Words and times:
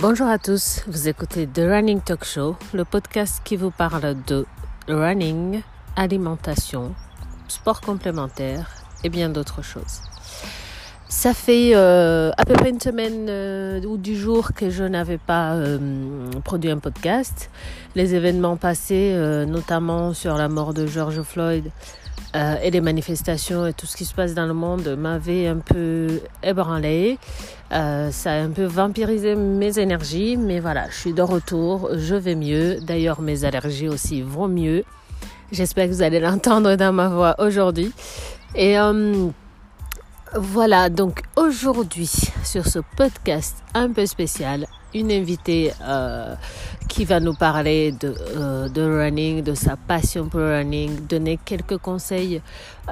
Bonjour 0.00 0.28
à 0.28 0.38
tous, 0.38 0.84
vous 0.86 1.08
écoutez 1.08 1.48
The 1.48 1.62
Running 1.68 2.00
Talk 2.00 2.22
Show, 2.24 2.54
le 2.72 2.84
podcast 2.84 3.42
qui 3.42 3.56
vous 3.56 3.72
parle 3.72 4.14
de 4.28 4.46
running, 4.86 5.60
alimentation, 5.96 6.94
sport 7.48 7.80
complémentaire 7.80 8.70
et 9.02 9.08
bien 9.08 9.28
d'autres 9.28 9.62
choses. 9.62 10.02
Ça 11.08 11.34
fait 11.34 11.72
euh, 11.74 12.30
à 12.36 12.44
peu 12.44 12.52
près 12.52 12.70
une 12.70 12.80
semaine 12.80 13.26
euh, 13.28 13.82
ou 13.82 13.96
du 13.96 14.14
jour 14.14 14.52
que 14.54 14.70
je 14.70 14.84
n'avais 14.84 15.18
pas 15.18 15.54
euh, 15.54 16.30
produit 16.44 16.70
un 16.70 16.78
podcast. 16.78 17.50
Les 17.96 18.14
événements 18.14 18.56
passés, 18.56 19.16
notamment 19.48 20.14
sur 20.14 20.36
la 20.36 20.48
mort 20.48 20.74
de 20.74 20.86
George 20.86 21.22
Floyd, 21.22 21.72
euh, 22.36 22.56
et 22.62 22.70
les 22.70 22.80
manifestations 22.80 23.66
et 23.66 23.72
tout 23.72 23.86
ce 23.86 23.96
qui 23.96 24.04
se 24.04 24.14
passe 24.14 24.34
dans 24.34 24.46
le 24.46 24.54
monde 24.54 24.96
m'avaient 24.98 25.46
un 25.46 25.58
peu 25.58 26.20
ébranlé. 26.42 27.18
Euh, 27.72 28.10
ça 28.10 28.32
a 28.32 28.36
un 28.36 28.50
peu 28.50 28.64
vampirisé 28.64 29.34
mes 29.34 29.78
énergies, 29.78 30.36
mais 30.36 30.60
voilà, 30.60 30.88
je 30.90 30.96
suis 30.96 31.12
de 31.12 31.22
retour, 31.22 31.90
je 31.94 32.14
vais 32.14 32.34
mieux. 32.34 32.78
D'ailleurs, 32.80 33.20
mes 33.20 33.44
allergies 33.44 33.88
aussi 33.88 34.22
vont 34.22 34.48
mieux. 34.48 34.84
J'espère 35.52 35.86
que 35.88 35.92
vous 35.92 36.02
allez 36.02 36.20
l'entendre 36.20 36.76
dans 36.76 36.92
ma 36.92 37.08
voix 37.08 37.34
aujourd'hui. 37.38 37.92
Et 38.54 38.78
euh, 38.78 39.28
voilà, 40.34 40.90
donc 40.90 41.22
aujourd'hui, 41.36 42.10
sur 42.44 42.66
ce 42.66 42.80
podcast 42.96 43.56
un 43.74 43.90
peu 43.90 44.04
spécial, 44.04 44.66
une 44.94 45.12
invitée 45.12 45.72
euh, 45.82 46.34
qui 46.88 47.04
va 47.04 47.20
nous 47.20 47.34
parler 47.34 47.92
de, 47.92 48.14
euh, 48.36 48.68
de, 48.68 48.82
running, 48.82 49.42
de 49.42 49.54
sa 49.54 49.76
passion 49.76 50.28
pour 50.28 50.40
running, 50.40 51.06
donner 51.06 51.38
quelques 51.44 51.78
conseils 51.78 52.40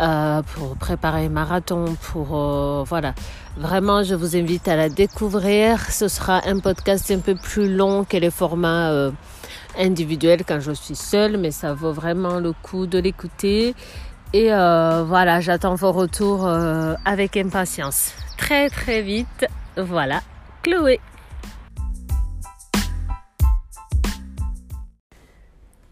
euh, 0.00 0.42
pour 0.42 0.76
préparer 0.76 1.26
un 1.26 1.30
marathon, 1.30 1.96
pour 2.12 2.84
voilà. 2.84 3.14
Vraiment, 3.56 4.02
je 4.02 4.14
vous 4.14 4.36
invite 4.36 4.68
à 4.68 4.76
la 4.76 4.88
découvrir. 4.90 5.80
Ce 5.90 6.08
sera 6.08 6.46
un 6.46 6.58
podcast 6.58 7.10
un 7.10 7.20
peu 7.20 7.34
plus 7.34 7.74
long 7.74 8.04
que 8.04 8.18
les 8.18 8.30
formats 8.30 9.10
individuels 9.78 10.44
quand 10.46 10.60
je 10.60 10.72
suis 10.72 10.94
seule, 10.94 11.38
mais 11.38 11.50
ça 11.50 11.72
vaut 11.72 11.92
vraiment 11.92 12.38
le 12.38 12.52
coup 12.52 12.86
de 12.86 12.98
l'écouter. 12.98 13.74
Et 14.34 14.48
voilà, 14.48 15.40
j'attends 15.40 15.74
vos 15.74 15.92
retours 15.92 16.46
avec 17.06 17.38
impatience. 17.38 18.12
Très 18.36 18.68
très 18.68 19.00
vite. 19.00 19.46
Voilà, 19.78 20.20
Chloé. 20.62 21.00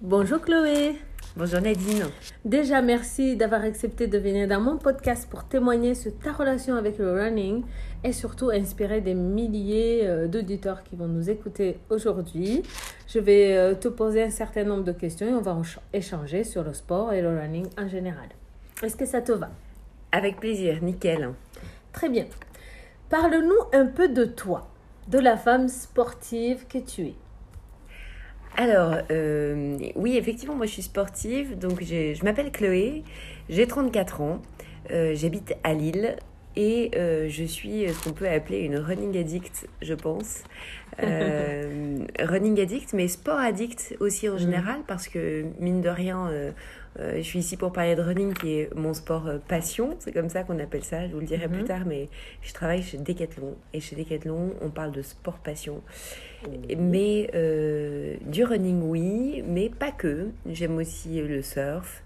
Bonjour 0.06 0.38
Chloé. 0.38 0.96
Bonjour 1.34 1.62
Nadine. 1.62 2.04
Déjà, 2.44 2.82
merci 2.82 3.36
d'avoir 3.36 3.62
accepté 3.62 4.06
de 4.06 4.18
venir 4.18 4.46
dans 4.46 4.60
mon 4.60 4.76
podcast 4.76 5.26
pour 5.30 5.44
témoigner 5.44 5.94
sur 5.94 6.14
ta 6.18 6.32
relation 6.32 6.76
avec 6.76 6.98
le 6.98 7.10
running 7.10 7.64
et 8.04 8.12
surtout 8.12 8.50
inspirer 8.50 9.00
des 9.00 9.14
milliers 9.14 10.02
euh, 10.04 10.28
d'auditeurs 10.28 10.82
qui 10.82 10.94
vont 10.94 11.06
nous 11.06 11.30
écouter 11.30 11.78
aujourd'hui. 11.88 12.62
Je 13.08 13.18
vais 13.18 13.56
euh, 13.56 13.74
te 13.74 13.88
poser 13.88 14.24
un 14.24 14.28
certain 14.28 14.64
nombre 14.64 14.84
de 14.84 14.92
questions 14.92 15.26
et 15.26 15.32
on 15.32 15.40
va 15.40 15.58
échanger 15.94 16.44
sur 16.44 16.64
le 16.64 16.74
sport 16.74 17.14
et 17.14 17.22
le 17.22 17.38
running 17.40 17.66
en 17.78 17.88
général. 17.88 18.28
Est-ce 18.82 18.96
que 18.96 19.06
ça 19.06 19.22
te 19.22 19.32
va? 19.32 19.48
Avec 20.12 20.38
plaisir, 20.38 20.82
nickel. 20.82 21.30
Très 21.94 22.10
bien. 22.10 22.26
Parle-nous 23.08 23.70
un 23.72 23.86
peu 23.86 24.10
de 24.10 24.26
toi, 24.26 24.68
de 25.08 25.18
la 25.18 25.38
femme 25.38 25.68
sportive 25.68 26.66
que 26.68 26.76
tu 26.76 27.06
es. 27.06 27.14
Alors, 28.56 28.98
euh, 29.10 29.78
oui, 29.96 30.16
effectivement, 30.16 30.54
moi 30.54 30.66
je 30.66 30.72
suis 30.72 30.82
sportive, 30.82 31.58
donc 31.58 31.82
je 31.82 32.22
m'appelle 32.24 32.52
Chloé, 32.52 33.02
j'ai 33.48 33.66
34 33.66 34.20
ans, 34.20 34.42
euh, 34.92 35.12
j'habite 35.16 35.56
à 35.64 35.74
Lille 35.74 36.14
et 36.54 36.92
euh, 36.94 37.28
je 37.28 37.42
suis 37.42 37.88
ce 37.92 38.04
qu'on 38.04 38.12
peut 38.12 38.28
appeler 38.28 38.60
une 38.60 38.76
running 38.76 39.18
addict, 39.18 39.68
je 39.82 39.94
pense. 39.94 40.44
Running 40.98 42.60
addict, 42.60 42.92
mais 42.92 43.08
sport 43.08 43.38
addict 43.38 43.96
aussi 44.00 44.28
en 44.28 44.34
mmh. 44.34 44.38
général, 44.38 44.76
parce 44.86 45.08
que 45.08 45.44
mine 45.58 45.80
de 45.80 45.88
rien, 45.88 46.30
euh, 47.00 47.16
je 47.16 47.22
suis 47.22 47.40
ici 47.40 47.56
pour 47.56 47.72
parler 47.72 47.96
de 47.96 48.02
running, 48.02 48.34
qui 48.34 48.60
est 48.60 48.74
mon 48.74 48.94
sport 48.94 49.26
euh, 49.26 49.38
passion. 49.38 49.96
C'est 49.98 50.12
comme 50.12 50.28
ça 50.28 50.44
qu'on 50.44 50.58
appelle 50.58 50.84
ça. 50.84 51.06
Je 51.08 51.12
vous 51.12 51.20
le 51.20 51.26
dirai 51.26 51.48
plus 51.48 51.62
mhm. 51.62 51.66
tard, 51.66 51.82
mais 51.86 52.08
je 52.42 52.52
travaille 52.52 52.82
chez 52.82 52.98
Decathlon. 52.98 53.56
Et 53.72 53.80
chez 53.80 53.96
Decathlon, 53.96 54.54
on 54.60 54.70
parle 54.70 54.92
de 54.92 55.02
sport 55.02 55.38
passion. 55.38 55.82
Mais 56.78 57.30
euh, 57.34 58.16
du 58.26 58.44
running, 58.44 58.82
oui, 58.82 59.42
mais 59.46 59.70
pas 59.70 59.90
que. 59.90 60.28
J'aime 60.46 60.76
aussi 60.76 61.20
le 61.20 61.42
surf. 61.42 62.02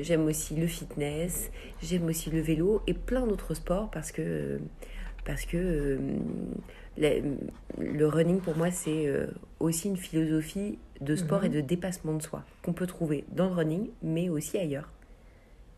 j'aime 0.00 0.24
aussi 0.26 0.54
le 0.54 0.66
fitness. 0.66 1.50
J'aime 1.82 2.06
aussi 2.06 2.30
le 2.30 2.40
vélo 2.40 2.82
et 2.86 2.94
plein 2.94 3.26
d'autres 3.26 3.54
sports 3.54 3.90
parce 3.90 4.12
que 4.12 4.60
parce 5.24 5.44
que 5.44 5.98
le 6.98 8.06
running 8.06 8.40
pour 8.40 8.56
moi 8.56 8.70
c'est 8.70 9.08
aussi 9.60 9.88
une 9.88 9.96
philosophie 9.96 10.78
de 11.02 11.16
sport 11.16 11.44
et 11.44 11.48
mhm. 11.48 11.56
de 11.56 11.60
dépassement 11.60 12.14
de 12.14 12.22
soi 12.22 12.44
qu'on 12.64 12.72
peut 12.72 12.86
trouver 12.86 13.24
dans 13.32 13.46
le 13.48 13.54
running, 13.54 13.90
mais 14.02 14.28
aussi 14.28 14.58
ailleurs. 14.58 14.90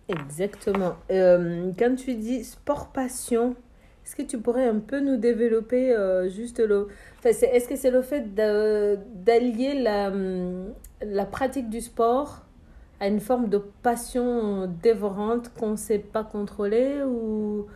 Exactement. 0.08 0.96
Euh, 1.10 1.72
quand 1.78 1.94
tu 1.96 2.14
dis 2.14 2.44
sport 2.44 2.92
passion, 2.92 3.56
est-ce 4.04 4.16
que 4.16 4.22
tu 4.22 4.38
pourrais 4.38 4.68
un 4.68 4.80
peu 4.80 5.00
nous 5.00 5.16
développer 5.16 5.94
euh, 5.94 6.28
juste 6.28 6.60
le... 6.60 6.88
Enfin, 7.18 7.30
est-ce 7.30 7.66
que 7.66 7.76
c'est 7.76 7.90
le 7.90 8.02
fait 8.02 8.34
d'allier 8.34 9.80
la, 9.80 10.12
la 11.00 11.24
pratique 11.24 11.70
du 11.70 11.80
sport 11.80 12.44
à 13.00 13.08
une 13.08 13.20
forme 13.20 13.48
de 13.48 13.58
passion 13.82 14.66
dévorante 14.82 15.50
qu'on 15.58 15.70
ne 15.70 15.76
sait 15.76 15.98
pas 15.98 16.24
contrôler 16.24 17.02
ou... 17.02 17.66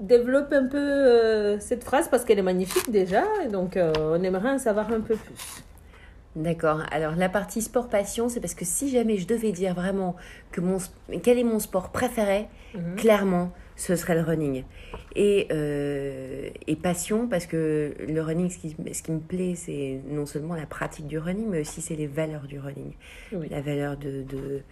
développe 0.00 0.52
un 0.52 0.66
peu 0.66 0.78
euh, 0.78 1.58
cette 1.60 1.84
phrase 1.84 2.08
parce 2.08 2.24
qu'elle 2.24 2.38
est 2.38 2.42
magnifique 2.42 2.90
déjà, 2.90 3.24
et 3.44 3.48
donc 3.48 3.78
on 3.78 4.22
aimerait 4.22 4.50
en 4.50 4.58
savoir 4.58 4.92
un 4.92 5.00
peu 5.00 5.16
plus. 5.16 5.64
D'accord. 6.36 6.82
Alors 6.90 7.14
la 7.14 7.28
partie 7.28 7.62
sport 7.62 7.88
passion, 7.88 8.28
c'est 8.28 8.40
parce 8.40 8.54
que 8.54 8.64
si 8.64 8.90
jamais 8.90 9.18
je 9.18 9.26
devais 9.26 9.52
dire 9.52 9.74
vraiment 9.74 10.16
que 10.50 10.60
mon 10.60 10.78
quel 11.22 11.38
est 11.38 11.44
mon 11.44 11.60
sport 11.60 11.90
préféré, 11.90 12.48
mhm. 12.74 12.96
clairement, 12.96 13.52
ce 13.76 13.94
serait 13.94 14.14
le 14.14 14.22
running. 14.22 14.64
Et, 15.14 15.46
euh, 15.52 16.48
et 16.66 16.76
passion, 16.76 17.28
parce 17.28 17.46
que 17.46 17.94
le 17.98 18.20
running, 18.20 18.50
ce 18.50 18.58
qui, 18.58 18.76
ce 18.92 19.02
qui 19.02 19.12
me 19.12 19.20
plaît, 19.20 19.54
c'est 19.54 20.00
non 20.08 20.26
seulement 20.26 20.54
la 20.54 20.66
pratique 20.66 21.06
du 21.06 21.18
running, 21.18 21.46
mais 21.48 21.60
aussi 21.60 21.80
c'est 21.80 21.96
les 21.96 22.08
valeurs 22.08 22.46
du 22.46 22.58
running. 22.58 22.92
La 23.50 23.60
valeur 23.60 23.96
de, 23.96 24.22
de, 24.22 24.62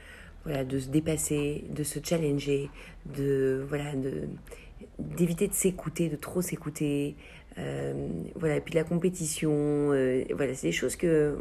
voilà, 0.45 0.65
de 0.65 0.79
se 0.79 0.89
dépasser, 0.89 1.65
de 1.71 1.83
se 1.83 1.99
challenger, 2.03 2.71
de 3.17 3.65
voilà, 3.69 3.95
de 3.95 4.29
d'éviter 4.99 5.49
de 5.49 5.53
s'écouter, 5.53 6.09
de 6.09 6.17
trop 6.17 6.43
s'écouter, 6.43 7.17
euh, 7.59 8.09
voilà, 8.35 8.57
et 8.57 8.61
puis 8.61 8.75
la 8.75 8.85
compétition, 8.85 9.51
euh, 9.53 10.25
voilà, 10.35 10.55
c'est 10.55 10.69
des 10.69 10.73
choses 10.73 10.97
que, 10.97 11.37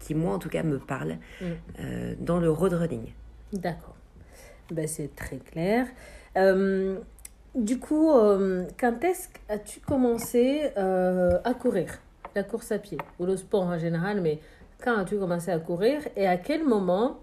qui, 0.00 0.14
moi 0.14 0.34
en 0.34 0.38
tout 0.38 0.48
cas, 0.48 0.62
me 0.62 0.78
parlent 0.78 1.18
mm. 1.40 1.44
euh, 1.80 2.14
dans 2.20 2.38
le 2.38 2.50
road 2.50 2.72
running. 2.72 3.12
D'accord. 3.52 3.96
Ben, 4.70 4.86
c'est 4.86 5.14
très 5.14 5.38
clair. 5.38 5.86
du 7.54 7.78
coup, 7.78 8.10
quand 8.80 9.04
est-ce 9.04 9.28
que 9.28 9.38
as-tu 9.48 9.80
commencé 9.80 10.70
à 10.76 11.54
courir? 11.54 12.00
La 12.34 12.42
course 12.42 12.72
à 12.72 12.78
pied, 12.78 12.96
ou 13.18 13.26
le 13.26 13.36
sport 13.36 13.64
en 13.64 13.78
général, 13.78 14.22
mais 14.22 14.38
quand 14.82 14.96
as-tu 14.96 15.18
commencé 15.18 15.50
à 15.50 15.58
courir 15.58 16.00
et 16.16 16.26
à 16.26 16.38
quel 16.38 16.64
moment 16.64 17.18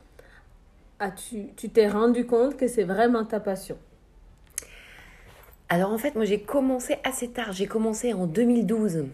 as-tu, 1.00 1.54
tu 1.56 1.70
t'es 1.70 1.88
rendu 1.88 2.26
compte 2.26 2.58
que 2.58 2.68
c'est 2.68 2.84
vraiment 2.84 3.26
ta 3.26 3.40
passion 3.40 3.78
alors 5.72 5.92
en 5.92 6.00
fait, 6.00 6.16
moi 6.16 6.26
j'ai 6.26 6.40
commencé 6.40 6.96
assez 7.04 7.28
tard. 7.28 7.52
J'ai 7.52 7.68
commencé 7.68 8.12
en 8.12 8.26
2012. 8.26 9.06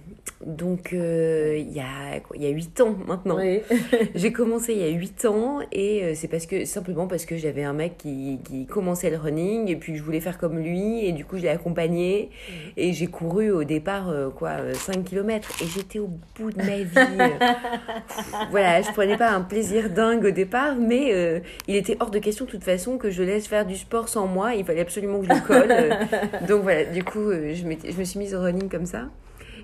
Donc 0.46 0.94
euh, 0.94 1.58
il 1.58 1.72
y 1.74 1.80
a 1.80 2.22
il 2.34 2.42
y 2.42 2.46
a 2.46 2.50
8 2.50 2.82
ans 2.82 2.96
maintenant. 3.08 3.38
j'ai 4.16 4.32
commencé 4.32 4.74
il 4.74 4.80
y 4.80 4.84
a 4.84 4.90
8 4.90 5.26
ans 5.26 5.60
et 5.72 6.04
euh, 6.04 6.12
c'est 6.16 6.28
parce 6.28 6.46
que 6.46 6.66
simplement 6.66 7.08
parce 7.08 7.26
que 7.26 7.36
j'avais 7.36 7.64
un 7.64 7.74
mec 7.74 7.98
qui, 7.98 8.40
qui, 8.44 8.66
commençait 8.68 9.10
le 9.10 9.18
running 9.18 9.70
et 9.70 9.76
puis 9.76 9.96
je 9.96 10.04
voulais 10.04 10.20
faire 10.20 10.38
comme 10.38 10.60
lui 10.60 11.06
et 11.06 11.12
du 11.14 11.26
coup 11.26 11.38
je 11.38 11.42
l'ai 11.42 11.50
accompagné 11.50 12.30
et 12.78 12.94
j'ai 12.94 13.08
couru 13.08 13.50
au 13.50 13.64
départ 13.64 14.10
euh, 14.10 14.30
quoi 14.30 14.74
5 14.74 15.04
km 15.04 15.50
et 15.62 15.68
j'étais 15.68 16.00
au 16.00 16.10
bout 16.38 16.52
de 16.52 16.58
ma 16.58 16.78
vie. 16.78 17.32
voilà, 18.52 18.82
je 18.82 18.92
prenais 18.92 19.18
pas 19.18 19.32
un 19.32 19.42
plaisir 19.42 19.90
dingue 19.90 20.26
au 20.26 20.32
départ 20.32 20.76
mais 20.76 21.42
il 21.68 21.76
était 21.76 21.98
hors 22.00 22.12
de 22.12 22.20
question 22.20 22.46
de 22.46 22.52
toute 22.52 22.64
façon 22.64 22.98
que 22.98 23.10
je 23.10 23.24
laisse 23.24 23.48
faire 23.48 23.66
du 23.66 23.76
sport 23.76 24.10
sans 24.10 24.28
moi, 24.28 24.54
il 24.54 24.64
fallait 24.64 24.82
absolument 24.82 25.20
que 25.20 25.26
je 25.26 25.34
le 25.34 25.48
colle. 25.48 26.45
Donc 26.48 26.64
voilà, 26.64 26.86
du 26.86 27.04
coup, 27.04 27.30
euh, 27.30 27.54
je, 27.54 27.64
je 27.64 27.98
me 27.98 28.04
suis 28.04 28.20
mise 28.20 28.34
au 28.36 28.42
running 28.42 28.70
comme 28.70 28.86
ça. 28.86 29.10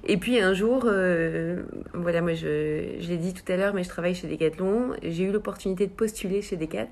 Et 0.07 0.17
puis 0.17 0.39
un 0.39 0.53
jour, 0.53 0.83
euh, 0.85 1.63
voilà, 1.93 2.21
moi 2.21 2.33
je, 2.33 2.95
je 2.99 3.07
l'ai 3.07 3.17
dit 3.17 3.33
tout 3.33 3.49
à 3.51 3.55
l'heure, 3.55 3.73
mais 3.73 3.83
je 3.83 3.89
travaille 3.89 4.15
chez 4.15 4.27
Decathlon. 4.27 4.93
J'ai 5.03 5.25
eu 5.25 5.31
l'opportunité 5.31 5.85
de 5.85 5.91
postuler 5.91 6.41
chez 6.41 6.57
Decat. 6.57 6.89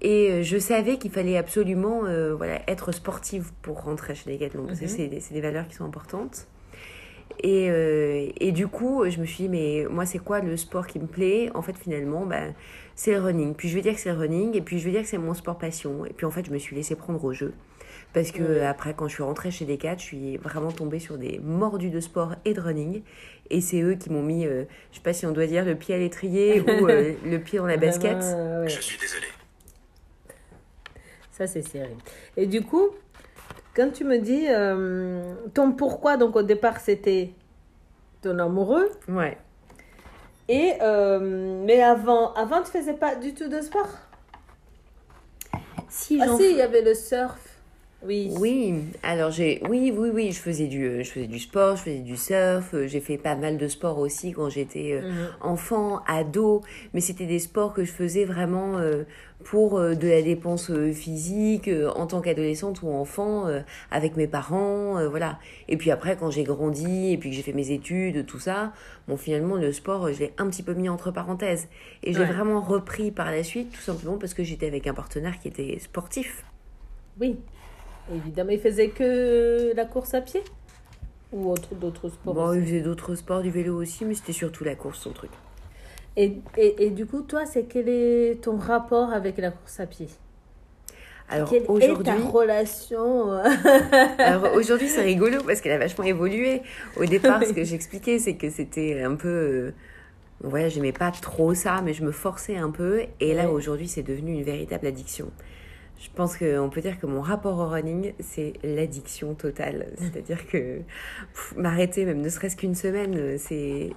Et 0.00 0.30
euh, 0.30 0.42
je 0.42 0.56
savais 0.56 0.96
qu'il 0.96 1.10
fallait 1.10 1.36
absolument 1.36 2.02
voilà, 2.36 2.62
être 2.68 2.92
sportive 2.92 3.50
pour 3.62 3.82
rentrer 3.82 4.14
chez 4.14 4.32
Decathlon. 4.32 4.66
Parce 4.66 4.80
que 4.80 4.86
mhm. 4.86 5.20
c'est 5.20 5.34
des 5.34 5.40
valeurs 5.40 5.68
qui 5.68 5.74
sont 5.74 5.84
importantes. 5.84 6.46
Et, 7.42 8.34
et, 8.38 8.52
du 8.52 8.66
coup, 8.66 9.08
je 9.08 9.18
me 9.18 9.24
suis 9.24 9.44
dit, 9.44 9.48
mais 9.48 9.86
moi, 9.88 10.04
c'est 10.04 10.18
quoi 10.18 10.40
le 10.40 10.58
sport 10.58 10.86
qui 10.86 10.98
me 10.98 11.06
plaît? 11.06 11.50
En 11.54 11.62
fait, 11.62 11.74
finalement, 11.78 12.26
ben, 12.26 12.52
c'est 12.94 13.12
le 13.12 13.20
running. 13.20 13.54
Puis 13.54 13.70
je 13.70 13.76
vais 13.76 13.80
dire 13.80 13.94
que 13.94 14.00
c'est 14.00 14.12
le 14.12 14.18
running, 14.18 14.54
et 14.54 14.60
puis 14.60 14.78
je 14.78 14.84
vais 14.84 14.90
dire 14.90 15.00
que 15.00 15.08
c'est 15.08 15.16
mon 15.16 15.32
sport 15.32 15.56
passion. 15.56 16.04
Et 16.04 16.12
puis 16.12 16.26
en 16.26 16.30
fait, 16.30 16.44
je 16.44 16.50
me 16.50 16.58
suis 16.58 16.76
laissé 16.76 16.96
prendre 16.96 17.24
au 17.24 17.32
jeu. 17.32 17.54
Parce 18.12 18.32
que 18.32 18.62
après, 18.62 18.94
quand 18.94 19.06
je 19.06 19.14
suis 19.14 19.22
rentrée 19.22 19.50
chez 19.50 19.64
Decat, 19.64 19.96
je 19.96 20.02
suis 20.02 20.36
vraiment 20.38 20.72
tombée 20.72 20.98
sur 20.98 21.16
des 21.16 21.38
mordus 21.38 21.90
de 21.90 22.00
sport 22.00 22.34
et 22.44 22.54
de 22.54 22.60
running. 22.60 23.02
Et 23.50 23.60
c'est 23.60 23.80
eux 23.80 23.94
qui 23.94 24.10
m'ont 24.10 24.22
mis, 24.22 24.46
euh, 24.46 24.64
je 24.90 24.96
sais 24.96 25.02
pas 25.02 25.12
si 25.12 25.26
on 25.26 25.32
doit 25.32 25.46
dire 25.46 25.64
le 25.64 25.76
pied 25.76 25.94
à 25.94 25.98
l'étrier 25.98 26.60
ou 26.60 26.88
euh, 26.88 27.14
le 27.24 27.38
pied 27.38 27.58
dans 27.58 27.66
la 27.66 27.76
basket. 27.76 28.18
Je 28.20 28.80
suis 28.80 28.98
désolée. 28.98 29.26
Ça, 31.30 31.46
c'est 31.46 31.62
sérieux. 31.62 31.96
Et 32.36 32.46
du 32.46 32.62
coup, 32.62 32.88
quand 33.74 33.92
tu 33.92 34.04
me 34.04 34.18
dis 34.18 34.46
euh, 34.48 35.34
ton 35.54 35.72
pourquoi, 35.72 36.16
donc 36.16 36.34
au 36.34 36.42
départ, 36.42 36.80
c'était 36.80 37.30
ton 38.22 38.38
amoureux. 38.40 38.90
Ouais. 39.08 39.38
Et, 40.48 40.74
mais 40.80 41.80
avant, 41.80 42.32
avant, 42.34 42.60
tu 42.62 42.72
faisais 42.72 42.94
pas 42.94 43.14
du 43.14 43.34
tout 43.34 43.48
de 43.48 43.60
sport? 43.60 43.88
Si, 45.88 46.20
ah, 46.20 46.26
si, 46.36 46.50
il 46.50 46.56
y 46.56 46.62
avait 46.62 46.82
le 46.82 46.94
surf. 46.94 47.49
Oui. 48.02 48.32
Oui, 48.38 48.74
alors 49.02 49.30
j'ai 49.30 49.60
oui 49.68 49.92
oui 49.94 50.08
oui, 50.12 50.32
je 50.32 50.40
faisais 50.40 50.68
du 50.68 50.84
euh, 50.86 51.02
je 51.02 51.10
faisais 51.10 51.26
du 51.26 51.38
sport, 51.38 51.76
je 51.76 51.82
faisais 51.82 51.98
du 51.98 52.16
surf, 52.16 52.72
euh, 52.72 52.86
j'ai 52.86 53.00
fait 53.00 53.18
pas 53.18 53.34
mal 53.34 53.58
de 53.58 53.68
sport 53.68 53.98
aussi 53.98 54.32
quand 54.32 54.48
j'étais 54.48 54.92
euh, 54.92 55.06
mhm. 55.06 55.28
enfant, 55.42 56.02
ado, 56.06 56.62
mais 56.94 57.00
c'était 57.02 57.26
des 57.26 57.38
sports 57.38 57.74
que 57.74 57.84
je 57.84 57.92
faisais 57.92 58.24
vraiment 58.24 58.78
pour 59.44 59.80
de 59.80 60.08
la 60.08 60.22
dépense 60.22 60.72
physique 60.92 61.68
en 61.94 62.06
tant 62.06 62.20
qu'adolescente 62.20 62.82
ou 62.82 62.90
enfant 62.90 63.46
avec 63.90 64.16
mes 64.16 64.26
parents, 64.26 65.08
voilà. 65.08 65.38
Et 65.68 65.76
puis 65.76 65.90
après 65.90 66.16
quand 66.16 66.30
j'ai 66.30 66.44
grandi 66.44 67.12
et 67.12 67.18
puis 67.18 67.30
que 67.30 67.36
j'ai 67.36 67.42
fait 67.42 67.52
mes 67.52 67.70
études, 67.70 68.26
tout 68.26 68.38
ça, 68.38 68.72
bon 69.08 69.16
finalement 69.16 69.56
le 69.56 69.72
sport, 69.72 70.12
je 70.12 70.20
l'ai 70.20 70.32
un 70.38 70.48
petit 70.48 70.62
peu 70.62 70.72
mis 70.72 70.88
entre 70.88 71.10
parenthèses 71.10 71.68
et 72.02 72.12
j'ai 72.14 72.24
vraiment 72.24 72.60
repris 72.60 73.10
par 73.10 73.30
la 73.30 73.42
suite 73.42 73.72
tout 73.72 73.80
simplement 73.80 74.16
parce 74.16 74.34
que 74.34 74.44
j'étais 74.44 74.66
avec 74.66 74.86
un 74.86 74.94
partenaire 74.94 75.38
qui 75.38 75.48
était 75.48 75.78
sportif. 75.78 76.44
Oui. 77.20 77.36
Évidemment, 78.14 78.50
il 78.50 78.60
faisait 78.60 78.88
que 78.88 79.72
la 79.74 79.84
course 79.84 80.14
à 80.14 80.20
pied 80.20 80.42
Ou 81.32 81.50
autre, 81.50 81.74
d'autres 81.74 82.08
sports 82.08 82.34
Bon, 82.34 82.52
il 82.52 82.64
faisait 82.64 82.80
d'autres 82.80 83.14
sports, 83.14 83.42
du 83.42 83.50
vélo 83.50 83.76
aussi, 83.80 84.04
mais 84.04 84.14
c'était 84.14 84.32
surtout 84.32 84.64
la 84.64 84.74
course, 84.74 85.00
son 85.00 85.12
truc. 85.12 85.30
Et, 86.16 86.38
et, 86.56 86.86
et 86.86 86.90
du 86.90 87.06
coup, 87.06 87.22
toi, 87.22 87.46
c'est 87.46 87.64
quel 87.64 87.88
est 87.88 88.42
ton 88.42 88.56
rapport 88.56 89.12
avec 89.12 89.38
la 89.38 89.50
course 89.50 89.80
à 89.80 89.86
pied? 89.86 90.08
Alors 91.30 91.52
aujourd'hui, 91.68 92.04
ta 92.04 92.16
relation 92.16 93.32
euh 93.32 93.44
Alors 94.18 94.52
aujourd'hui, 94.54 94.88
c'est 94.88 95.02
rigolo 95.02 95.42
parce 95.46 95.60
qu'elle 95.60 95.72
a 95.72 95.78
vachement 95.78 96.04
évolué. 96.04 96.62
Au 96.96 97.04
départ, 97.04 97.40
ce 97.44 97.52
que 97.52 97.62
j'expliquais, 97.62 98.18
c'est 98.18 98.34
que 98.34 98.50
c'était 98.50 99.02
un 99.02 99.14
peu, 99.14 99.28
euh, 99.28 99.74
voilà, 100.42 100.68
j'aimais 100.68 100.92
pas 100.92 101.12
trop 101.12 101.54
ça, 101.54 101.82
mais 101.84 101.94
je 101.94 102.02
me 102.02 102.10
forçais 102.10 102.56
un 102.56 102.70
peu. 102.70 103.02
Et 103.20 103.34
là, 103.34 103.48
aujourd'hui, 103.48 103.86
c'est 103.86 104.02
devenu 104.02 104.32
une 104.32 104.42
véritable 104.42 104.88
addiction. 104.88 105.30
Je 106.00 106.08
pense 106.14 106.38
qu'on 106.38 106.70
peut 106.70 106.80
dire 106.80 106.98
que 106.98 107.04
mon 107.04 107.20
rapport 107.20 107.58
au 107.58 107.68
running, 107.68 108.14
c'est 108.20 108.54
l'addiction 108.64 109.34
totale. 109.34 109.88
C'est-à-dire 109.98 110.46
que 110.46 110.80
m'arrêter, 111.56 112.06
même 112.06 112.22
ne 112.22 112.28
serait-ce 112.30 112.56
qu'une 112.56 112.74
semaine, 112.74 113.36
c'est 113.36 113.92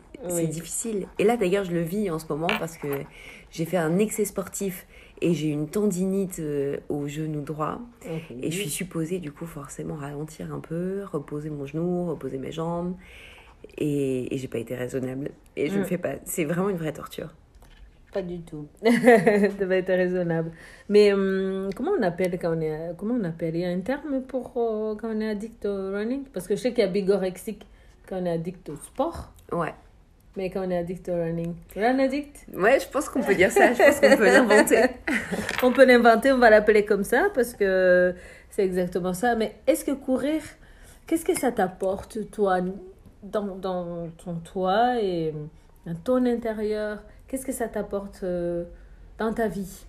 difficile. 0.47 1.07
Et 1.17 1.23
là, 1.23 1.37
d'ailleurs, 1.37 1.63
je 1.63 1.71
le 1.71 1.81
vis 1.81 2.09
en 2.09 2.19
ce 2.19 2.25
moment 2.27 2.47
parce 2.59 2.77
que 2.77 2.87
j'ai 3.51 3.63
fait 3.63 3.77
un 3.77 3.99
excès 3.99 4.25
sportif 4.25 4.85
et 5.21 5.33
j'ai 5.33 5.47
une 5.47 5.69
tendinite 5.69 6.39
euh, 6.39 6.77
au 6.89 7.07
genou 7.07 7.41
droit. 7.41 7.79
Et 8.41 8.51
je 8.51 8.59
suis 8.59 8.69
supposée, 8.69 9.19
du 9.19 9.31
coup, 9.31 9.45
forcément 9.45 9.95
ralentir 9.95 10.53
un 10.53 10.59
peu, 10.59 11.03
reposer 11.09 11.49
mon 11.49 11.65
genou, 11.65 12.09
reposer 12.09 12.37
mes 12.37 12.51
jambes. 12.51 12.95
Et, 13.77 14.33
et 14.35 14.37
j'ai 14.37 14.49
pas 14.49 14.57
été 14.57 14.75
raisonnable. 14.75 15.31
Et 15.55 15.69
je 15.69 15.77
ne 15.77 15.83
mm. 15.83 15.85
fais 15.85 15.97
pas. 15.97 16.15
C'est 16.25 16.43
vraiment 16.43 16.67
une 16.67 16.75
vraie 16.75 16.91
torture. 16.91 17.29
Pas 18.13 18.21
du 18.21 18.41
tout. 18.41 18.67
ça 18.83 19.65
va 19.65 19.75
être 19.75 19.87
raisonnable. 19.87 20.51
Mais 20.87 21.13
hum, 21.13 21.69
comment 21.75 21.91
on 21.97 22.03
appelle 22.03 22.37
quand 22.39 22.55
on 22.55 22.61
est. 22.61 22.93
Comment 22.97 23.15
on 23.19 23.23
appelle? 23.23 23.55
Il 23.55 23.61
y 23.61 23.65
a 23.65 23.69
un 23.69 23.79
terme 23.79 24.21
pour 24.21 24.53
euh, 24.55 24.95
quand 24.95 25.09
on 25.09 25.19
est 25.19 25.29
addict 25.29 25.65
au 25.65 25.91
running? 25.91 26.23
Parce 26.31 26.47
que 26.47 26.55
je 26.55 26.61
sais 26.61 26.69
qu'il 26.69 26.83
y 26.83 26.87
a 26.87 26.91
bigorexique 26.91 27.65
quand 28.07 28.21
on 28.21 28.25
est 28.25 28.31
addict 28.31 28.69
au 28.69 28.75
sport. 28.75 29.33
Ouais. 29.51 29.73
Mais 30.35 30.49
quand 30.49 30.65
on 30.65 30.69
est 30.69 30.77
addict 30.77 31.09
au 31.09 31.13
running. 31.13 31.53
Run 31.75 31.99
addict 31.99 32.45
Ouais, 32.53 32.79
je 32.79 32.87
pense 32.87 33.09
qu'on 33.09 33.21
peut 33.21 33.35
dire 33.35 33.51
ça. 33.51 33.73
Je 33.73 33.77
pense 33.77 33.99
qu'on 33.99 34.17
peut 34.17 34.25
l'inventer. 34.25 34.83
on 35.63 35.71
peut 35.71 35.85
l'inventer, 35.85 36.31
on 36.31 36.39
va 36.39 36.49
l'appeler 36.49 36.85
comme 36.85 37.03
ça 37.03 37.27
parce 37.33 37.53
que 37.53 38.13
c'est 38.49 38.63
exactement 38.63 39.13
ça. 39.13 39.35
Mais 39.35 39.55
est-ce 39.65 39.85
que 39.85 39.91
courir, 39.91 40.41
qu'est-ce 41.07 41.25
que 41.25 41.37
ça 41.37 41.51
t'apporte, 41.51 42.29
toi, 42.31 42.59
dans, 43.23 43.55
dans 43.55 44.09
ton 44.23 44.35
toi 44.35 44.99
et 44.99 45.33
dans 45.85 45.95
ton 45.95 46.25
intérieur? 46.25 46.99
Qu'est-ce 47.33 47.47
que 47.47 47.51
ça 47.51 47.67
t'apporte 47.67 48.19
euh, 48.21 48.63
dans 49.17 49.33
ta 49.33 49.47
vie? 49.47 49.87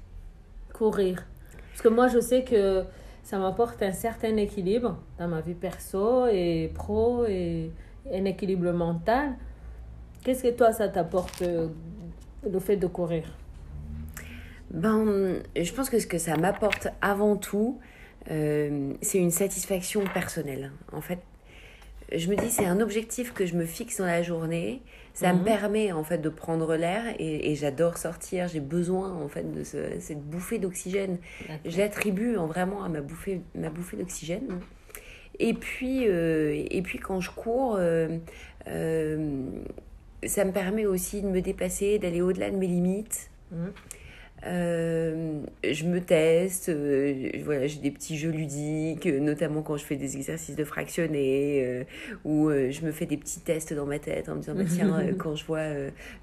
Courir. 0.73 1.27
Parce 1.69 1.83
que 1.83 1.89
moi, 1.89 2.09
je 2.09 2.19
sais 2.19 2.43
que 2.43 2.85
ça 3.23 3.37
m'apporte 3.37 3.83
un 3.83 3.93
certain 3.93 4.35
équilibre 4.39 4.97
dans 5.19 5.29
ma 5.29 5.43
vie 5.43 5.53
perso 5.53 6.27
et 6.27 6.73
pro 6.73 7.27
et 7.27 7.71
un 8.11 8.25
équilibre 8.25 8.73
mental. 8.73 9.35
Qu'est-ce 10.25 10.43
que 10.43 10.57
toi, 10.57 10.73
ça 10.73 10.89
t'apporte 10.89 11.43
euh, 11.43 11.69
le 12.51 12.59
fait 12.61 12.79
de 12.79 12.87
courir? 12.87 13.25
Ben, 14.71 15.43
Je 15.55 15.73
pense 15.75 15.91
que 15.91 15.99
ce 15.99 16.07
que 16.07 16.17
ça 16.17 16.39
m'apporte 16.39 16.89
avant 17.03 17.37
tout, 17.37 17.79
euh, 18.31 18.95
c'est 19.03 19.19
une 19.19 19.31
satisfaction 19.31 20.03
personnelle. 20.15 20.73
En 20.95 21.03
fait, 21.03 21.19
je 22.13 22.29
me 22.29 22.37
dis, 22.37 22.51
c'est 22.51 22.67
un 22.67 22.81
objectif 22.81 23.33
que 23.33 23.47
je 23.47 23.55
me 23.55 23.65
fixe 23.65 23.99
dans 23.99 24.07
la 24.07 24.23
journée 24.23 24.83
ça 25.15 25.33
me 25.33 25.39
mhm. 25.39 25.45
permet 25.45 25.93
en 25.93 26.03
fait 26.03 26.19
de 26.19 26.29
prendre 26.29 26.75
l'air 26.75 27.15
et, 27.21 27.55
j'adore 27.55 27.99
sortir. 27.99 28.49
J'ai 28.49 28.61
besoin 28.61 29.13
en 29.13 29.29
fait 29.29 29.51
de 29.53 29.63
cette 29.63 30.21
bouffée 30.21 30.59
d'oxygène. 30.59 31.19
Je 31.65 31.79
l'attribue 31.79 32.35
vraiment 32.35 32.83
à 32.83 32.89
ma 32.89 33.01
bouffée, 33.01 33.41
ma 33.55 33.71
bouffée 33.71 33.97
d'oxygène. 33.97 34.61
Et 35.39 35.55
puis, 35.55 36.09
euh, 36.09 36.65
et 36.69 36.83
puis 36.83 36.99
quand 36.99 37.21
je 37.21 37.31
cours, 37.31 37.77
euh, 37.79 38.19
euh, 38.69 39.45
ça 40.27 40.45
me 40.45 40.53
permet 40.53 40.87
aussi 40.87 41.23
de 41.23 41.29
me 41.29 41.41
dépasser, 41.41 41.99
d'aller 42.01 42.21
au-delà 42.21 42.51
de 42.51 42.57
mes 42.57 42.67
limites. 42.67 43.31
Mhm. 43.53 43.73
Euh, 44.47 45.41
je 45.63 45.85
me 45.85 46.01
teste, 46.01 46.69
euh, 46.69 47.31
voilà, 47.45 47.67
j'ai 47.67 47.79
des 47.79 47.91
petits 47.91 48.19
jeux 48.19 48.31
ludiques, 48.31 49.07
notamment 49.07 49.63
quand 49.63 49.77
je 49.77 49.85
fais 49.85 49.97
des 49.97 50.17
exercices 50.17 50.57
de 50.57 50.65
fractionner, 50.65 51.65
euh, 51.65 51.85
où 52.25 52.51
je 52.51 52.85
me 52.85 52.93
fais 52.93 53.07
des 53.07 53.17
petits 53.17 53.41
tests 53.41 53.73
dans 53.73 53.87
ma 53.87 53.99
tête 53.99 54.29
en 54.29 54.35
me 54.35 54.41
disant, 54.41 54.55
bah, 54.55 54.65
tiens, 54.69 55.01
quand 55.19 55.35
je 55.35 55.45
vois 55.47 55.67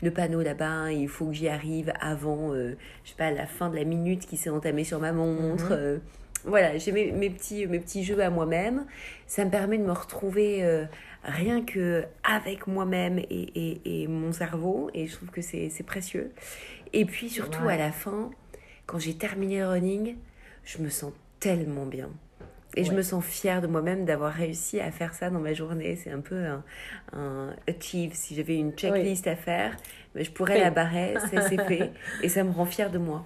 le 0.01 0.11
panneau 0.11 0.41
là-bas, 0.41 0.91
il 0.91 1.07
faut 1.07 1.27
que 1.27 1.33
j'y 1.33 1.47
arrive 1.47 1.91
avant, 1.99 2.53
je 2.53 2.75
sais 3.09 3.15
pas, 3.17 3.31
la 3.31 3.47
fin 3.47 3.69
de 3.69 3.75
la 3.75 3.85
minute 3.85 4.27
qui 4.27 4.37
s'est 4.37 4.49
entamée 4.49 4.83
sur 4.83 4.99
ma 4.99 5.11
montre. 5.11 5.71
Mhm. 5.71 5.99
voilà, 6.45 6.77
j'ai 6.77 6.91
mes, 6.91 7.11
mes, 7.11 7.29
petits, 7.29 7.65
mes 7.65 7.79
petits 7.79 8.03
jeux 8.03 8.19
à 8.19 8.29
moi-même. 8.29 8.85
Ça 9.25 9.45
me 9.45 9.49
permet 9.49 9.77
de 9.77 9.83
me 9.83 9.93
retrouver 9.93 10.85
rien 11.23 11.63
que 11.63 12.03
avec 12.23 12.67
moi-même 12.67 13.19
et, 13.19 13.25
et, 13.29 14.03
et, 14.03 14.07
mon 14.07 14.31
cerveau, 14.31 14.89
et 14.93 15.07
je 15.07 15.15
trouve 15.15 15.29
que 15.29 15.41
c'est 15.41 15.85
précieux. 15.85 16.31
Et 16.93 17.05
puis 17.05 17.29
surtout 17.29 17.67
à 17.67 17.77
la 17.77 17.91
fin, 17.91 18.31
quand 18.85 18.99
j'ai 18.99 19.13
terminé 19.13 19.59
le 19.59 19.67
running, 19.67 20.15
je 20.63 20.79
me 20.79 20.89
sens 20.89 21.13
tellement 21.39 21.85
bien. 21.85 22.09
Et 22.77 22.85
je 22.85 22.93
me 22.93 23.01
sens 23.01 23.23
fière 23.25 23.61
de 23.61 23.67
moi-même 23.67 24.05
d'avoir 24.05 24.31
réussi 24.31 24.79
à 24.79 24.91
faire 24.91 25.13
ça 25.13 25.29
dans 25.29 25.39
ma 25.39 25.53
journée. 25.53 25.97
C'est 25.97 26.11
un 26.11 26.21
peu 26.21 26.45
un, 26.45 26.63
un 27.11 27.53
achieve. 27.67 28.11
Si 28.13 28.33
j'avais 28.33 28.55
une 28.55 28.71
checklist 28.71 29.27
à 29.27 29.35
faire, 29.35 29.75
mais 30.15 30.23
je 30.23 30.31
pourrais 30.31 30.59
la 30.59 30.71
barrer, 30.71 31.15
ça 31.33 31.41
c'est 31.41 31.61
fait. 31.61 31.91
Et 32.23 32.29
ça 32.29 32.45
me 32.45 32.51
rend 32.51 32.65
fière 32.65 32.89
de 32.89 32.97
moi. 32.97 33.25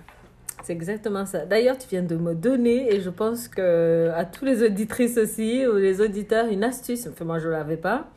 C'est 0.63 0.73
exactement 0.73 1.27
ça. 1.27 1.45
D'ailleurs, 1.45 1.77
tu 1.77 1.87
viens 1.87 2.01
de 2.01 2.15
me 2.15 2.33
donner, 2.33 2.91
et 2.91 3.01
je 3.01 3.09
pense 3.11 3.47
que 3.47 4.11
à 4.15 4.25
tous 4.25 4.45
les 4.45 4.63
auditrices 4.63 5.17
aussi, 5.17 5.67
ou 5.67 5.75
les 5.75 6.01
auditeurs, 6.01 6.47
une 6.47 6.63
astuce, 6.63 7.07
enfin 7.07 7.23
moi 7.23 7.37
je 7.37 7.45
ne 7.45 7.51
l'avais 7.51 7.77
pas, 7.77 8.07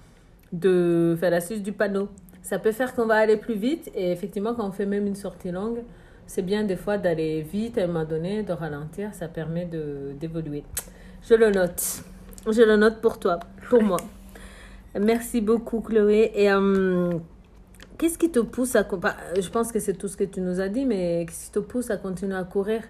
de 0.52 1.14
faire 1.20 1.30
l'astuce 1.30 1.62
du 1.62 1.72
panneau. 1.72 2.08
Ça 2.48 2.58
peut 2.58 2.72
faire 2.72 2.94
qu'on 2.94 3.04
va 3.04 3.16
aller 3.16 3.36
plus 3.36 3.56
vite 3.56 3.90
et 3.94 4.10
effectivement 4.10 4.54
quand 4.54 4.66
on 4.66 4.72
fait 4.72 4.86
même 4.86 5.06
une 5.06 5.16
sortie 5.16 5.50
longue, 5.50 5.82
c'est 6.26 6.40
bien 6.40 6.64
des 6.64 6.76
fois 6.76 6.96
d'aller 6.96 7.42
vite 7.42 7.76
à 7.76 7.84
un 7.84 7.88
moment 7.88 8.06
donné, 8.06 8.42
de 8.42 8.54
ralentir, 8.54 9.12
ça 9.12 9.28
permet 9.28 9.66
d'évoluer. 9.66 10.64
Je 11.28 11.34
le 11.34 11.50
note. 11.50 12.02
Je 12.50 12.62
le 12.62 12.76
note 12.76 13.02
pour 13.02 13.18
toi, 13.18 13.38
pour 13.68 13.82
moi. 13.82 13.98
Merci 14.98 15.42
beaucoup 15.42 15.82
Chloé. 15.82 16.32
Et 16.34 16.50
euh, 16.50 17.18
qu'est-ce 17.98 18.16
qui 18.16 18.30
te 18.30 18.38
pousse 18.40 18.76
à... 18.76 18.88
Je 19.38 19.50
pense 19.50 19.70
que 19.70 19.78
c'est 19.78 19.92
tout 19.92 20.08
ce 20.08 20.16
que 20.16 20.24
tu 20.24 20.40
nous 20.40 20.58
as 20.58 20.70
dit, 20.70 20.86
mais 20.86 21.26
qu'est-ce 21.26 21.48
qui 21.48 21.52
te 21.52 21.58
pousse 21.58 21.90
à 21.90 21.98
continuer 21.98 22.36
à 22.36 22.44
courir, 22.44 22.80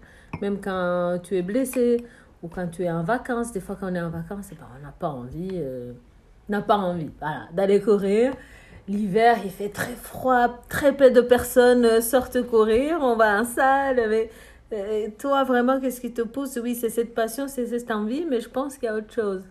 même 0.41 0.61
quand 0.61 1.19
tu 1.25 1.35
es 1.35 1.43
blessé 1.43 2.07
ou 2.45 2.49
quand 2.49 2.69
tu 2.69 2.85
es 2.85 2.91
en 2.93 3.03
vacances? 3.03 3.51
Des 3.51 3.59
fois 3.59 3.77
quand 3.81 3.91
on 3.91 3.95
est 3.97 4.01
en 4.01 4.11
vacances, 4.11 4.51
ben, 4.51 4.67
on 4.79 4.87
n'a 4.87 4.93
pas 4.97 5.09
envie, 5.09 5.51
euh, 5.55 5.95
n'a 6.49 6.63
pas 6.63 6.77
envie 6.77 7.11
voilà, 7.19 7.49
d'aller 7.53 7.81
courir. 7.81 8.35
L'hiver, 8.89 9.37
il 9.45 9.51
fait 9.51 9.69
très 9.69 9.93
froid, 9.93 10.49
très 10.69 10.97
peu 10.97 11.11
de 11.11 11.21
personnes 11.21 11.85
euh, 11.85 12.01
sortent 12.01 12.43
courir, 12.43 12.99
on 13.03 13.17
va 13.17 13.41
en 13.41 13.45
salle. 13.45 14.03
Mais 14.09 14.31
euh, 14.73 15.09
toi, 15.19 15.45
vraiment, 15.45 15.79
qu'est-ce 15.79 16.01
qui 16.01 16.13
te 16.13 16.23
pousse? 16.23 16.59
Oui, 16.63 16.75
c'est 16.75 16.89
cette 16.89 17.15
passion, 17.15 17.49
c'est 17.49 17.67
cette 17.67 17.91
envie, 17.91 18.25
mais 18.25 18.41
je 18.41 18.49
pense 18.49 18.79
qu'il 18.79 18.87
y 18.87 18.89
a 18.89 18.95
autre 18.95 19.13
chose. 19.13 19.43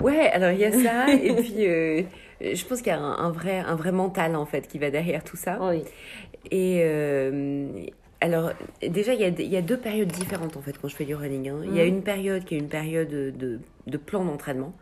Ouais, 0.00 0.28
alors 0.30 0.50
il 0.50 0.58
y 0.58 0.64
a 0.64 0.72
ça, 0.72 1.08
et 1.12 1.34
puis 1.34 1.66
euh, 1.66 2.02
je 2.40 2.64
pense 2.64 2.78
qu'il 2.78 2.92
y 2.92 2.96
a 2.96 3.00
un, 3.00 3.30
vrai, 3.30 3.58
un 3.58 3.74
vrai 3.74 3.92
mental 3.92 4.36
en 4.36 4.46
fait 4.46 4.66
qui 4.66 4.78
va 4.78 4.90
derrière 4.90 5.22
tout 5.22 5.36
ça. 5.36 5.58
Oui. 5.60 5.84
Et 6.50 6.82
alors, 8.20 8.52
déjà, 8.82 9.14
il 9.14 9.20
y, 9.20 9.24
a, 9.24 9.28
il 9.28 9.42
y, 9.42 9.56
a, 9.56 9.62
deux 9.62 9.76
périodes 9.76 10.10
différentes 10.10 10.56
en 10.56 10.60
fait 10.60 10.76
quand 10.76 10.88
je 10.88 10.96
fais 10.96 11.04
du 11.04 11.14
running. 11.14 11.48
Hein. 11.48 11.60
Il 11.64 11.74
y 11.74 11.80
a 11.80 11.84
mm. 11.84 11.88
une 11.88 12.02
période 12.02 12.44
qui 12.44 12.56
est 12.56 12.58
une 12.58 12.68
période 12.68 13.08
de, 13.08 13.60
de 13.86 13.96
plan 13.96 14.24
d'entraînement. 14.24 14.74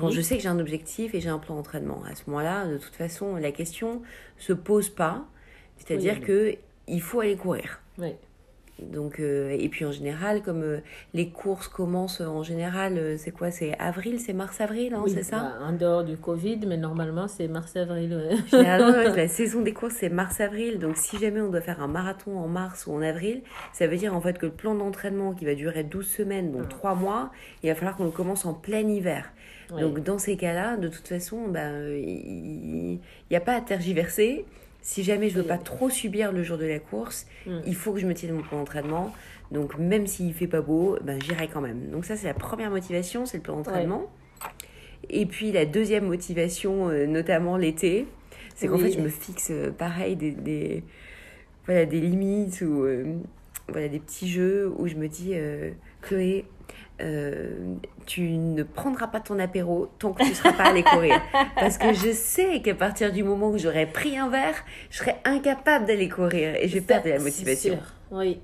Quand 0.00 0.10
je 0.10 0.20
sais 0.20 0.36
que 0.36 0.42
j'ai 0.42 0.48
un 0.48 0.58
objectif 0.58 1.14
et 1.14 1.20
j'ai 1.20 1.30
un 1.30 1.38
plan 1.38 1.54
d'entraînement. 1.54 2.02
À 2.04 2.14
ce 2.14 2.28
moment-là, 2.28 2.66
de 2.66 2.76
toute 2.76 2.94
façon, 2.94 3.36
la 3.36 3.52
question 3.52 4.02
se 4.36 4.52
pose 4.52 4.90
pas. 4.90 5.24
C'est-à-dire 5.78 6.20
que 6.20 6.56
il 6.86 7.00
faut 7.00 7.20
aller 7.20 7.36
courir. 7.36 7.80
Oui. 7.98 8.14
Donc, 8.82 9.20
euh, 9.20 9.56
et 9.58 9.68
puis 9.68 9.84
en 9.84 9.92
général, 9.92 10.42
comme 10.42 10.62
euh, 10.62 10.78
les 11.14 11.28
courses 11.28 11.68
commencent 11.68 12.20
en 12.20 12.42
général, 12.42 12.96
euh, 12.98 13.16
c'est 13.18 13.30
quoi 13.30 13.50
C'est 13.50 13.76
avril, 13.78 14.20
c'est 14.20 14.32
mars-avril, 14.32 14.94
hein, 14.94 15.04
c'est 15.06 15.22
ça 15.22 15.38
bah, 15.38 15.66
En 15.66 15.72
dehors 15.72 16.04
du 16.04 16.16
Covid, 16.16 16.60
mais 16.66 16.76
normalement 16.76 17.28
c'est 17.28 17.48
mars-avril. 17.48 18.38
Généralement, 18.50 19.14
la 19.16 19.28
saison 19.28 19.62
des 19.62 19.72
courses 19.72 19.94
c'est 20.00 20.08
mars-avril. 20.08 20.78
Donc 20.78 20.96
si 20.96 21.18
jamais 21.18 21.40
on 21.40 21.50
doit 21.50 21.60
faire 21.60 21.82
un 21.82 21.88
marathon 21.88 22.38
en 22.38 22.48
mars 22.48 22.86
ou 22.86 22.92
en 22.92 23.02
avril, 23.02 23.42
ça 23.72 23.86
veut 23.86 23.96
dire 23.96 24.14
en 24.14 24.20
fait 24.20 24.38
que 24.38 24.46
le 24.46 24.52
plan 24.52 24.74
d'entraînement 24.74 25.32
qui 25.32 25.44
va 25.44 25.54
durer 25.54 25.84
12 25.84 26.06
semaines, 26.06 26.52
donc 26.52 26.68
3 26.68 26.94
mois, 26.94 27.30
il 27.62 27.68
va 27.68 27.74
falloir 27.74 27.96
qu'on 27.96 28.04
le 28.04 28.10
commence 28.10 28.44
en 28.44 28.54
plein 28.54 28.86
hiver. 28.86 29.32
Donc 29.78 30.02
dans 30.02 30.18
ces 30.18 30.36
cas-là, 30.36 30.76
de 30.76 30.88
toute 30.88 31.06
façon, 31.06 31.46
ben, 31.46 31.86
il 31.94 32.98
n'y 33.30 33.36
a 33.36 33.40
pas 33.40 33.54
à 33.54 33.60
tergiverser 33.60 34.44
si 34.82 35.02
jamais 35.02 35.28
je 35.28 35.36
veux 35.36 35.46
pas 35.46 35.58
trop 35.58 35.90
subir 35.90 36.32
le 36.32 36.42
jour 36.42 36.58
de 36.58 36.66
la 36.66 36.78
course, 36.78 37.26
mm. 37.46 37.60
il 37.66 37.74
faut 37.74 37.92
que 37.92 38.00
je 38.00 38.06
me 38.06 38.14
tienne 38.14 38.32
mon 38.32 38.42
plan 38.42 38.58
d'entraînement. 38.58 39.12
Donc 39.50 39.78
même 39.78 40.06
s'il 40.06 40.32
fait 40.32 40.46
pas 40.46 40.60
beau, 40.60 40.96
ben 41.02 41.20
j'irai 41.20 41.48
quand 41.48 41.60
même. 41.60 41.90
Donc 41.90 42.04
ça 42.04 42.16
c'est 42.16 42.26
la 42.26 42.34
première 42.34 42.70
motivation, 42.70 43.26
c'est 43.26 43.38
le 43.38 43.42
plan 43.42 43.56
d'entraînement. 43.56 44.10
Et 45.08 45.26
puis 45.26 45.50
la 45.50 45.64
deuxième 45.64 46.06
motivation, 46.06 46.88
euh, 46.88 47.06
notamment 47.06 47.56
l'été, 47.56 48.06
c'est 48.54 48.68
qu'en 48.68 48.78
fait 48.78 48.92
je 48.92 49.00
me 49.00 49.08
fixe 49.08 49.48
euh, 49.50 49.70
pareil 49.70 50.14
des, 50.16 50.30
des, 50.30 50.84
voilà, 51.64 51.84
des 51.84 52.00
limites 52.00 52.60
ou 52.60 52.84
euh, 52.84 53.16
voilà, 53.68 53.88
des 53.88 53.98
petits 53.98 54.28
jeux 54.28 54.72
où 54.78 54.86
je 54.86 54.94
me 54.94 55.08
dis 55.08 55.34
Chloé, 56.02 56.44
euh, 57.00 57.74
tu 58.06 58.22
ne 58.22 58.62
prendras 58.62 59.06
pas 59.08 59.20
ton 59.20 59.38
apéro 59.38 59.90
tant 59.98 60.12
que 60.12 60.22
tu 60.22 60.30
ne 60.30 60.34
seras 60.34 60.52
pas 60.52 60.64
allé 60.64 60.82
courir. 60.82 61.20
Parce 61.54 61.78
que 61.78 61.92
je 61.92 62.12
sais 62.12 62.60
qu'à 62.60 62.74
partir 62.74 63.12
du 63.12 63.22
moment 63.22 63.50
où 63.50 63.58
j'aurai 63.58 63.86
pris 63.86 64.18
un 64.18 64.28
verre, 64.28 64.56
je 64.90 64.98
serai 64.98 65.16
incapable 65.24 65.86
d'aller 65.86 66.08
courir 66.08 66.54
et 66.56 66.68
je 66.68 66.74
vais 66.74 66.80
perdre 66.80 67.08
la 67.08 67.18
motivation. 67.18 67.78
Oui. 68.10 68.40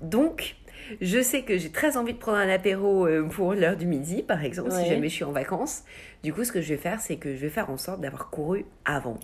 Donc, 0.00 0.56
je 1.00 1.22
sais 1.22 1.42
que 1.42 1.56
j'ai 1.56 1.70
très 1.70 1.96
envie 1.96 2.12
de 2.12 2.18
prendre 2.18 2.38
un 2.38 2.48
apéro 2.48 3.06
euh, 3.06 3.26
pour 3.28 3.54
l'heure 3.54 3.76
du 3.76 3.86
midi, 3.86 4.22
par 4.22 4.44
exemple, 4.44 4.70
si 4.72 4.86
jamais 4.86 5.08
je 5.08 5.14
suis 5.14 5.24
en 5.24 5.32
vacances. 5.32 5.82
Du 6.22 6.32
coup, 6.32 6.44
ce 6.44 6.52
que 6.52 6.60
je 6.60 6.68
vais 6.68 6.80
faire, 6.80 7.00
c'est 7.00 7.16
que 7.16 7.34
je 7.34 7.40
vais 7.40 7.48
faire 7.48 7.70
en 7.70 7.76
sorte 7.76 8.00
d'avoir 8.00 8.30
couru 8.30 8.64
avant. 8.84 9.18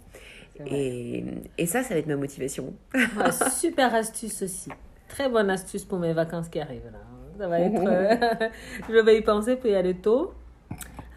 Et, 0.66 1.24
et, 1.56 1.64
ça, 1.64 1.82
ça 1.82 1.94
va 1.94 2.00
être 2.00 2.06
ma 2.06 2.16
motivation. 2.16 2.74
super 3.58 3.94
astuce 3.94 4.42
aussi. 4.42 4.70
Très 5.08 5.28
bonne 5.30 5.48
astuce 5.48 5.84
pour 5.84 5.98
mes 5.98 6.12
vacances 6.12 6.50
qui 6.50 6.60
arrivent 6.60 6.90
là. 6.92 6.98
Ça 7.40 7.48
va 7.48 7.58
être. 7.58 7.82
Euh, 7.86 8.48
je 8.90 8.98
vais 8.98 9.16
y 9.16 9.22
penser 9.22 9.56
pour 9.56 9.70
y 9.70 9.74
aller 9.74 9.94
tôt. 9.94 10.34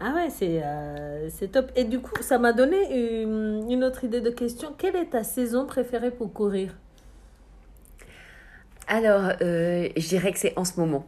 Ah 0.00 0.14
ouais, 0.14 0.30
c'est 0.30 0.62
euh, 0.64 1.28
top. 1.52 1.70
Et 1.76 1.84
du 1.84 1.98
coup, 2.00 2.22
ça 2.22 2.38
m'a 2.38 2.54
donné 2.54 2.78
une, 3.22 3.70
une, 3.70 3.84
autre 3.84 4.04
idée 4.04 4.22
de 4.22 4.30
question. 4.30 4.72
Quelle 4.78 4.96
est 4.96 5.10
ta 5.10 5.22
saison 5.22 5.66
préférée 5.66 6.10
pour 6.10 6.32
courir? 6.32 6.74
Alors, 8.88 9.32
euh, 9.42 9.90
je 9.94 10.08
dirais 10.08 10.32
que 10.32 10.38
c'est 10.38 10.58
en 10.58 10.64
ce 10.64 10.80
moment. 10.80 11.04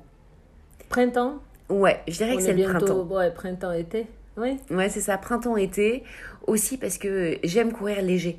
Printemps? 0.90 1.36
Ouais, 1.70 2.02
je 2.06 2.18
dirais 2.18 2.36
que 2.36 2.42
c'est 2.42 2.52
le 2.52 2.64
printemps. 2.64 3.06
Ouais, 3.06 3.30
printemps-été. 3.30 4.08
Oui. 4.36 4.58
Ouais, 4.68 4.90
c'est 4.90 5.00
ça, 5.00 5.16
printemps-été. 5.16 6.04
Aussi 6.46 6.76
parce 6.76 6.98
que 6.98 7.38
j'aime 7.42 7.72
courir 7.72 8.02
léger. 8.02 8.38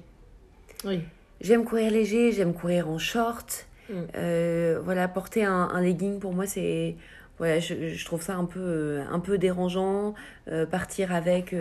Oui. 0.85 1.01
J'aime 1.41 1.65
courir 1.65 1.89
léger, 1.89 2.33
j'aime 2.33 2.53
courir 2.53 2.87
en 2.87 2.99
short. 2.99 3.66
Mm. 3.89 3.93
Euh, 4.15 4.79
voilà, 4.83 5.07
porter 5.07 5.43
un, 5.43 5.69
un, 5.73 5.81
legging 5.81 6.19
pour 6.19 6.33
moi, 6.33 6.45
c'est. 6.45 6.95
Voilà, 7.37 7.59
je, 7.59 7.89
je, 7.89 8.05
trouve 8.05 8.23
ça 8.23 8.35
un 8.35 8.45
peu, 8.45 8.59
euh, 8.59 9.03
un 9.11 9.19
peu 9.19 9.37
dérangeant. 9.37 10.15
Euh, 10.51 10.65
partir 10.65 11.13
avec 11.13 11.55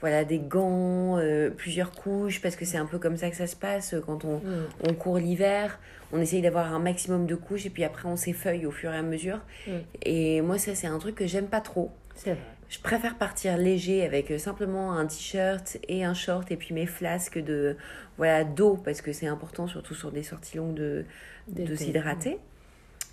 voilà, 0.00 0.24
des 0.24 0.38
gants, 0.38 1.18
plusieurs 1.56 1.92
couches, 1.92 2.40
parce 2.40 2.54
que 2.56 2.64
c'est 2.64 2.76
un 2.76 2.86
peu 2.86 2.98
comme 2.98 3.16
ça 3.16 3.30
que 3.30 3.36
ça 3.36 3.46
se 3.46 3.56
passe 3.56 3.96
quand 4.06 4.24
on, 4.24 4.36
mm. 4.38 4.66
on 4.88 4.94
court 4.94 5.18
l'hiver. 5.18 5.78
On 6.12 6.20
essaye 6.20 6.40
d'avoir 6.40 6.72
un 6.72 6.78
maximum 6.78 7.26
de 7.26 7.34
couches 7.34 7.66
et 7.66 7.70
puis 7.70 7.84
après 7.84 8.08
on 8.08 8.16
s'effeuille 8.16 8.64
au 8.64 8.70
fur 8.70 8.92
et 8.92 8.96
à 8.96 9.02
mesure. 9.02 9.40
Mm. 9.66 9.70
Et 10.02 10.40
moi, 10.40 10.58
ça, 10.58 10.74
c'est 10.74 10.86
un 10.86 10.98
truc 10.98 11.16
que 11.16 11.26
j'aime 11.26 11.48
pas 11.48 11.60
trop. 11.60 11.90
C'est 12.14 12.30
vrai. 12.30 12.40
Je 12.68 12.78
préfère 12.80 13.16
partir 13.16 13.56
léger 13.56 14.04
avec 14.04 14.38
simplement 14.38 14.92
un 14.92 15.06
t-shirt 15.06 15.78
et 15.88 16.04
un 16.04 16.14
short 16.14 16.50
et 16.50 16.56
puis 16.56 16.74
mes 16.74 16.86
flasques 16.86 17.38
de 17.38 17.76
voilà 18.18 18.44
d'eau 18.44 18.76
parce 18.76 19.00
que 19.00 19.12
c'est 19.12 19.26
important 19.26 19.66
surtout 19.66 19.94
sur 19.94 20.12
des 20.12 20.22
sorties 20.22 20.58
longues 20.58 20.74
de 20.74 21.04
de 21.48 21.74
s'hydrater. 21.74 22.38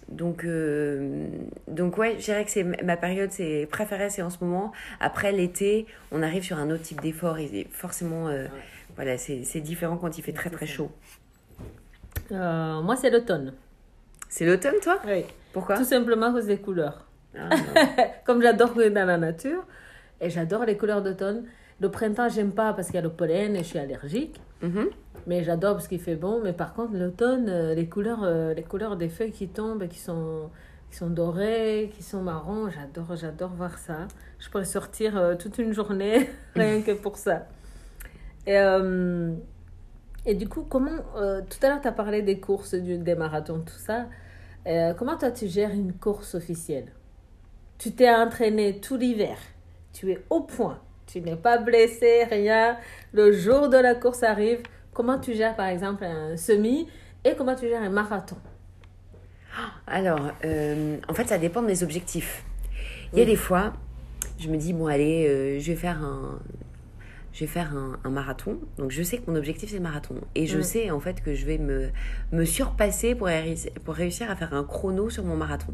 Donc, 0.09 0.43
euh, 0.43 1.27
donc 1.67 1.97
ouais, 1.97 2.15
je 2.19 2.25
dirais 2.25 2.45
que 2.45 2.51
c'est 2.51 2.63
ma 2.63 2.97
période 2.97 3.31
c'est 3.31 3.67
préférée, 3.71 4.09
c'est 4.09 4.21
en 4.21 4.29
ce 4.29 4.43
moment. 4.43 4.71
Après 4.99 5.31
l'été, 5.31 5.87
on 6.11 6.21
arrive 6.21 6.43
sur 6.43 6.57
un 6.57 6.69
autre 6.69 6.83
type 6.83 7.01
d'effort 7.01 7.39
et 7.39 7.67
forcément, 7.71 8.27
euh, 8.27 8.45
voilà, 8.95 9.17
c'est 9.17 9.61
différent 9.61 9.97
quand 9.97 10.17
il 10.17 10.21
fait 10.21 10.33
très 10.33 10.49
très 10.49 10.67
chaud. 10.67 10.91
Euh, 12.31 12.81
moi, 12.81 12.95
c'est 12.95 13.09
l'automne. 13.09 13.53
C'est 14.29 14.45
l'automne, 14.45 14.75
toi? 14.81 15.01
Oui. 15.07 15.23
Pourquoi? 15.53 15.77
Tout 15.77 15.85
simplement 15.85 16.27
à 16.27 16.31
cause 16.31 16.47
des 16.47 16.57
couleurs. 16.57 17.04
Ah, 17.37 17.49
Comme 18.25 18.41
j'adore 18.41 18.73
dans 18.73 19.05
la 19.05 19.17
nature 19.17 19.65
et 20.21 20.29
j'adore 20.29 20.65
les 20.65 20.77
couleurs 20.77 21.01
d'automne. 21.01 21.45
Le 21.81 21.89
printemps, 21.89 22.29
j'aime 22.29 22.51
pas 22.51 22.73
parce 22.73 22.87
qu'il 22.87 22.95
y 22.95 22.99
a 22.99 23.01
le 23.01 23.09
pollen 23.09 23.55
et 23.55 23.59
je 23.59 23.63
suis 23.63 23.79
allergique. 23.79 24.39
Mm-hmm. 24.63 24.87
Mais 25.27 25.43
j'adore 25.43 25.73
parce 25.73 25.87
qu'il 25.87 25.99
fait 25.99 26.15
bon. 26.15 26.41
Mais 26.41 26.53
par 26.53 26.73
contre, 26.73 26.93
l'automne, 26.95 27.49
euh, 27.49 27.75
les 27.75 27.87
couleurs, 27.87 28.23
euh, 28.23 28.53
les 28.53 28.63
couleurs 28.63 28.95
des 28.95 29.09
feuilles 29.09 29.31
qui 29.31 29.49
tombent, 29.49 29.87
qui 29.87 29.99
sont, 29.99 30.49
qui 30.89 30.95
sont 30.95 31.09
dorées, 31.09 31.91
qui 31.95 32.03
sont 32.03 32.21
marrons, 32.21 32.69
j'adore, 32.69 33.15
j'adore 33.15 33.49
voir 33.49 33.77
ça. 33.77 34.07
Je 34.39 34.49
pourrais 34.49 34.65
sortir 34.65 35.17
euh, 35.17 35.35
toute 35.35 35.57
une 35.57 35.73
journée 35.73 36.29
rien 36.55 36.81
que 36.81 36.93
pour 36.93 37.17
ça. 37.17 37.47
Et, 38.47 38.61
et 40.27 40.35
du 40.35 40.47
coup, 40.47 40.61
comment, 40.61 40.97
tout 41.15 41.65
à 41.65 41.67
l'heure, 41.67 41.81
tu 41.81 41.87
as 41.87 41.91
parlé 41.91 42.21
des 42.21 42.39
courses, 42.39 42.75
du, 42.75 42.99
des 42.99 43.15
marathons, 43.15 43.61
tout 43.65 43.79
ça. 43.79 44.05
comment 44.99 45.17
toi, 45.17 45.31
tu 45.31 45.47
gères 45.47 45.71
une 45.71 45.93
course 45.93 46.35
officielle? 46.35 46.91
Tu 47.77 47.91
t'es 47.91 48.09
entraîné 48.09 48.79
tout 48.79 48.97
l'hiver. 48.97 49.37
Tu 49.93 50.11
es 50.11 50.23
au 50.29 50.41
point. 50.41 50.79
Tu 51.07 51.21
n'es 51.21 51.35
pas 51.35 51.57
blessé, 51.57 52.23
rien. 52.23 52.77
Le 53.13 53.31
jour 53.31 53.69
de 53.69 53.77
la 53.77 53.95
course 53.95 54.23
arrive 54.23 54.61
Comment 54.95 55.19
tu 55.19 55.33
gères 55.33 55.57
par 55.57 55.67
exemple 55.67 56.05
un 56.05 56.37
semi 56.37 56.87
et 57.25 57.35
comment 57.35 57.53
tu 57.53 57.67
gères 57.67 57.81
un 57.81 57.89
marathon? 57.89 58.37
Alors, 59.87 60.31
euh, 60.45 60.97
en 61.09 61.13
fait, 61.13 61.27
ça 61.27 61.37
dépend 61.37 61.61
des 61.61 61.83
objectifs. 61.83 62.45
Il 63.11 63.19
y 63.19 63.21
a 63.21 63.25
des 63.25 63.35
fois, 63.35 63.73
je 64.39 64.47
me 64.47 64.55
dis, 64.55 64.71
bon, 64.71 64.87
allez, 64.87 65.27
euh, 65.27 65.59
je 65.59 65.71
vais 65.71 65.77
faire 65.77 66.01
un, 66.01 66.39
je 67.33 67.41
vais 67.41 67.47
faire 67.47 67.73
un, 67.75 68.09
marathon. 68.09 68.57
Donc 68.77 68.91
je 68.91 69.03
sais 69.03 69.17
que 69.17 69.29
mon 69.29 69.35
objectif 69.35 69.69
c'est 69.69 69.75
le 69.77 69.83
marathon. 69.83 70.15
Et 70.33 70.47
je 70.47 70.61
sais 70.61 70.89
en 70.91 71.01
fait 71.01 71.21
que 71.21 71.35
je 71.35 71.45
vais 71.45 71.57
me, 71.57 71.89
me 72.31 72.45
surpasser 72.45 73.15
pour, 73.15 73.29
pour 73.83 73.93
réussir 73.93 74.31
à 74.31 74.37
faire 74.37 74.53
un 74.53 74.63
chrono 74.63 75.09
sur 75.09 75.25
mon 75.25 75.35
marathon. 75.35 75.73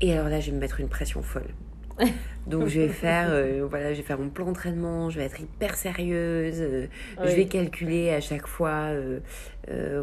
Et 0.00 0.12
alors 0.12 0.28
là, 0.28 0.40
je 0.40 0.50
vais 0.50 0.56
me 0.56 0.60
mettre 0.60 0.80
une 0.80 0.88
pression 0.88 1.22
folle. 1.22 1.54
Donc 2.46 2.68
je 2.68 2.80
vais 2.80 2.88
faire 2.88 3.28
euh, 3.30 3.66
voilà, 3.68 3.92
je 3.92 3.98
vais 3.98 4.04
faire 4.04 4.18
mon 4.18 4.28
plan 4.28 4.46
d'entraînement, 4.46 5.10
je 5.10 5.18
vais 5.18 5.24
être 5.24 5.40
hyper 5.40 5.76
sérieuse, 5.76 6.60
euh, 6.60 6.86
je 7.24 7.34
vais 7.34 7.46
calculer 7.46 8.10
à 8.10 8.20
chaque 8.20 8.46
fois 8.46 8.92
euh, 8.92 9.20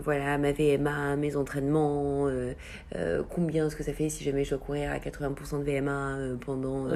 voilà 0.04 0.38
ma 0.38 0.52
VMA, 0.52 1.16
mes 1.16 1.36
entraînements, 1.36 2.30
combien 3.30 3.70
ce 3.70 3.76
que 3.76 3.84
ça 3.84 3.94
fait 3.94 4.10
si 4.10 4.24
jamais 4.24 4.44
je 4.44 4.50
dois 4.50 4.60
courir 4.60 4.92
à 4.92 4.98
80% 4.98 5.64
de 5.64 5.72
VMA 5.72 6.18
pendant 6.46 6.90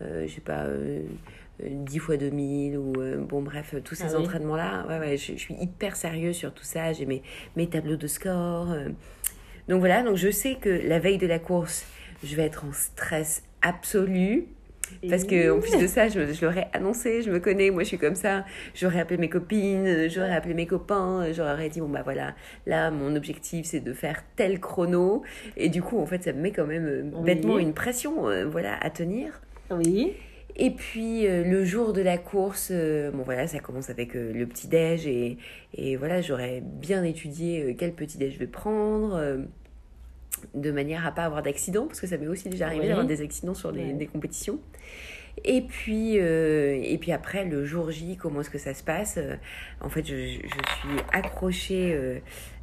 je 0.00 0.26
sais 0.28 0.40
pas 0.40 0.66
10 1.64 1.98
fois 1.98 2.16
2000 2.16 2.76
ou 2.76 2.92
bon 3.20 3.42
bref 3.42 3.74
tous 3.84 3.94
ces 3.94 4.14
ah 4.14 4.18
entraînements 4.18 4.56
là 4.56 4.84
ouais, 4.88 4.98
ouais 4.98 5.16
je, 5.16 5.32
je, 5.32 5.38
suis 5.38 5.54
hyper 5.54 5.96
sérieuse 5.96 6.36
sur 6.36 6.52
tout 6.52 6.64
ça 6.64 6.92
j'ai 6.92 7.06
mes, 7.06 7.22
mes 7.56 7.68
tableaux 7.68 7.96
de 7.96 8.06
score 8.06 8.74
donc 9.68 9.78
voilà 9.78 10.02
donc 10.02 10.16
je 10.16 10.30
sais 10.30 10.56
que 10.56 10.68
la 10.68 10.98
veille 10.98 11.18
de 11.18 11.26
la 11.26 11.38
course 11.38 11.86
je 12.24 12.36
vais 12.36 12.44
être 12.44 12.64
en 12.64 12.72
stress 12.72 13.42
absolu. 13.62 14.46
Parce 15.08 15.24
que 15.24 15.50
en 15.50 15.60
plus 15.60 15.78
de 15.78 15.86
ça, 15.86 16.08
je, 16.08 16.32
je 16.32 16.44
l'aurais 16.44 16.68
annoncé, 16.72 17.22
je 17.22 17.30
me 17.30 17.40
connais, 17.40 17.70
moi 17.70 17.82
je 17.82 17.88
suis 17.88 17.98
comme 17.98 18.14
ça. 18.14 18.44
J'aurais 18.74 19.00
appelé 19.00 19.16
mes 19.16 19.28
copines, 19.28 20.08
j'aurais 20.08 20.34
appelé 20.34 20.54
mes 20.54 20.66
copains, 20.66 21.32
j'aurais 21.32 21.68
dit 21.68 21.80
bon 21.80 21.88
bah 21.88 22.02
voilà, 22.04 22.34
là 22.66 22.90
mon 22.90 23.16
objectif 23.16 23.66
c'est 23.66 23.80
de 23.80 23.92
faire 23.92 24.22
tel 24.36 24.60
chrono. 24.60 25.22
Et 25.56 25.68
du 25.68 25.82
coup 25.82 25.98
en 25.98 26.06
fait 26.06 26.22
ça 26.22 26.32
me 26.32 26.40
met 26.40 26.52
quand 26.52 26.66
même 26.66 26.86
euh, 26.86 27.22
bêtement 27.22 27.58
une 27.58 27.72
pression, 27.72 28.28
euh, 28.28 28.44
voilà, 28.44 28.76
à 28.80 28.90
tenir. 28.90 29.40
Oui. 29.70 30.12
Et 30.56 30.70
puis 30.70 31.26
euh, 31.26 31.42
le 31.44 31.64
jour 31.64 31.94
de 31.94 32.02
la 32.02 32.18
course, 32.18 32.70
bon 32.70 33.22
voilà, 33.22 33.46
ça 33.46 33.60
commence 33.60 33.88
avec 33.88 34.12
le 34.12 34.44
petit 34.44 34.68
déj 34.68 35.06
et, 35.06 35.38
et 35.74 35.96
voilà, 35.96 36.20
j'aurais 36.20 36.60
bien 36.62 37.02
étudié 37.02 37.74
quel 37.78 37.92
petit 37.92 38.18
déj 38.18 38.34
je 38.34 38.38
vais 38.38 38.46
prendre 38.46 39.18
de 40.54 40.70
manière 40.70 41.06
à 41.06 41.12
pas 41.12 41.24
avoir 41.24 41.42
d'accident, 41.42 41.86
parce 41.86 42.00
que 42.00 42.06
ça 42.06 42.16
m'est 42.16 42.26
aussi 42.26 42.48
déjà 42.48 42.66
arrivé 42.66 42.88
d'avoir 42.88 43.06
des 43.06 43.22
accidents 43.22 43.54
sur 43.54 43.72
des, 43.72 43.92
des, 43.92 44.06
compétitions. 44.06 44.60
Et 45.44 45.62
puis, 45.62 46.18
euh, 46.18 46.78
et 46.82 46.98
puis 46.98 47.12
après, 47.12 47.44
le 47.44 47.64
jour 47.64 47.90
J, 47.90 48.16
comment 48.16 48.40
est-ce 48.40 48.50
que 48.50 48.58
ça 48.58 48.74
se 48.74 48.82
passe 48.82 49.18
En 49.80 49.88
fait, 49.88 50.06
je, 50.06 50.14
je, 50.14 50.38
suis 50.38 50.98
accrochée 51.12 52.20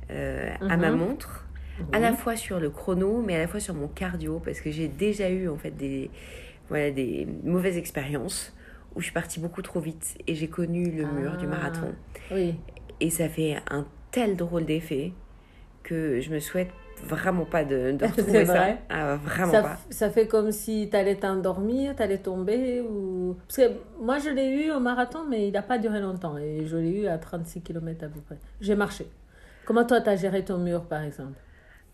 à 0.10 0.78
ma 0.78 0.92
mhm. 0.92 0.98
montre, 0.98 1.48
à 1.92 2.00
la 2.00 2.14
fois 2.14 2.36
sur 2.36 2.60
le 2.60 2.70
chrono, 2.70 3.22
mais 3.26 3.36
à 3.36 3.40
la 3.40 3.48
fois 3.48 3.60
sur 3.60 3.74
mon 3.74 3.88
cardio, 3.88 4.40
parce 4.44 4.62
que 4.62 4.72
j'ai 4.72 4.88
déjà 4.88 5.30
eu 5.30 5.50
en 5.50 5.58
fait 5.58 5.72
des, 5.72 6.12
voilà, 6.70 6.92
des 6.92 7.28
mauvaises 7.44 7.78
expériences 7.78 8.54
où 8.96 9.00
je 9.00 9.06
suis 9.06 9.14
partie 9.14 9.40
beaucoup 9.40 9.62
trop 9.62 9.80
vite 9.80 10.18
et 10.28 10.36
j'ai 10.36 10.48
connu 10.48 10.92
le 10.92 11.06
mur 11.06 11.38
du 11.38 11.46
ah, 11.46 11.50
marathon. 11.50 11.94
Oui. 12.32 12.56
Et 13.00 13.10
ça 13.10 13.30
fait 13.30 13.58
un 13.70 13.86
tel 14.12 14.36
drôle 14.36 14.66
d'effet 14.66 15.14
que 15.84 16.20
je 16.22 16.30
me 16.32 16.40
souhaite 16.40 16.70
vraiment 17.04 17.46
pas 17.46 17.64
de, 17.64 17.92
de 17.92 18.06
retrouver 18.06 18.46
ça. 18.46 18.68
Ah, 18.90 19.16
vraiment 19.16 19.52
ça, 19.52 19.62
pas. 19.62 19.78
Ça 19.90 20.10
fait 20.10 20.28
comme 20.28 20.52
si 20.52 20.88
tu 20.90 20.96
allais 20.96 21.16
t'endormir, 21.16 21.96
tu 21.96 22.04
allais 22.04 22.18
tomber. 22.18 22.82
Ou... 22.82 23.38
Parce 23.48 23.58
que 23.58 23.74
moi, 24.02 24.20
je 24.20 24.30
l'ai 24.30 24.50
eu 24.50 24.72
au 24.72 24.80
marathon, 24.80 25.26
mais 25.30 25.48
il 25.48 25.54
n'a 25.54 25.62
pas 25.62 25.78
duré 25.78 26.00
longtemps. 26.00 26.38
Et 26.38 26.66
je 26.66 26.78
l'ai 26.78 27.02
eu 27.02 27.08
à 27.08 27.18
36 27.18 27.62
km 27.62 28.06
à 28.06 28.08
peu 28.08 28.20
près. 28.22 28.38
J'ai 28.62 28.76
marché. 28.76 29.08
Comment 29.66 29.86
toi, 29.86 30.02
tu 30.02 30.10
as 30.10 30.16
géré 30.16 30.44
ton 30.44 30.58
mur, 30.58 30.84
par 30.84 31.04
exemple? 31.04 31.38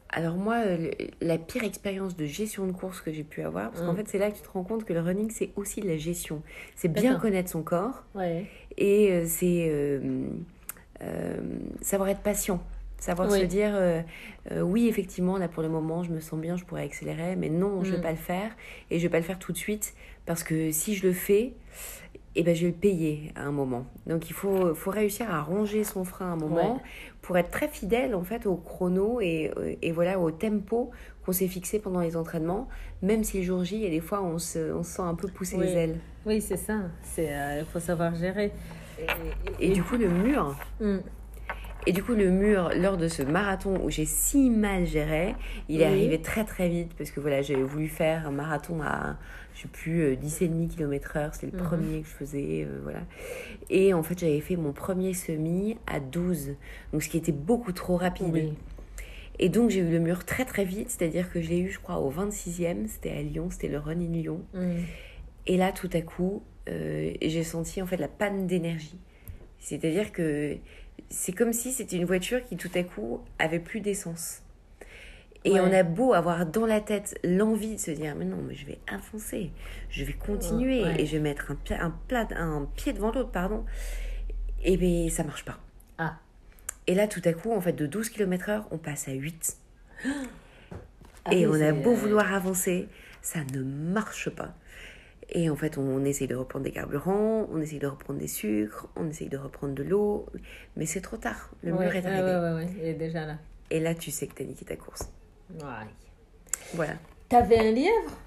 Alors 0.09 0.35
moi, 0.35 0.57
euh, 0.65 0.91
la 1.19 1.37
pire 1.37 1.63
expérience 1.63 2.15
de 2.15 2.25
gestion 2.25 2.67
de 2.67 2.71
course 2.71 3.01
que 3.01 3.11
j'ai 3.11 3.23
pu 3.23 3.41
avoir, 3.41 3.71
parce 3.71 3.81
qu'en 3.81 3.93
mm. 3.93 3.97
fait 3.97 4.07
c'est 4.07 4.17
là 4.17 4.31
que 4.31 4.37
tu 4.37 4.43
te 4.43 4.49
rends 4.49 4.63
compte 4.63 4.85
que 4.85 4.93
le 4.93 5.01
running 5.01 5.29
c'est 5.29 5.49
aussi 5.55 5.81
de 5.81 5.87
la 5.87 5.97
gestion. 5.97 6.41
C'est 6.75 6.87
bien 6.87 7.15
connaître 7.19 7.49
son 7.49 7.63
corps 7.63 8.03
ouais. 8.13 8.45
et 8.77 9.11
euh, 9.11 9.25
c'est 9.27 9.67
euh, 11.01 11.37
savoir 11.81 12.09
être 12.09 12.21
patient. 12.21 12.63
Savoir 13.05 13.31
se 13.31 13.43
dire, 13.43 14.03
oui, 14.51 14.87
effectivement, 14.87 15.37
là 15.37 15.47
pour 15.47 15.63
le 15.63 15.69
moment, 15.69 16.03
je 16.03 16.11
me 16.11 16.19
sens 16.19 16.39
bien, 16.39 16.57
je 16.57 16.65
pourrais 16.65 16.83
accélérer, 16.83 17.35
mais 17.35 17.49
non, 17.49 17.83
je 17.83 17.89
ne 17.89 17.95
vais 17.95 17.99
mm. 17.99 18.03
pas 18.03 18.11
le 18.11 18.17
faire. 18.17 18.51
Et 18.89 18.99
je 18.99 19.03
ne 19.03 19.07
vais 19.07 19.11
pas 19.11 19.19
le 19.19 19.23
faire 19.23 19.39
tout 19.39 19.51
de 19.51 19.57
suite, 19.57 19.93
parce 20.25 20.43
que 20.43 20.71
si 20.71 20.95
je 20.95 21.07
le 21.07 21.13
fais, 21.13 21.53
eh 22.35 22.43
ben, 22.43 22.53
je 22.55 22.65
vais 22.65 22.71
le 22.71 22.77
payer 22.77 23.31
à 23.35 23.43
un 23.43 23.51
moment. 23.51 23.85
Donc 24.07 24.29
il 24.29 24.33
faut, 24.33 24.75
faut 24.75 24.91
réussir 24.91 25.31
à 25.31 25.41
ranger 25.41 25.83
son 25.83 26.03
frein 26.03 26.25
à 26.25 26.29
un 26.29 26.35
moment 26.35 26.81
pour 27.21 27.37
être 27.37 27.49
très 27.49 27.69
fidèle 27.69 28.13
en 28.13 28.23
fait 28.23 28.45
au 28.45 28.55
chrono 28.55 29.21
et, 29.21 29.51
et 29.81 29.91
voilà 29.91 30.19
au 30.19 30.31
tempo 30.31 30.91
qu'on 31.25 31.31
s'est 31.31 31.47
fixé 31.47 31.79
pendant 31.79 32.01
les 32.01 32.15
entraînements, 32.15 32.67
même 33.01 33.23
si 33.23 33.39
le 33.39 33.43
jour 33.43 33.63
J, 33.63 33.83
et 33.83 33.89
des 33.89 33.99
fois 33.99 34.21
on 34.21 34.37
se, 34.37 34.73
on 34.73 34.83
sent 34.83 35.01
un 35.01 35.15
peu 35.15 35.27
pousser 35.27 35.57
les 35.57 35.73
ailes. 35.73 35.99
Oui, 36.25 36.41
c'est 36.41 36.57
ça. 36.57 36.81
Il 37.17 37.23
euh, 37.23 37.65
faut 37.65 37.79
savoir 37.79 38.15
gérer. 38.15 38.51
Et, 39.59 39.69
du 39.71 39.83
coup, 39.83 39.97
le 39.97 40.07
mur. 40.07 40.55
Hmm. 40.79 40.99
Et 41.87 41.91
du 41.91 42.03
coup, 42.03 42.13
le 42.13 42.31
mur, 42.31 42.71
lors 42.75 42.97
de 42.97 43.07
ce 43.07 43.21
marathon 43.21 43.79
où 43.83 43.89
j'ai 43.91 44.05
si 44.05 44.49
mal 44.49 44.85
géré, 44.85 45.35
il 45.69 45.81
est 45.81 45.85
arrivé 45.85 46.19
très 46.19 46.43
très 46.43 46.67
vite 46.67 46.93
parce 46.97 47.11
que 47.11 47.19
voilà, 47.19 47.41
j'avais 47.41 47.63
voulu 47.63 47.87
faire 47.87 48.27
un 48.27 48.31
marathon 48.31 48.81
à 48.81 49.17
je 49.55 49.61
sais 49.61 49.67
plus, 49.69 50.15
10,5 50.15 50.67
km 50.67 51.17
heure, 51.17 51.33
c'était 51.33 51.47
le 51.47 51.57
mhm. 51.57 51.67
premier 51.67 52.01
que 52.01 52.07
je 52.07 52.13
faisais, 52.13 52.65
euh, 52.67 52.79
voilà. 52.83 52.99
Et 53.69 53.93
en 53.93 54.03
fait, 54.03 54.19
j'avais 54.19 54.41
fait 54.41 54.57
mon 54.57 54.73
premier 54.73 55.13
semi 55.13 55.77
à 55.87 55.99
12, 55.99 56.55
donc 56.91 57.01
ce 57.01 57.09
qui 57.09 57.17
était 57.17 57.31
beaucoup 57.31 57.71
trop 57.71 57.95
rapide. 57.95 58.53
Et 59.39 59.49
donc, 59.49 59.69
j'ai 59.69 59.79
eu 59.79 59.89
le 59.89 59.99
mur 59.99 60.25
très 60.25 60.45
très 60.45 60.65
vite, 60.65 60.89
c'est-à-dire 60.89 61.31
que 61.31 61.41
je 61.41 61.49
l'ai 61.49 61.59
eu, 61.59 61.69
je 61.69 61.79
crois, 61.79 61.99
au 61.99 62.11
26e, 62.11 62.87
c'était 62.87 63.11
à 63.11 63.21
Lyon, 63.21 63.49
c'était 63.49 63.67
le 63.67 63.79
Run 63.79 64.01
in 64.01 64.11
Lyon. 64.11 64.41
Et 65.47 65.57
là, 65.57 65.71
tout 65.71 65.89
à 65.93 66.01
coup, 66.01 66.43
euh, 66.69 67.13
j'ai 67.21 67.43
senti 67.43 67.81
en 67.81 67.85
fait 67.85 67.97
la 67.97 68.07
panne 68.07 68.47
d'énergie. 68.47 68.97
C'est-à-dire 69.59 70.11
que 70.11 70.57
c'est 71.09 71.33
comme 71.33 71.53
si 71.53 71.71
c'était 71.71 71.97
une 71.97 72.05
voiture 72.05 72.43
qui 72.43 72.57
tout 72.57 72.71
à 72.75 72.83
coup 72.83 73.21
avait 73.39 73.59
plus 73.59 73.79
d'essence. 73.79 74.41
Et 75.45 75.59
on 75.59 75.71
a 75.71 75.83
beau 75.83 76.13
avoir 76.13 76.43
dans 76.47 76.65
la 76.65 76.81
tête 76.81 77.19
l'envie 77.23 77.75
de 77.75 77.79
se 77.79 77.91
dire, 77.91 78.15
mais 78.15 78.25
non, 78.25 78.37
mais 78.41 78.55
je 78.55 78.65
vais 78.65 78.79
avancer, 78.87 79.51
je 79.91 80.03
vais 80.03 80.13
continuer 80.13 80.81
et 80.99 81.05
je 81.05 81.11
vais 81.17 81.19
mettre 81.21 81.51
un, 81.51 81.55
pied, 81.55 81.75
un, 81.75 81.91
plat, 82.07 82.27
un 82.35 82.67
pied 82.75 82.93
devant 82.93 83.11
l'autre, 83.11 83.29
pardon. 83.29 83.63
Et 84.63 84.75
bien, 84.75 85.07
ça 85.11 85.23
marche 85.23 85.45
pas. 85.45 85.59
Ah. 85.99 86.17
Et 86.87 86.95
là, 86.95 87.07
tout 87.07 87.21
à 87.25 87.33
coup, 87.33 87.51
en 87.51 87.61
fait, 87.61 87.73
de 87.73 87.85
12 87.85 88.09
km 88.09 88.49
heure, 88.49 88.67
on 88.71 88.79
passe 88.79 89.07
à 89.07 89.11
8. 89.13 89.57
Ah 91.27 91.33
et 91.33 91.47
on 91.47 91.59
a 91.59 91.71
beau 91.71 91.93
euh, 91.93 91.95
vouloir 91.95 92.35
avancer, 92.35 92.87
ça 93.23 93.39
ne 93.51 93.63
marche 93.63 94.29
pas. 94.29 94.53
Et 95.29 95.49
en 95.49 95.55
fait, 95.55 95.77
on, 95.77 96.05
essaye 96.05 96.27
de 96.27 96.35
reprendre 96.35 96.65
des 96.65 96.71
carburants, 96.71 97.47
on 97.51 97.59
essaye 97.59 97.79
de 97.79 97.87
reprendre 97.87 98.19
des 98.19 98.27
sucres, 98.27 98.87
on 98.95 99.09
essaye 99.09 99.27
de 99.27 99.37
reprendre 99.37 99.73
de 99.73 99.83
l'eau, 99.83 100.27
mais 100.75 100.85
c'est 100.85 101.01
trop 101.01 101.17
tard. 101.17 101.49
Le 101.63 101.71
mur 101.71 101.81
est 101.81 102.05
arrivé. 102.05 102.21
Ouais, 102.21 102.39
ouais, 102.39 102.53
ouais, 102.53 102.67
il 102.79 102.87
est 102.87 102.93
déjà 102.93 103.25
là. 103.25 103.37
Et 103.71 103.79
là, 103.79 103.95
tu 103.95 104.11
sais 104.11 104.27
que 104.27 104.35
tu 104.35 104.43
as 104.43 104.45
niqué 104.45 104.65
ta 104.65 104.75
course. 104.75 105.09
Ouais. 105.49 105.87
Voilà. 106.73 106.93
T'avais 107.29 107.57
un 107.57 107.71
lièvre? 107.71 108.17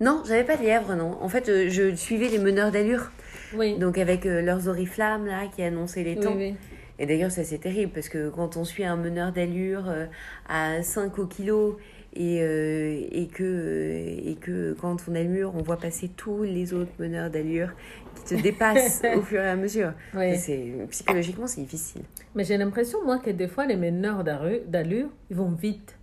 Non, 0.00 0.22
j'avais 0.26 0.44
pas 0.44 0.56
de 0.56 0.62
lièvre, 0.62 0.94
non. 0.94 1.22
En 1.22 1.28
fait, 1.28 1.48
euh, 1.48 1.68
je 1.68 1.94
suivais 1.94 2.28
les 2.28 2.38
meneurs 2.38 2.70
d'allure. 2.70 3.10
Oui. 3.54 3.78
Donc 3.78 3.98
avec 3.98 4.26
euh, 4.26 4.40
leurs 4.42 4.68
oriflammes, 4.68 5.26
là, 5.26 5.46
qui 5.54 5.62
annonçaient 5.62 6.04
les 6.04 6.16
temps. 6.16 6.34
Oui, 6.36 6.54
Et 6.98 7.06
d'ailleurs, 7.06 7.30
ça 7.30 7.44
c'est 7.44 7.58
terrible, 7.58 7.92
parce 7.92 8.08
que 8.08 8.28
quand 8.28 8.56
on 8.56 8.64
suit 8.64 8.84
un 8.84 8.96
meneur 8.96 9.32
d'allure 9.32 9.88
euh, 9.88 10.06
à 10.48 10.82
5 10.82 11.18
au 11.18 11.26
kilo 11.26 11.78
et, 12.14 13.22
et, 13.22 13.26
que, 13.26 14.18
et 14.24 14.36
que 14.40 14.74
quand 14.80 14.96
on 15.08 15.14
a 15.14 15.22
le 15.22 15.28
mur, 15.28 15.52
on 15.54 15.62
voit 15.62 15.76
passer 15.76 16.08
tous 16.08 16.42
les 16.42 16.72
autres 16.74 16.92
meneurs 16.98 17.30
d'allure 17.30 17.70
qui 18.14 18.36
se 18.36 18.42
dépassent 18.42 19.02
au 19.16 19.22
fur 19.22 19.40
et 19.40 19.48
à 19.48 19.56
mesure. 19.56 19.92
C'est, 20.12 20.74
psychologiquement, 20.90 21.46
c'est 21.46 21.60
difficile. 21.60 22.02
Mais 22.34 22.44
j'ai 22.44 22.56
l'impression, 22.56 23.04
moi, 23.04 23.18
que 23.18 23.30
des 23.30 23.48
fois, 23.48 23.66
les 23.66 23.76
meneurs 23.76 24.24
d'allure, 24.24 25.08
ils 25.30 25.36
vont 25.36 25.50
vite. 25.50 25.96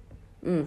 Hmm. 0.43 0.63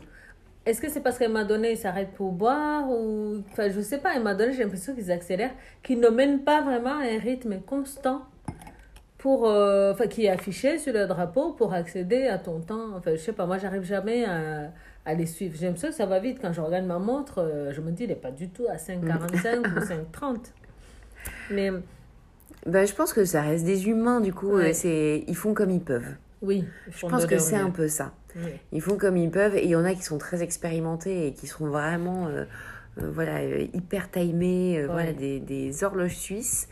Est-ce 0.67 0.83
que 0.83 0.91
c'est 0.91 1.01
parce 1.01 1.19
qu'elle 1.19 1.33
m'a 1.33 1.45
donné, 1.45 1.73
ils 1.73 1.79
s'arrêtent 1.79 2.13
pour 2.13 2.33
boire 2.33 2.91
ou... 2.91 3.43
Enfin, 3.53 3.71
je 3.71 3.81
sais 3.81 3.99
pas, 3.99 4.15
elle 4.15 4.23
m'a 4.23 4.35
donné, 4.35 4.53
j'ai 4.53 4.65
l'impression 4.65 4.95
qu'ils 4.95 5.11
accélèrent, 5.11 5.55
qu'ils 5.83 5.99
ne 5.99 6.09
mènent 6.09 6.43
pas 6.43 6.61
vraiment 6.61 6.99
un 6.99 7.19
rythme 7.19 7.61
constant 7.61 8.27
pour... 9.17 9.49
Euh, 9.49 9.93
enfin, 9.93 10.09
qui 10.09 10.27
est 10.27 10.29
affiché 10.29 10.79
sur 10.79 10.93
le 10.93 11.07
drapeau 11.07 11.53
pour 11.53 11.73
accéder 11.73 12.27
à 12.27 12.37
ton 12.37 12.61
temps. 12.61 12.97
Enfin, 12.97 13.13
je 13.13 13.17
sais 13.17 13.33
pas, 13.33 13.47
moi, 13.47 13.57
j'arrive 13.57 13.85
jamais 13.85 14.27
à, 14.27 14.71
à 15.05 15.15
les 15.15 15.27
suivre. 15.27 15.57
J'aime 15.59 15.77
ça, 15.77 15.93
ça 15.93 16.07
va 16.07 16.19
vite. 16.21 16.39
Quand 16.41 16.53
je 16.53 16.61
regarde 16.61 16.87
ma 16.87 16.99
montre, 16.99 17.39
euh, 17.39 17.73
je 17.73 17.81
me 17.81 17.91
dis, 17.91 18.05
il 18.05 18.09
n'est 18.09 18.17
pas 18.17 18.31
du 18.31 18.49
tout 18.49 18.67
à 18.69 18.77
5,45 18.77 19.61
ou 19.61 19.81
5,30. 19.81 20.37
Mais... 21.51 21.71
Ben, 22.67 22.87
je 22.87 22.95
pense 22.95 23.13
que 23.13 23.25
ça 23.25 23.43
reste 23.43 23.65
des 23.65 23.89
humains, 23.89 24.21
du 24.21 24.33
coup. 24.33 24.59
c'est 24.73 25.25
Ils 25.27 25.37
font 25.37 25.55
comme 25.55 25.71
ils 25.71 25.83
peuvent. 25.83 26.15
Oui, 26.43 26.65
je 26.91 27.07
pense 27.07 27.27
que 27.27 27.39
c'est 27.39 27.57
un 27.57 27.71
peu 27.71 27.89
ça. 27.89 28.13
Ils 28.73 28.81
font 28.81 28.97
comme 28.97 29.17
ils 29.17 29.31
peuvent 29.31 29.57
et 29.57 29.65
il 29.65 29.71
y 29.71 29.77
en 29.77 29.85
a 29.85 29.95
qui 29.95 30.03
sont 30.03 30.19
très 30.19 30.43
expérimentés 30.43 31.27
et 31.27 31.33
qui 31.33 31.47
sont 31.47 31.67
vraiment 31.67 32.29
euh, 32.29 32.45
euh, 33.03 33.11
voilà, 33.11 33.39
euh, 33.39 33.67
hyper 33.75 34.11
timés, 34.11 34.85
voilà, 34.87 35.13
des, 35.13 35.41
des, 35.41 35.83
horloges 35.83 36.17
suisses. 36.17 36.69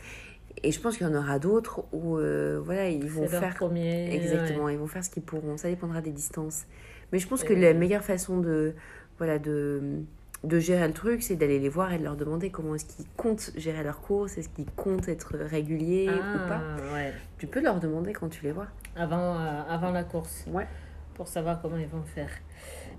Et 0.63 0.71
je 0.71 0.79
pense 0.79 0.97
qu'il 0.97 1.05
y 1.05 1.09
en 1.09 1.15
aura 1.15 1.39
d'autres 1.39 1.83
où 1.91 2.17
voilà, 2.63 2.89
ils 2.89 3.09
vont 3.09 3.27
faire 3.27 3.55
premier, 3.55 4.13
exactement, 4.15 4.69
ils 4.69 4.77
vont 4.77 4.87
faire 4.87 5.03
ce 5.03 5.09
qu'ils 5.09 5.23
pourront. 5.23 5.57
Ça 5.57 5.69
dépendra 5.69 6.01
des 6.01 6.11
distances. 6.11 6.65
Mais 7.11 7.19
je 7.19 7.27
pense 7.27 7.43
que 7.43 7.53
la 7.53 7.73
meilleure 7.73 8.03
façon 8.03 8.39
de 8.39 8.73
voilà 9.17 9.39
de 9.39 10.01
de 10.43 10.59
gérer 10.59 10.87
le 10.87 10.93
truc, 10.93 11.23
c'est 11.23 11.35
d'aller 11.35 11.57
les 11.57 11.69
voir 11.69 11.91
et 11.93 11.97
de 11.97 12.03
leur 12.03 12.15
demander 12.15 12.51
comment 12.51 12.75
est-ce 12.75 12.85
qu'ils 12.85 13.07
comptent 13.17 13.51
gérer 13.55 13.83
leur 13.83 14.01
course, 14.01 14.37
est-ce 14.37 14.49
qu'ils 14.49 14.69
comptent 14.71 15.07
être 15.07 15.35
réguliers 15.35 16.09
ou 16.09 16.21
ah, 16.21 16.47
pas. 16.47 16.61
Tu 17.39 17.47
peux 17.47 17.61
leur 17.61 17.79
demander 17.79 18.13
quand 18.13 18.29
tu 18.29 18.43
les 18.43 18.51
vois. 18.51 18.67
Avant, 18.95 19.35
avant 19.35 19.91
la 19.91 20.03
course. 20.03 20.45
Ouais 20.47 20.67
pour 21.17 21.27
savoir 21.27 21.61
comment 21.61 21.77
ils 21.77 21.87
vont 21.87 22.03
faire. 22.03 22.29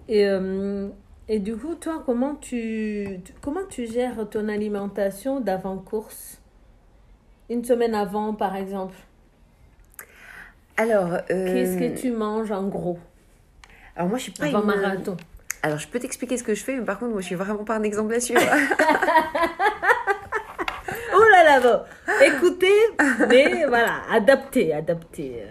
Et, 0.08 0.26
euh, 0.26 0.88
et 1.28 1.38
du 1.38 1.56
coup, 1.56 1.76
toi, 1.76 2.02
comment 2.04 2.34
tu, 2.34 3.20
comment 3.40 3.64
tu 3.70 3.86
gères 3.86 4.28
ton 4.28 4.48
alimentation 4.48 5.40
d'avant-course? 5.40 6.42
Une 7.48 7.64
semaine 7.64 7.94
avant, 7.94 8.34
par 8.34 8.56
exemple 8.56 8.96
Alors. 10.76 11.12
Euh, 11.30 11.46
Qu'est-ce 11.46 11.78
que 11.78 11.98
tu 11.98 12.10
manges 12.10 12.50
en 12.50 12.66
gros? 12.66 12.98
Alors, 13.98 14.08
moi, 14.10 14.18
je 14.18 14.22
suis 14.22 14.32
pas. 14.32 14.46
Avant 14.46 14.62
marathon. 14.62 15.16
Alors, 15.64 15.78
je 15.78 15.88
peux 15.88 15.98
t'expliquer 15.98 16.36
ce 16.36 16.44
que 16.44 16.54
je 16.54 16.62
fais, 16.62 16.76
mais 16.76 16.84
par 16.84 17.00
contre, 17.00 17.10
moi, 17.10 17.20
je 17.20 17.26
suis 17.26 17.34
vraiment 17.34 17.64
pas 17.64 17.74
un 17.74 17.82
exemple 17.82 18.14
à 18.14 18.20
suivre. 18.20 18.40
oh 21.16 21.24
là 21.32 21.42
là, 21.42 21.58
bon. 21.60 21.80
Écoutez, 22.24 22.72
mais 23.28 23.64
voilà, 23.66 24.02
adaptez, 24.08 24.72
adaptez. 24.72 25.42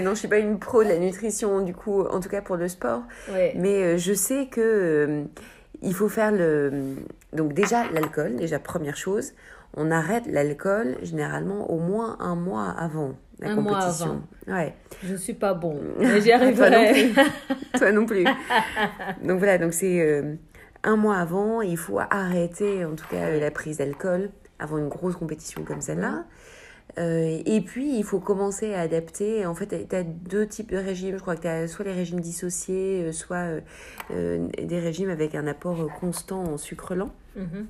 non, 0.00 0.12
je 0.12 0.18
suis 0.18 0.28
pas 0.28 0.38
une 0.38 0.58
pro 0.58 0.82
de 0.82 0.88
la 0.88 0.96
nutrition, 0.96 1.60
du 1.60 1.74
coup, 1.74 2.04
en 2.04 2.20
tout 2.20 2.30
cas 2.30 2.40
pour 2.40 2.56
le 2.56 2.68
sport. 2.68 3.02
Mais 3.54 3.82
euh, 3.82 3.98
je 3.98 4.14
sais 4.14 4.46
que 4.50 4.60
euh, 4.62 5.24
il 5.82 5.92
faut 5.94 6.08
faire 6.08 6.32
le. 6.32 6.96
Donc, 7.34 7.52
déjà, 7.52 7.84
l'alcool, 7.90 8.36
déjà, 8.36 8.58
première 8.58 8.96
chose. 8.96 9.34
On 9.76 9.90
arrête 9.90 10.24
l'alcool 10.26 10.96
généralement 11.02 11.70
au 11.70 11.78
moins 11.78 12.16
un 12.18 12.34
mois 12.34 12.70
avant 12.70 13.14
la 13.40 13.50
un 13.50 13.56
compétition. 13.56 14.06
Mois 14.06 14.22
avant. 14.46 14.58
Ouais. 14.58 14.74
Je 15.02 15.14
suis 15.14 15.34
pas 15.34 15.54
bon, 15.54 15.80
mais 15.98 16.20
j'y 16.20 16.32
arriverai. 16.32 17.12
Toi 17.78 17.92
non 17.92 18.06
plus. 18.06 18.24
donc 19.24 19.38
voilà, 19.38 19.58
donc 19.58 19.72
c'est 19.72 20.00
euh, 20.00 20.34
un 20.84 20.96
mois 20.96 21.16
avant, 21.16 21.62
il 21.62 21.76
faut 21.76 21.98
arrêter 21.98 22.84
en 22.84 22.94
tout 22.94 23.06
cas 23.10 23.30
la 23.38 23.50
prise 23.50 23.78
d'alcool 23.78 24.30
avant 24.58 24.78
une 24.78 24.88
grosse 24.88 25.16
compétition 25.16 25.64
comme 25.64 25.80
celle-là. 25.80 26.24
Euh, 26.98 27.40
et 27.44 27.60
puis, 27.60 27.96
il 27.96 28.04
faut 28.04 28.20
commencer 28.20 28.74
à 28.74 28.80
adapter. 28.80 29.46
En 29.46 29.54
fait, 29.54 29.88
tu 29.88 29.96
as 29.96 30.02
deux 30.02 30.46
types 30.46 30.70
de 30.70 30.76
régimes. 30.76 31.16
Je 31.16 31.22
crois 31.22 31.36
que 31.36 31.42
tu 31.42 31.48
as 31.48 31.68
soit 31.68 31.84
les 31.84 31.92
régimes 31.92 32.20
dissociés, 32.20 33.04
euh, 33.04 33.12
soit 33.12 33.60
euh, 34.10 34.48
des 34.62 34.78
régimes 34.80 35.10
avec 35.10 35.34
un 35.34 35.46
apport 35.46 35.88
constant 36.00 36.42
en 36.42 36.58
sucre 36.58 36.94
lent. 36.94 37.10
Mhm. 37.36 37.66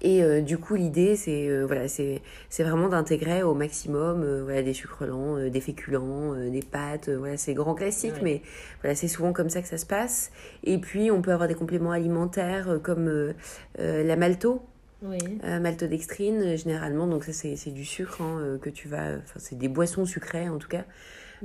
Et 0.00 0.22
euh, 0.22 0.40
du 0.40 0.58
coup, 0.58 0.76
l'idée, 0.76 1.16
c'est 1.16 1.48
euh, 1.48 1.64
voilà, 1.66 1.88
c'est 1.88 2.20
vraiment 2.58 2.88
d'intégrer 2.88 3.42
au 3.42 3.54
maximum 3.54 4.22
euh, 4.22 4.42
voilà, 4.44 4.62
des 4.62 4.72
sucres 4.72 5.04
lents, 5.04 5.38
des 5.48 5.60
féculents, 5.60 6.34
des 6.34 6.62
pâtes. 6.62 7.08
voilà, 7.08 7.36
c'est 7.36 7.54
grand 7.54 7.74
classique, 7.74 8.14
mais 8.22 8.42
voilà, 8.80 8.94
c'est 8.94 9.08
souvent 9.08 9.32
comme 9.32 9.50
ça 9.50 9.60
que 9.60 9.68
ça 9.68 9.78
se 9.78 9.86
passe. 9.86 10.30
Et 10.62 10.78
puis, 10.78 11.10
on 11.10 11.20
peut 11.20 11.32
avoir 11.32 11.48
des 11.48 11.54
compléments 11.54 11.92
alimentaires 11.92 12.78
comme 12.82 13.34
la 13.78 14.16
malto. 14.16 14.62
Oui. 15.00 15.18
maltodextrine, 15.44 16.56
généralement, 16.56 17.06
donc 17.06 17.22
ça 17.22 17.32
c'est 17.32 17.70
du 17.70 17.84
sucre 17.84 18.20
hein, 18.20 18.58
que 18.60 18.68
tu 18.68 18.88
vas. 18.88 19.14
Enfin, 19.18 19.38
c'est 19.38 19.56
des 19.56 19.68
boissons 19.68 20.04
sucrées 20.04 20.48
en 20.48 20.58
tout 20.58 20.66
cas. 20.66 20.84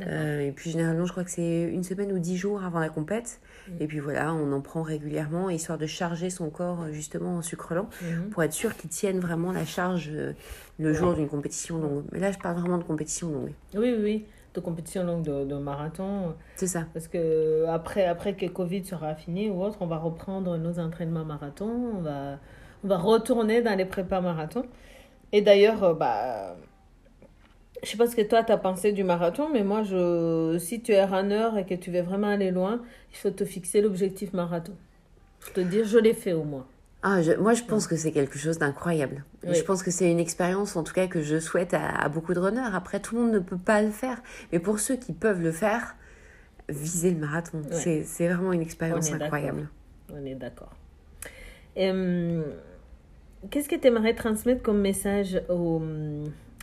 Et 0.01 0.51
puis 0.55 0.71
généralement, 0.71 1.05
je 1.05 1.11
crois 1.11 1.23
que 1.23 1.31
c'est 1.31 1.63
une 1.63 1.83
semaine 1.83 2.11
ou 2.11 2.19
dix 2.19 2.37
jours 2.37 2.63
avant 2.63 2.79
la 2.79 2.89
compète. 2.89 3.39
Mm. 3.67 3.71
Et 3.79 3.87
puis 3.87 3.99
voilà, 3.99 4.33
on 4.33 4.51
en 4.51 4.61
prend 4.61 4.81
régulièrement, 4.81 5.49
histoire 5.49 5.77
de 5.77 5.85
charger 5.85 6.29
son 6.29 6.49
corps 6.49 6.83
euh, 6.83 6.91
justement 6.91 7.37
en 7.37 7.41
sucre 7.41 7.73
lent, 7.73 7.89
mm-hmm. 8.01 8.29
pour 8.29 8.43
être 8.43 8.53
sûr 8.53 8.75
qu'il 8.75 8.89
tienne 8.89 9.19
vraiment 9.19 9.51
la 9.51 9.65
charge 9.65 10.09
euh, 10.11 10.33
le 10.79 10.93
jour 10.93 11.13
d'une 11.13 11.27
compétition 11.27 11.77
longue. 11.77 12.03
Mais 12.11 12.19
là, 12.19 12.31
je 12.31 12.39
parle 12.39 12.59
vraiment 12.59 12.77
de 12.77 12.83
compétition 12.83 13.31
longue. 13.31 13.53
Oui, 13.75 13.93
oui, 13.95 13.99
oui. 14.01 14.25
De 14.53 14.59
compétition 14.59 15.03
longue 15.03 15.23
de, 15.23 15.55
marathon. 15.55 16.35
C'est 16.55 16.67
ça. 16.67 16.85
Parce 16.93 17.07
que 17.07 17.65
après, 17.67 18.05
après 18.05 18.35
que 18.35 18.45
Covid 18.45 18.85
sera 18.85 19.15
fini 19.15 19.49
ou 19.49 19.63
autre, 19.63 19.77
on 19.81 19.87
va 19.87 19.97
reprendre 19.97 20.57
nos 20.57 20.77
entraînements 20.77 21.25
marathon, 21.25 21.71
on 21.97 22.01
va, 22.01 22.37
on 22.83 22.87
va 22.87 22.97
retourner 22.97 23.63
dans 23.63 23.75
les 23.75 23.85
prépas 23.85 24.21
marathon. 24.21 24.63
Et 25.31 25.41
d'ailleurs, 25.41 25.83
euh, 25.83 25.93
bah 25.95 26.55
je 27.83 27.89
sais 27.89 27.97
pas 27.97 28.07
ce 28.07 28.15
que 28.15 28.21
toi, 28.21 28.43
tu 28.43 28.51
as 28.51 28.57
pensé 28.57 28.91
du 28.93 29.03
marathon, 29.03 29.49
mais 29.51 29.63
moi, 29.63 29.83
je, 29.83 30.57
si 30.59 30.81
tu 30.81 30.93
es 30.93 31.03
runner 31.03 31.49
et 31.57 31.65
que 31.65 31.75
tu 31.75 31.91
veux 31.91 32.01
vraiment 32.01 32.29
aller 32.29 32.51
loin, 32.51 32.81
il 33.11 33.17
faut 33.17 33.29
te 33.29 33.43
fixer 33.43 33.81
l'objectif 33.81 34.33
marathon. 34.33 34.73
Te 35.53 35.59
dire, 35.59 35.85
je 35.85 35.97
l'ai 35.97 36.13
fait 36.13 36.33
au 36.33 36.43
moins. 36.43 36.65
Ah, 37.01 37.19
moi, 37.37 37.53
je 37.53 37.63
pense 37.63 37.85
que 37.85 37.97
c'est 37.97 38.13
quelque 38.13 38.39
chose 38.39 38.57
d'incroyable. 38.57 39.25
Je 39.43 39.61
pense 39.61 39.83
que 39.83 39.91
c'est 39.91 40.09
une 40.09 40.19
expérience, 40.19 40.77
en 40.77 40.83
tout 40.83 40.93
cas, 40.93 41.07
que 41.07 41.21
je 41.21 41.37
souhaite 41.37 41.73
à, 41.73 42.07
beaucoup 42.07 42.33
de 42.33 42.39
runners. 42.39 42.71
Après, 42.73 43.01
tout 43.01 43.15
le 43.15 43.21
monde 43.21 43.33
ne 43.33 43.39
peut 43.39 43.57
pas 43.57 43.81
le 43.81 43.91
faire. 43.91 44.23
Mais 44.53 44.59
pour 44.59 44.79
ceux 44.79 44.95
qui 44.95 45.11
peuvent 45.11 45.41
le 45.41 45.51
faire, 45.51 45.97
viser 46.69 47.11
le 47.11 47.17
marathon. 47.17 47.61
C'est 47.71 48.27
vraiment 48.27 48.53
une 48.53 48.61
expérience 48.61 49.11
incroyable. 49.11 49.67
On 50.13 50.25
est 50.25 50.35
d'accord. 50.35 50.71
Hum, 51.75 52.43
qu'est-ce 53.49 53.67
que 53.67 53.75
tu 53.75 53.87
aimerais 53.87 54.13
transmettre 54.13 54.61
comme 54.61 54.79
message 54.79 55.41
aux 55.49 55.81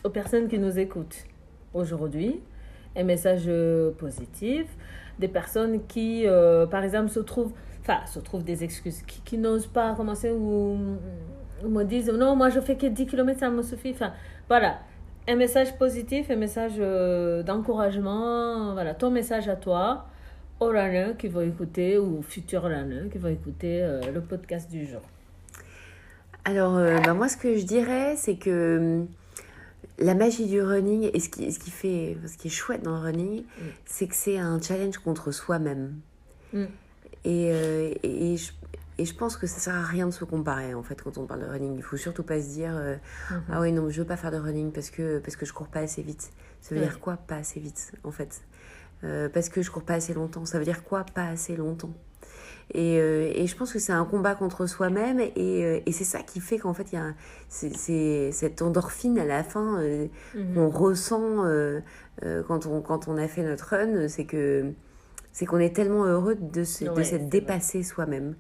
aux 0.05 0.11
personnes 0.11 0.49
qui 0.49 0.59
nous 0.59 0.79
écoutent 0.79 1.25
aujourd'hui 1.75 2.41
un 2.97 3.05
message 3.05 3.45
euh, 3.47 3.91
positif, 3.93 4.67
des 5.19 5.29
personnes 5.29 5.87
qui, 5.87 6.27
euh, 6.27 6.67
par 6.67 6.83
exemple, 6.83 7.11
se 7.11 7.21
trouvent, 7.21 7.53
enfin, 7.83 8.05
se 8.07 8.19
trouvent 8.19 8.45
des 8.45 8.65
excuses, 8.65 9.03
qui, 9.03 9.39
n'osent 9.39 9.67
pas 9.67 9.95
commencer 9.95 10.31
ou, 10.31 10.77
me 11.63 11.85
disent 11.85 12.11
non, 12.11 12.37
moi 12.37 12.49
je 12.49 12.59
fais 12.61 12.77
que 12.77 12.87
10 12.87 13.07
km, 13.07 13.39
ça 13.39 13.51
me 13.51 13.63
suffit. 13.63 13.91
Enfin, 13.91 14.13
voilà, 14.49 14.79
un 15.29 15.37
message 15.37 15.77
positif, 15.77 16.31
un 16.31 16.37
message 16.37 16.75
euh, 16.79 17.43
d'encouragement, 17.43 18.73
voilà, 18.73 18.95
ton 18.95 19.11
message 19.11 19.49
à 19.49 19.57
toi, 19.57 20.07
aux 20.59 20.69
runners 20.69 21.15
qui 21.19 21.29
vont 21.29 21.43
écouter 21.43 21.99
ou 21.99 22.23
futurs 22.23 22.63
runners 22.63 23.09
qui 23.11 23.19
vont 23.19 23.29
écouter 23.29 23.87
le 24.13 24.21
podcast 24.21 24.71
du 24.71 24.85
jour. 24.87 25.01
Alors, 26.45 26.75
bah, 27.05 27.15
moi, 27.15 27.29
ce 27.29 27.39
que 27.39 27.57
je 27.57 27.65
dirais, 27.65 28.15
c'est 28.17 28.37
que 28.37 29.07
la 30.01 30.15
magie 30.15 30.47
du 30.47 30.63
running 30.63 31.11
et 31.13 31.21
ce 31.21 31.29
qui, 31.29 31.51
ce 31.53 31.59
qui 31.59 31.71
fait 31.71 32.17
ce 32.27 32.37
qui 32.37 32.49
est 32.49 32.51
chouette 32.51 32.83
dans 32.83 32.97
le 32.97 33.03
running, 33.03 33.43
mm. 33.43 33.65
c'est 33.87 34.07
que 34.07 34.15
c'est 34.15 34.39
un 34.39 34.61
challenge 34.61 34.99
contre 34.99 35.33
soi-même. 35.33 36.01
Mm. 36.53 36.65
Et, 37.25 37.51
euh, 37.53 37.93
et, 38.03 38.37
je, 38.37 38.53
et, 38.99 39.05
je, 39.05 39.15
pense 39.15 39.37
que 39.37 39.47
ça 39.47 39.61
sert 39.61 39.75
à 39.75 39.83
rien 39.83 40.07
de 40.07 40.11
se 40.11 40.25
comparer 40.25 40.73
en 40.73 40.83
fait 40.83 41.03
quand 41.03 41.19
on 41.19 41.27
parle 41.27 41.41
de 41.41 41.47
running. 41.47 41.77
Il 41.77 41.83
faut 41.83 41.97
surtout 41.97 42.23
pas 42.23 42.41
se 42.41 42.49
dire 42.49 42.75
euh, 42.75 42.97
mm-hmm. 42.97 43.41
ah 43.53 43.61
oui 43.61 43.73
non 43.73 43.91
je 43.91 44.01
veux 44.01 44.07
pas 44.07 44.17
faire 44.17 44.31
de 44.31 44.39
running 44.39 44.73
parce 44.73 44.91
que 44.91 45.19
parce 45.19 45.37
que 45.37 45.45
je 45.45 45.53
cours 45.53 45.69
pas 45.69 45.81
assez 45.81 46.03
vite. 46.03 46.31
Ça 46.61 46.75
veut 46.75 46.81
dire 46.81 47.01
quoi 47.01 47.17
pas 47.17 47.37
assez 47.37 47.61
vite 47.61 47.93
en 48.05 48.11
fait? 48.11 48.43
Euh, 49.05 49.29
Parce 49.29 49.49
que 49.49 49.63
je 49.63 49.71
cours 49.71 49.85
pas 49.85 49.95
assez 49.95 50.15
longtemps. 50.15 50.45
Ça 50.45 50.59
veut 50.59 50.65
dire 50.65 50.85
quoi 50.85 51.05
pas 51.05 51.27
assez 51.27 51.57
longtemps? 51.57 51.93
Et, 52.73 53.01
euh, 53.01 53.33
et, 53.35 53.47
je 53.47 53.57
pense 53.57 53.73
que 53.73 53.81
c'est 53.81 53.93
un 53.93 54.05
combat 54.05 54.37
contre 54.37 54.67
soi-même 54.67 55.19
et, 55.19 55.33
euh, 55.37 55.81
et 55.87 55.93
c'est 55.93 56.05
ça 56.05 56.21
qui 56.21 56.39
fait 56.39 56.59
qu'en 56.59 56.73
fait 56.73 56.93
il 56.93 56.97
y 56.97 56.99
a 56.99 57.15
c'est 57.49 58.31
cette 58.31 58.63
endorphine 58.63 59.19
à 59.19 59.25
la 59.25 59.43
fin 59.43 59.81
euh, 59.81 60.07
mhm. 60.37 60.55
qu'on 60.55 60.69
ressent 60.71 61.45
quand, 62.47 62.67
on, 62.67 62.81
quand 62.81 63.09
on 63.09 63.17
a 63.17 63.27
fait 63.27 63.43
notre 63.43 63.75
run, 63.75 64.07
c'est 64.09 64.25
que 64.25 64.73
c'est 65.33 65.47
qu'on 65.47 65.59
est 65.59 65.75
tellement 65.75 66.05
heureux 66.05 66.37
de, 66.37 66.65
se, 66.65 66.85
de 66.85 67.03
s'être 67.03 67.29
dépassé 67.29 67.83
soi-même. 67.83 68.35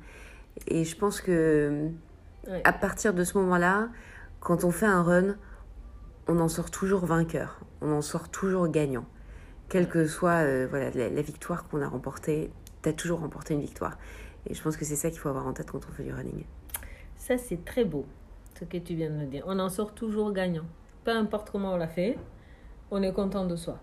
Et 0.69 0.85
je 0.85 0.97
pense 0.97 1.21
que 1.21 1.89
à 2.65 2.73
partir 2.73 3.15
de 3.15 3.25
ce 3.25 3.39
moment-là, 3.39 3.89
quand 4.41 4.65
on 4.65 4.71
fait 4.71 4.87
un 4.87 5.03
run, 5.03 5.37
on 6.29 6.39
en 6.41 6.49
sort 6.49 6.71
toujours 6.71 7.07
vainqueur, 7.07 7.61
on 7.81 7.91
en 7.93 8.03
sort 8.03 8.29
toujours 8.29 8.69
gagnant. 8.69 9.07
Quelle 9.69 9.89
que 9.89 10.07
soit 10.07 10.67
voilà, 10.67 10.91
la, 10.91 11.09
la 11.09 11.23
victoire 11.23 11.67
qu'on 11.69 11.81
a 11.81 11.89
remportée, 11.89 12.51
as 12.89 12.93
toujours 12.93 13.21
remporté 13.21 13.55
une 13.55 13.61
victoire. 13.61 13.99
Et 14.47 14.55
je 14.55 14.63
pense 14.63 14.77
que 14.77 14.85
c'est 14.85 14.97
ça 14.97 15.11
qu'il 15.11 15.19
faut 15.19 15.29
avoir 15.29 15.47
en 15.47 15.53
tête 15.53 15.71
quand 15.71 15.81
on 15.89 15.93
fait 15.93 16.05
du 16.05 16.13
running. 16.13 16.45
Ça, 17.17 17.37
c'est 17.37 17.65
très 17.65 17.85
beau, 17.85 18.07
ce 18.59 18.65
que 18.65 18.79
tu 18.79 18.95
viens 18.95 19.11
de 19.11 19.17
me 19.17 19.27
dire. 19.27 19.45
On 19.47 19.59
en 19.59 19.69
sort 19.69 19.95
toujours 19.95 20.33
gagnant. 20.33 20.65
Peu 21.05 21.11
importe 21.11 21.51
comment 21.51 21.75
on 21.75 21.77
l'a 21.77 21.89
fait, 21.89 22.19
on 22.91 23.03
est 23.03 23.13
content 23.13 23.47
de 23.47 23.57
soi. 23.57 23.79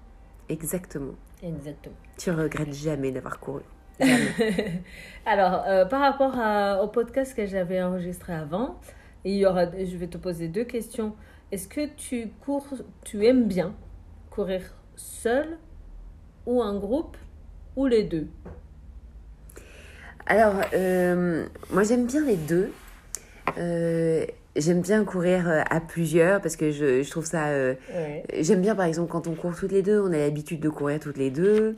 Exactement. 0.49 1.13
Exactement. 1.43 1.95
Tu 2.17 2.31
regrettes 2.31 2.73
jamais 2.73 3.11
d'avoir 3.11 3.39
couru. 3.39 3.61
Alors, 5.25 5.63
euh, 5.67 5.85
par 5.85 6.01
rapport 6.01 6.83
au 6.83 6.87
podcast 6.87 7.35
que 7.35 7.45
j'avais 7.45 7.81
enregistré 7.81 8.33
avant, 8.33 8.79
il 9.23 9.35
y 9.35 9.45
aura, 9.45 9.65
je 9.65 9.97
vais 9.97 10.07
te 10.07 10.17
poser 10.17 10.47
deux 10.47 10.63
questions. 10.63 11.15
Est-ce 11.51 11.67
que 11.67 11.87
tu 11.95 12.29
cours, 12.41 12.67
tu 13.03 13.25
aimes 13.25 13.47
bien 13.47 13.73
courir 14.29 14.61
seul 14.95 15.57
ou 16.45 16.61
en 16.61 16.77
groupe 16.79 17.17
ou 17.75 17.87
les 17.87 18.03
deux? 18.03 18.27
Alors, 20.27 20.55
euh, 20.73 21.45
moi 21.71 21.83
j'aime 21.83 22.05
bien 22.05 22.25
les 22.25 22.35
deux. 22.35 22.71
Euh, 23.57 24.25
j'aime 24.57 24.81
bien 24.81 25.05
courir 25.05 25.47
euh, 25.47 25.61
à 25.69 25.79
plusieurs 25.79 26.41
parce 26.41 26.57
que 26.57 26.71
je, 26.71 27.01
je 27.01 27.09
trouve 27.09 27.25
ça. 27.25 27.47
J'aime 28.39 28.61
bien 28.61 28.75
par 28.75 28.85
exemple 28.85 29.09
quand 29.09 29.27
on 29.27 29.35
court 29.35 29.55
toutes 29.55 29.71
les 29.71 29.81
deux, 29.81 30.01
on 30.01 30.11
a 30.11 30.17
l'habitude 30.17 30.59
de 30.59 30.69
courir 30.69 30.99
toutes 30.99 31.17
les 31.17 31.29
deux. 31.29 31.77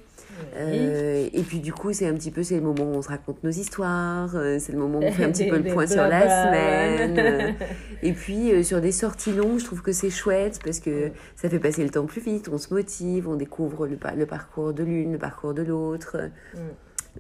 et 0.58 1.44
puis 1.48 1.60
du 1.60 1.72
coup, 1.74 1.94
c'est 1.94 2.08
un 2.08 2.16
petit 2.16 2.32
peu, 2.32 2.42
c'est 2.42 2.56
le 2.56 2.62
moment 2.62 2.86
où 2.86 2.96
on 2.96 3.02
se 3.04 3.10
raconte 3.10 3.44
nos 3.44 3.52
histoires, 3.52 4.32
c'est 4.32 4.72
le 4.72 4.80
moment 4.80 4.98
où 4.98 5.04
on 5.04 5.12
fait 5.12 5.26
un 5.26 5.32
petit 5.32 5.48
peu 5.50 5.58
le 5.58 5.72
point 5.72 5.86
sur 5.86 6.08
la 6.08 6.22
semaine. 6.22 7.56
et 8.02 8.14
puis 8.14 8.64
sur 8.64 8.82
des 8.82 8.92
sorties 8.92 9.34
longues, 9.34 9.60
je 9.60 9.66
trouve 9.66 9.84
que 9.84 9.92
c'est 9.92 10.10
chouette 10.10 10.60
parce 10.64 10.80
que 10.80 11.12
ça 11.36 11.50
fait 11.50 11.60
passer 11.60 11.84
le 11.84 11.92
temps 11.92 12.06
plus 12.06 12.22
vite, 12.22 12.50
on 12.52 12.58
se 12.58 12.74
motive, 12.74 13.30
on 13.30 13.36
découvre 13.36 13.86
le, 13.86 14.00
le 14.18 14.26
parcours 14.26 14.74
de 14.74 14.84
l'une, 14.84 15.12
le 15.12 15.20
parcours 15.20 15.54
de 15.54 15.62
l'autre. 15.62 16.18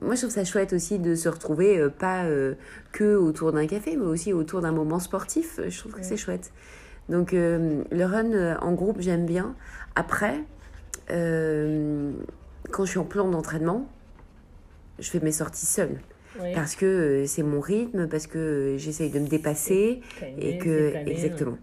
Moi, 0.02 0.16
je 0.16 0.22
trouve 0.22 0.32
ça 0.32 0.46
chouette 0.46 0.74
aussi 0.74 0.98
de 0.98 1.14
se 1.16 1.28
retrouver 1.28 1.78
euh, 1.78 1.90
pas 1.90 2.24
euh, 2.24 2.54
que 2.92 3.16
autour 3.16 3.52
d'un 3.52 3.68
café, 3.68 3.98
mais 3.98 4.06
aussi 4.06 4.32
autour 4.32 4.62
d'un 4.62 4.72
moment 4.72 5.00
sportif. 5.00 5.60
Je 5.68 5.78
trouve 5.78 5.94
que 5.94 6.04
c'est 6.04 6.18
chouette. 6.18 6.52
Donc, 7.10 7.34
euh, 7.34 7.84
le 7.92 8.06
run 8.06 8.58
en 8.62 8.74
groupe, 8.74 8.98
j'aime 9.02 9.26
bien. 9.26 9.56
Après, 9.96 10.42
quand 11.08 12.86
je 12.86 12.90
suis 12.90 13.00
en 13.00 13.04
plan 13.04 13.30
d'entraînement, 13.30 13.90
je 15.00 15.10
fais 15.10 15.20
mes 15.20 15.32
sorties 15.32 15.66
seule. 15.66 16.00
Parce 16.54 16.76
que 16.76 17.26
c'est 17.28 17.44
mon 17.44 17.60
rythme, 17.60 18.08
parce 18.08 18.26
que 18.26 18.76
j'essaye 18.78 19.10
de 19.10 19.20
me 19.20 19.28
dépasser. 19.28 20.02
et 20.38 20.58
que, 20.60 20.96
exactement. 21.08 21.58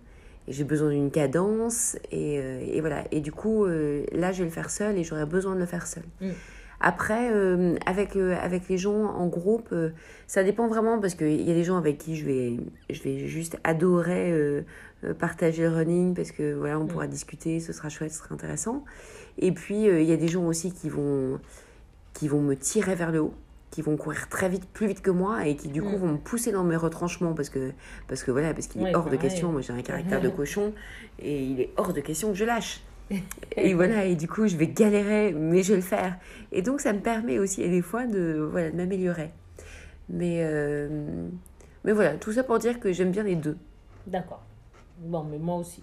J'ai 0.49 0.65
besoin 0.65 0.91
d'une 0.91 1.11
cadence. 1.11 1.97
Et, 2.11 2.35
et, 2.35 2.81
voilà. 2.81 3.05
Et 3.13 3.21
du 3.21 3.33
coup, 3.33 3.65
là, 3.67 4.33
je 4.33 4.39
vais 4.39 4.45
le 4.45 4.51
faire 4.51 4.69
seule 4.69 4.99
et 4.99 5.05
j'aurais 5.05 5.27
besoin 5.27 5.55
de 5.55 5.61
le 5.61 5.67
faire 5.67 5.87
seule. 5.87 6.05
Mm. 6.21 6.33
Après, 6.81 7.31
euh, 7.33 7.77
avec, 7.87 8.17
euh, 8.17 8.37
avec 8.41 8.69
les 8.69 8.79
gens 8.79 9.05
en 9.05 9.27
groupe, 9.27 9.69
euh, 9.73 9.91
ça 10.27 10.45
dépend 10.45 10.69
vraiment 10.69 10.99
parce 11.01 11.15
qu'il 11.15 11.43
y 11.43 11.51
a 11.51 11.55
des 11.55 11.65
gens 11.65 11.77
avec 11.77 11.99
qui 11.99 12.17
je 12.17 12.25
vais, 12.25 12.57
je 12.91 13.03
vais 13.03 13.27
juste 13.27 13.59
adorer 13.65 14.65
partager 15.19 15.63
le 15.63 15.69
running 15.69 16.15
parce 16.15 16.33
que 16.33 16.55
voilà, 16.55 16.79
on 16.79 16.85
mm. 16.85 16.89
pourra 16.89 17.07
discuter, 17.07 17.61
ce 17.61 17.73
sera 17.73 17.89
chouette, 17.89 18.13
ce 18.13 18.19
sera 18.19 18.35
intéressant. 18.35 18.85
Et 19.39 19.53
puis, 19.53 19.85
il 19.85 20.05
y 20.05 20.13
a 20.13 20.17
des 20.17 20.29
gens 20.29 20.45
aussi 20.45 20.73
qui 20.73 20.89
vont, 20.89 21.39
qui 22.13 22.29
vont 22.29 22.41
me 22.41 22.55
tirer 22.55 22.95
vers 22.95 23.13
le 23.13 23.21
haut 23.21 23.35
qui 23.73 23.83
vont 23.83 23.97
courir 23.97 24.29
très 24.31 24.49
vite, 24.49 24.65
plus 24.73 24.87
vite 24.87 25.03
que 25.03 25.11
moi 25.11 25.47
et 25.47 25.55
qui 25.55 25.69
du 25.69 25.83
coup 25.83 25.97
mm. 25.97 26.01
vont 26.01 26.13
me 26.13 26.17
pousser 26.17 26.51
dans 26.51 26.65
mes 26.65 26.77
retranchements 26.77 27.35
parce 27.35 27.51
que, 27.51 27.73
parce 28.09 28.23
que 28.23 28.31
voilà, 28.31 28.55
parce 28.55 28.69
qu'il 28.69 28.87
est 28.87 28.95
hors 28.95 29.11
de 29.11 29.17
question, 29.17 29.53
moi 29.53 29.61
j'ai 29.61 29.75
un 29.75 29.83
caractère 29.83 30.23
de 30.23 30.29
cochon 30.31 30.73
et 31.19 31.43
il 31.43 31.61
est 31.61 31.71
hors 31.77 31.93
de 31.93 32.01
question 32.01 32.31
que 32.31 32.37
je 32.37 32.45
lâche 32.45 32.81
et 33.57 33.75
voilà, 33.75 34.05
et 34.05 34.17
du 34.17 34.29
coup, 34.29 34.47
je 34.47 34.57
vais 34.57 34.67
galérer, 34.67 35.33
mais 35.33 35.63
je 35.63 35.71
vais 35.71 35.77
le 35.77 35.83
faire. 35.83 36.19
Et 36.53 36.63
donc, 36.63 36.81
ça 36.81 36.93
me 36.93 37.01
permet 37.01 37.39
aussi, 37.39 37.69
des 37.69 37.83
fois, 37.83 38.07
de, 38.07 38.49
voilà, 38.51 38.71
de 38.71 38.77
m'améliorer. 38.77 39.31
Mais, 40.09 40.41
euh, 40.45 41.29
mais 41.85 41.93
voilà, 41.93 42.15
tout 42.15 42.33
ça 42.33 42.43
pour 42.43 42.59
dire 42.59 42.81
que 42.81 42.93
j'aime 42.93 43.11
bien 43.11 43.23
les 43.23 43.37
deux. 43.37 43.57
D'accord. 44.07 44.45
Bon, 44.99 45.25
mais 45.25 45.39
moi 45.39 45.57
aussi. 45.57 45.83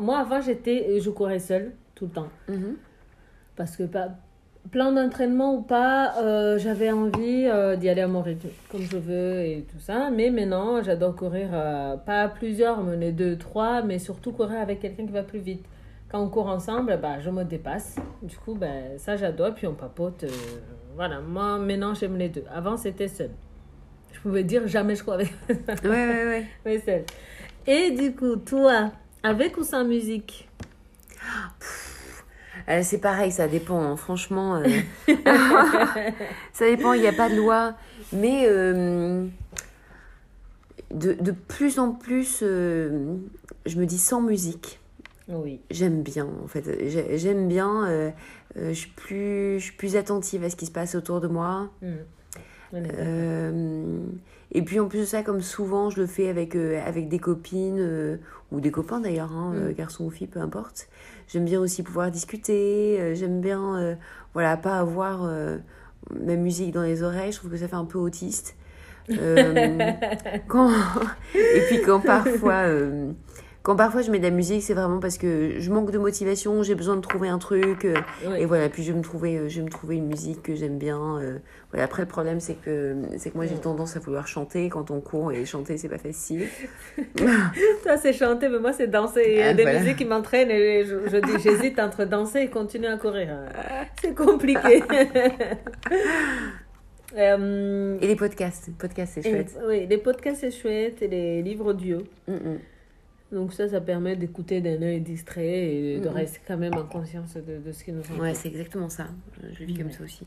moi, 0.00 0.18
avant, 0.18 0.40
j'étais, 0.40 1.00
je 1.00 1.10
courais 1.10 1.38
seule 1.38 1.72
tout 1.94 2.06
le 2.06 2.12
temps. 2.12 2.28
Mm-hmm. 2.48 2.74
Parce 3.56 3.76
que, 3.76 3.84
pas, 3.84 4.08
plan 4.70 4.92
d'entraînement 4.92 5.54
ou 5.54 5.62
pas, 5.62 6.14
euh, 6.18 6.58
j'avais 6.58 6.90
envie 6.90 7.46
euh, 7.46 7.76
d'y 7.76 7.88
aller 7.88 8.02
à 8.02 8.08
mon 8.08 8.22
rythme, 8.22 8.48
comme 8.70 8.82
je 8.82 8.96
veux 8.96 9.40
et 9.40 9.66
tout 9.70 9.80
ça. 9.80 10.10
Mais 10.10 10.30
maintenant, 10.30 10.82
j'adore 10.82 11.16
courir, 11.16 11.48
euh, 11.52 11.96
pas 11.96 12.22
à 12.22 12.28
plusieurs, 12.28 12.82
mais 12.82 13.12
deux, 13.12 13.36
trois, 13.36 13.82
mais 13.82 13.98
surtout 13.98 14.32
courir 14.32 14.60
avec 14.60 14.80
quelqu'un 14.80 15.06
qui 15.06 15.12
va 15.12 15.22
plus 15.22 15.40
vite. 15.40 15.64
Quand 16.12 16.20
on 16.20 16.28
court 16.28 16.48
ensemble, 16.48 16.98
bah, 17.00 17.20
je 17.20 17.30
me 17.30 17.42
dépasse. 17.42 17.96
Du 18.22 18.36
coup, 18.36 18.54
ben 18.54 18.98
ça, 18.98 19.16
j'adore. 19.16 19.54
Puis 19.54 19.66
on 19.66 19.74
papote. 19.74 20.26
voilà, 20.94 21.20
moi, 21.20 21.58
maintenant, 21.58 21.94
j'aime 21.94 22.18
les 22.18 22.28
deux. 22.28 22.44
Avant, 22.54 22.76
c'était 22.76 23.08
seul. 23.08 23.30
Je 24.12 24.20
pouvais 24.20 24.44
dire 24.44 24.68
jamais 24.68 24.94
je 24.94 25.02
cours 25.02 25.14
avec. 25.14 25.32
ouais, 25.48 25.88
ouais, 25.88 26.26
ouais. 26.26 26.46
Mais 26.66 26.78
seul. 26.84 27.04
Et 27.66 27.92
du 27.92 28.14
coup, 28.14 28.36
toi, 28.36 28.92
avec 29.22 29.56
ou 29.56 29.64
sans 29.64 29.84
musique? 29.84 30.48
Euh, 32.68 32.80
c'est 32.82 32.98
pareil, 32.98 33.32
ça 33.32 33.48
dépend. 33.48 33.80
Hein. 33.80 33.96
Franchement, 33.96 34.56
euh, 34.56 34.64
ça 36.52 36.66
dépend. 36.66 36.92
Il 36.92 37.00
n'y 37.00 37.08
a 37.08 37.12
pas 37.12 37.30
de 37.30 37.36
loi, 37.36 37.74
mais 38.12 38.44
euh, 38.46 39.26
de, 40.90 41.14
de, 41.14 41.32
plus 41.32 41.78
en 41.78 41.92
plus, 41.92 42.40
je 42.40 43.78
me 43.78 43.86
dis 43.86 43.98
sans 43.98 44.20
musique. 44.20 44.78
Oui. 45.28 45.60
J'aime 45.70 46.02
bien, 46.02 46.28
en 46.42 46.48
fait. 46.48 46.64
J'aime 47.16 47.48
bien. 47.48 48.12
je 48.56 48.72
suis 48.72 48.90
plus, 48.90 49.58
je 49.58 49.64
suis 49.64 49.76
plus 49.76 49.96
attentive 49.96 50.44
à 50.44 50.50
ce 50.50 50.56
qui 50.56 50.66
se 50.66 50.72
passe 50.72 50.94
autour 50.94 51.20
de 51.20 51.28
moi. 51.28 51.70
Mmh. 51.82 52.78
et 54.52 54.62
puis 54.62 54.80
en 54.80 54.88
plus 54.88 55.00
de 55.00 55.04
ça, 55.04 55.22
comme 55.22 55.42
souvent 55.42 55.90
je 55.90 56.00
le 56.00 56.06
fais 56.06 56.30
avec, 56.30 56.56
avec 56.56 57.08
des 57.08 57.18
copines 57.18 58.18
ou 58.50 58.60
des 58.60 58.70
copains 58.70 59.00
d'ailleurs, 59.00 59.32
hein, 59.32 59.52
mmh. 59.52 59.72
garçons 59.72 60.04
ou 60.04 60.10
filles, 60.10 60.26
peu 60.26 60.40
importe. 60.40 60.88
J'aime 61.32 61.46
bien 61.46 61.60
aussi 61.60 61.82
pouvoir 61.82 62.10
discuter. 62.10 63.00
Euh, 63.00 63.14
j'aime 63.14 63.40
bien, 63.40 63.76
euh, 63.76 63.94
voilà, 64.34 64.58
pas 64.58 64.78
avoir 64.78 65.24
euh, 65.24 65.56
ma 66.10 66.36
musique 66.36 66.72
dans 66.72 66.82
les 66.82 67.02
oreilles. 67.02 67.32
Je 67.32 67.38
trouve 67.38 67.50
que 67.50 67.56
ça 67.56 67.68
fait 67.68 67.76
un 67.76 67.86
peu 67.86 67.98
autiste. 67.98 68.54
quand... 69.08 70.70
Et 71.34 71.60
puis 71.68 71.80
quand 71.80 72.00
parfois 72.00 72.66
quand 73.62 73.76
parfois 73.76 74.02
je 74.02 74.10
mets 74.10 74.18
de 74.18 74.24
la 74.24 74.30
musique, 74.30 74.62
c'est 74.62 74.74
vraiment 74.74 74.98
parce 74.98 75.18
que 75.18 75.60
je 75.60 75.70
manque 75.70 75.92
de 75.92 75.98
motivation, 75.98 76.64
j'ai 76.64 76.74
besoin 76.74 76.96
de 76.96 77.00
trouver 77.00 77.28
un 77.28 77.38
truc. 77.38 77.84
Euh, 77.84 77.94
et 78.36 78.44
voilà, 78.44 78.68
puis 78.68 78.82
je 78.82 78.90
vais 78.90 78.98
me 78.98 79.04
trouver, 79.04 79.36
euh, 79.36 79.48
je 79.48 79.58
vais 79.58 79.62
me 79.62 79.70
trouver 79.70 79.96
une 79.96 80.08
musique 80.08 80.42
que 80.42 80.56
j'aime 80.56 80.78
bien. 80.78 81.18
Euh, 81.20 81.38
voilà, 81.70 81.84
après, 81.84 82.02
le 82.02 82.08
problème, 82.08 82.40
c'est 82.40 82.54
que, 82.54 82.96
c'est 83.18 83.30
que 83.30 83.36
moi, 83.36 83.46
j'ai 83.46 83.54
tendance 83.54 83.96
à 83.96 84.00
vouloir 84.00 84.26
chanter 84.26 84.68
quand 84.68 84.90
on 84.90 85.00
court, 85.00 85.30
et 85.30 85.44
chanter, 85.44 85.78
c'est 85.78 85.88
pas 85.88 85.98
facile. 85.98 86.48
Toi, 87.84 87.96
c'est 87.98 88.12
chanter, 88.12 88.48
mais 88.48 88.58
moi, 88.58 88.72
c'est 88.72 88.88
danser. 88.88 89.26
Il 89.28 89.38
y 89.38 89.42
a 89.42 89.50
ah, 89.50 89.54
des 89.54 89.64
musiques 89.64 89.98
qui 89.98 90.06
m'entraînent, 90.06 90.50
et 90.50 90.84
je, 90.84 91.08
je 91.08 91.18
dis, 91.18 91.38
j'hésite 91.42 91.78
entre 91.78 92.04
danser 92.04 92.40
et 92.40 92.50
continuer 92.50 92.88
à 92.88 92.96
courir. 92.96 93.28
C'est 94.00 94.14
compliqué. 94.14 94.82
et 97.16 98.06
les 98.06 98.16
podcasts, 98.16 98.70
podcasts 98.76 99.12
c'est 99.14 99.22
chouette. 99.22 99.56
oui, 99.68 99.86
les 99.86 99.98
podcasts 99.98 100.40
c'est 100.40 100.50
chouette 100.50 101.00
et 101.02 101.08
les 101.08 101.42
livres 101.42 101.66
audio. 101.66 101.98
Mm, 102.26 102.32
mm. 102.32 102.58
Donc 103.32 103.54
ça, 103.54 103.68
ça 103.68 103.80
permet 103.80 104.14
d'écouter 104.14 104.60
d'un 104.60 104.80
œil 104.82 105.00
distrait 105.00 105.74
et 105.74 106.00
de 106.00 106.08
rester 106.08 106.40
quand 106.46 106.58
même 106.58 106.74
en 106.74 106.84
conscience 106.84 107.34
de, 107.34 107.58
de 107.58 107.72
ce 107.72 107.82
qui 107.82 107.92
nous 107.92 108.02
entoure. 108.02 108.20
Ouais, 108.20 108.34
c'est 108.34 108.48
exactement 108.48 108.90
ça. 108.90 109.06
Je 109.58 109.64
vis 109.64 109.74
comme 109.74 109.90
ça 109.90 110.04
aussi. 110.04 110.26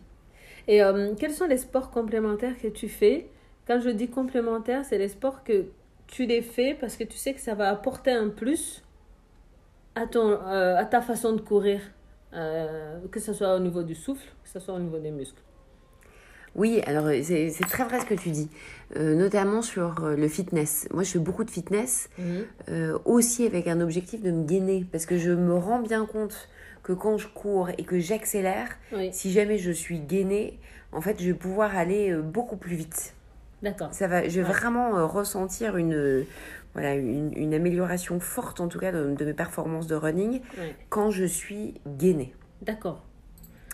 Et 0.68 0.82
euh, 0.82 1.14
quels 1.18 1.34
sont 1.34 1.46
les 1.46 1.58
sports 1.58 1.92
complémentaires 1.92 2.58
que 2.60 2.68
tu 2.68 2.90
fais? 2.90 3.28
Quand 3.68 3.80
je 3.80 3.90
dis 3.90 4.10
complémentaires, 4.10 4.84
c'est 4.84 4.98
les 4.98 5.10
sports 5.10 5.44
que 5.44 5.66
tu 6.08 6.26
les 6.26 6.42
fais 6.42 6.76
parce 6.80 6.98
que 6.98 7.04
tu 7.04 7.18
sais 7.18 7.34
que 7.34 7.40
ça 7.42 7.54
va 7.54 7.70
apporter 7.70 8.12
un 8.12 8.30
plus 8.30 8.84
à, 9.94 10.08
ton, 10.08 10.28
euh, 10.32 10.76
à 10.76 10.86
ta 10.86 11.02
façon 11.02 11.34
de 11.34 11.42
courir, 11.42 11.82
euh, 12.34 13.00
que 13.12 13.20
ce 13.20 13.34
soit 13.34 13.56
au 13.56 13.60
niveau 13.60 13.84
du 13.84 13.96
souffle, 13.96 14.28
que 14.44 14.50
ce 14.50 14.60
soit 14.60 14.74
au 14.74 14.80
niveau 14.80 15.00
des 15.00 15.12
muscles. 15.12 15.42
Oui, 16.56 16.82
alors 16.86 17.08
c'est 17.24 17.68
très 17.68 17.84
vrai 17.84 18.00
ce 18.00 18.06
que 18.06 18.14
tu 18.14 18.30
dis, 18.30 18.50
euh, 18.96 19.14
notamment 19.14 19.62
sur 19.62 20.04
euh, 20.04 20.16
le 20.16 20.28
fitness. 20.30 20.88
Moi, 20.94 21.04
je 21.04 21.12
fais 21.12 21.20
beaucoup 21.20 21.44
de 21.44 21.52
fitness, 21.52 22.10
mhm. 22.18 22.46
euh, 22.70 22.98
aussi 23.04 23.46
avec 23.46 23.68
un 23.68 23.82
objectif 23.82 24.22
de 24.22 24.32
me 24.32 24.46
gainer, 24.46 24.86
parce 24.90 25.06
que 25.06 25.18
je 25.18 25.32
me 25.32 25.54
rends 25.54 25.82
bien 25.82 26.06
compte 26.06 26.48
que 26.82 26.94
quand 26.94 27.18
je 27.18 27.28
cours 27.28 27.70
et 27.78 27.84
que 27.84 28.00
j'accélère, 28.00 28.70
si 29.12 29.32
jamais 29.32 29.58
je 29.58 29.72
suis 29.72 30.00
gainée, 30.00 30.60
en 30.92 31.02
fait, 31.02 31.20
je 31.20 31.26
vais 31.26 31.34
pouvoir 31.34 31.76
aller 31.76 32.14
beaucoup 32.14 32.58
plus 32.58 32.76
vite. 32.76 33.16
D'accord. 33.64 33.92
Ça 33.92 34.08
va, 34.08 34.30
je 34.30 34.40
vais 34.40 34.48
vraiment 34.48 35.08
ressentir 35.08 35.78
une, 35.78 36.26
voilà, 36.74 36.94
une, 36.94 37.54
amélioration 37.56 38.20
forte, 38.20 38.60
en 38.62 38.68
tout 38.68 38.78
cas, 38.78 38.92
de, 38.92 39.16
de 39.16 39.26
mes 39.26 39.34
performances 39.34 39.88
de 39.88 39.96
running 39.96 40.42
quand 40.90 41.10
je 41.10 41.26
suis 41.26 41.74
gainée. 41.88 42.36
D'accord. 42.62 43.04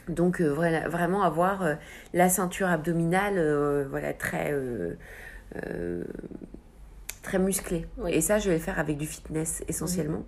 Donc 0.10 0.42
euh, 0.42 0.48
voilà, 0.48 0.88
vraiment 0.90 1.24
avoir 1.24 1.64
euh, 1.64 1.76
la 2.14 2.30
ceinture 2.30 2.68
abdominale 2.68 3.36
euh, 3.38 3.86
voilà, 3.90 4.14
très, 4.14 4.54
très 7.22 7.40
musclée. 7.40 7.86
Et 8.08 8.22
ça, 8.22 8.40
je 8.40 8.50
vais 8.50 8.56
le 8.56 8.62
faire 8.62 8.80
avec 8.80 8.98
du 8.98 9.06
fitness 9.06 9.64
essentiellement. 9.68 10.24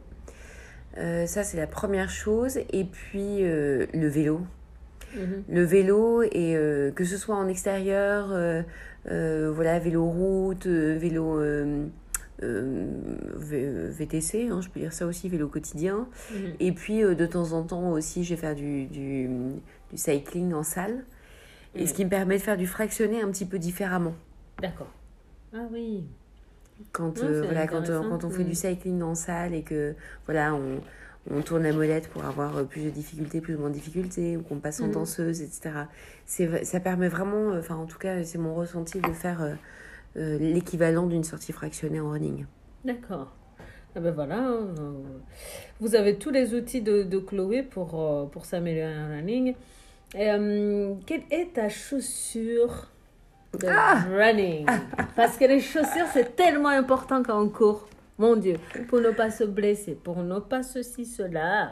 ça, 0.95 1.43
c'est 1.43 1.57
la 1.57 1.67
première 1.67 2.09
chose. 2.09 2.59
Et 2.71 2.85
puis 2.85 3.41
le 3.41 4.07
vélo. 4.07 4.41
Mhm. 5.15 5.43
Le 5.47 5.63
vélo, 5.63 6.23
et 6.23 6.53
que 6.95 7.05
ce 7.05 7.17
soit 7.17 7.35
en 7.35 7.47
extérieur, 7.47 8.27
voilà, 9.05 9.79
vélo 9.79 10.05
route, 10.05 10.67
vélo 10.67 11.39
VTC, 13.37 14.49
hein, 14.49 14.61
je 14.61 14.69
peux 14.69 14.79
dire 14.79 14.93
ça 14.93 15.05
aussi, 15.05 15.29
vélo 15.29 15.47
quotidien. 15.47 16.07
Mhm. 16.31 16.53
Et 16.59 16.71
puis 16.71 17.01
de 17.01 17.25
temps 17.25 17.53
en 17.53 17.63
temps 17.63 17.91
aussi, 17.91 18.23
je 18.23 18.35
vais 18.35 18.41
faire 18.41 18.55
du, 18.55 18.85
du, 18.85 19.27
du 19.91 19.97
cycling 19.97 20.53
en 20.53 20.63
salle. 20.63 21.03
Et 21.75 21.87
ce 21.87 21.93
qui 21.93 22.05
me 22.05 22.09
permet 22.09 22.37
de 22.37 22.41
faire 22.41 22.57
du 22.57 22.67
fractionné 22.67 23.21
un 23.21 23.31
petit 23.31 23.45
peu 23.45 23.57
différemment. 23.57 24.13
D'accord. 24.61 24.91
Ah 25.53 25.67
oui. 25.71 26.03
Quand, 26.91 27.19
euh, 27.19 27.43
voilà, 27.43 27.67
quand, 27.67 27.89
euh, 27.89 28.01
quand 28.09 28.23
on 28.23 28.29
fait 28.29 28.43
du 28.43 28.55
cycling 28.55 29.01
en 29.01 29.15
salle 29.15 29.53
et 29.53 29.61
que 29.61 29.95
voilà, 30.25 30.53
on, 30.53 30.81
on 31.31 31.41
tourne 31.41 31.63
la 31.63 31.73
molette 31.73 32.09
pour 32.09 32.25
avoir 32.25 32.57
euh, 32.57 32.63
plus 32.63 32.83
de 32.83 32.89
difficultés, 32.89 33.41
plus 33.41 33.55
ou 33.55 33.59
moins 33.59 33.69
de 33.69 33.75
difficultés, 33.75 34.37
ou 34.37 34.41
qu'on 34.41 34.57
passe 34.57 34.81
en 34.81 34.87
mm. 34.87 34.91
danseuse, 34.91 35.41
etc. 35.41 35.71
Ça 36.25 36.79
permet 36.79 37.07
vraiment, 37.07 37.55
enfin 37.57 37.75
en 37.75 37.85
tout 37.85 37.97
cas 37.97 38.23
c'est 38.23 38.37
mon 38.37 38.55
ressenti 38.55 38.99
de 38.99 39.13
faire 39.13 39.57
l'équivalent 40.15 41.07
d'une 41.07 41.23
sortie 41.23 41.51
fractionnée 41.51 41.99
en 41.99 42.11
running. 42.11 42.45
D'accord. 42.85 43.33
Ah 43.95 43.99
ben 43.99 44.11
voilà, 44.11 44.39
hein, 44.39 44.73
vous 45.79 45.93
avez 45.93 46.17
tous 46.17 46.31
les 46.31 46.55
outils 46.55 46.81
de, 46.81 47.03
de 47.03 47.19
Chloé 47.19 47.61
pour, 47.61 48.29
pour 48.31 48.45
s'améliorer 48.45 48.97
en 48.97 49.09
running. 49.09 49.55
Euh, 50.15 50.93
quelle 51.07 51.23
est 51.31 51.53
ta 51.53 51.69
chaussure 51.69 52.87
de 53.59 53.67
ah! 53.67 54.05
running? 54.11 54.67
Parce 55.15 55.37
que 55.37 55.45
les 55.45 55.59
chaussures, 55.59 56.05
c'est 56.13 56.35
tellement 56.35 56.69
important 56.69 57.23
quand 57.23 57.41
on 57.41 57.49
court. 57.49 57.87
Mon 58.19 58.35
Dieu, 58.35 58.57
pour 58.89 59.01
ne 59.01 59.09
pas 59.09 59.31
se 59.31 59.43
blesser, 59.43 59.97
pour 60.01 60.17
ne 60.17 60.39
pas 60.39 60.61
ceci, 60.61 61.05
cela. 61.05 61.71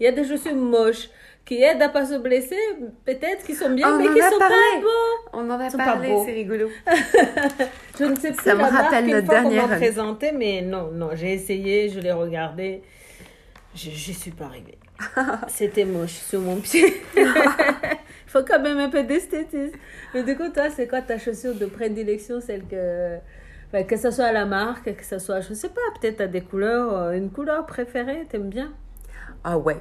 Il 0.00 0.04
y 0.04 0.06
a 0.08 0.12
des 0.12 0.24
chaussures 0.26 0.56
moches 0.56 1.08
qui 1.44 1.62
aident 1.62 1.82
à 1.82 1.88
pas 1.88 2.04
se 2.04 2.14
blesser, 2.14 2.58
peut-être 3.04 3.44
qui 3.44 3.54
sont 3.54 3.70
bien, 3.70 3.96
mais 3.96 4.08
qui 4.08 4.20
sont 4.20 4.38
pas 4.38 4.48
beaux. 4.80 5.30
On 5.32 5.48
en 5.48 5.60
a 5.60 5.70
parlé, 5.70 6.12
c'est 6.26 6.32
rigolo. 6.32 6.68
je 7.98 8.04
ne 8.04 8.16
sais 8.16 8.32
plus 8.32 8.42
Ça 8.42 8.56
me 8.56 8.62
rappelle 8.62 9.06
notre 9.06 9.28
dernière. 9.28 9.68
présenté, 9.76 10.32
mais 10.32 10.60
non, 10.60 10.90
non, 10.90 11.10
j'ai 11.14 11.34
essayé, 11.34 11.88
je 11.88 12.00
l'ai 12.00 12.10
regardé, 12.10 12.82
je 13.76 13.88
n'y 13.88 13.96
suis 13.96 14.32
pas 14.32 14.46
arrivée. 14.46 14.78
C'était 15.48 15.84
moche 15.84 16.14
sur 16.14 16.40
mon 16.40 16.56
pied. 16.56 17.00
Il 17.16 17.26
faut 18.26 18.42
quand 18.42 18.60
même 18.60 18.78
un 18.78 18.88
peu 18.88 19.04
d'esthétisme. 19.04 19.76
Mais 20.14 20.24
du 20.24 20.36
coup, 20.36 20.48
toi, 20.48 20.68
c'est 20.70 20.88
quoi 20.88 21.00
ta 21.00 21.16
chaussure 21.16 21.54
de 21.54 21.66
prédilection, 21.66 22.40
celle 22.40 22.64
que... 22.66 23.18
que 23.88 23.96
ce 23.96 24.10
soit 24.10 24.32
la 24.32 24.46
marque, 24.46 24.94
que 24.94 25.04
ce 25.04 25.18
soit, 25.18 25.40
je 25.40 25.54
sais 25.54 25.68
pas, 25.68 25.80
peut-être 26.00 26.20
as 26.20 26.26
des 26.26 26.40
couleurs, 26.40 26.96
euh, 26.96 27.12
une 27.12 27.30
couleur 27.30 27.66
préférée, 27.66 28.26
t'aimes 28.28 28.48
bien? 28.48 28.72
Ah 29.44 29.58
ouais. 29.58 29.76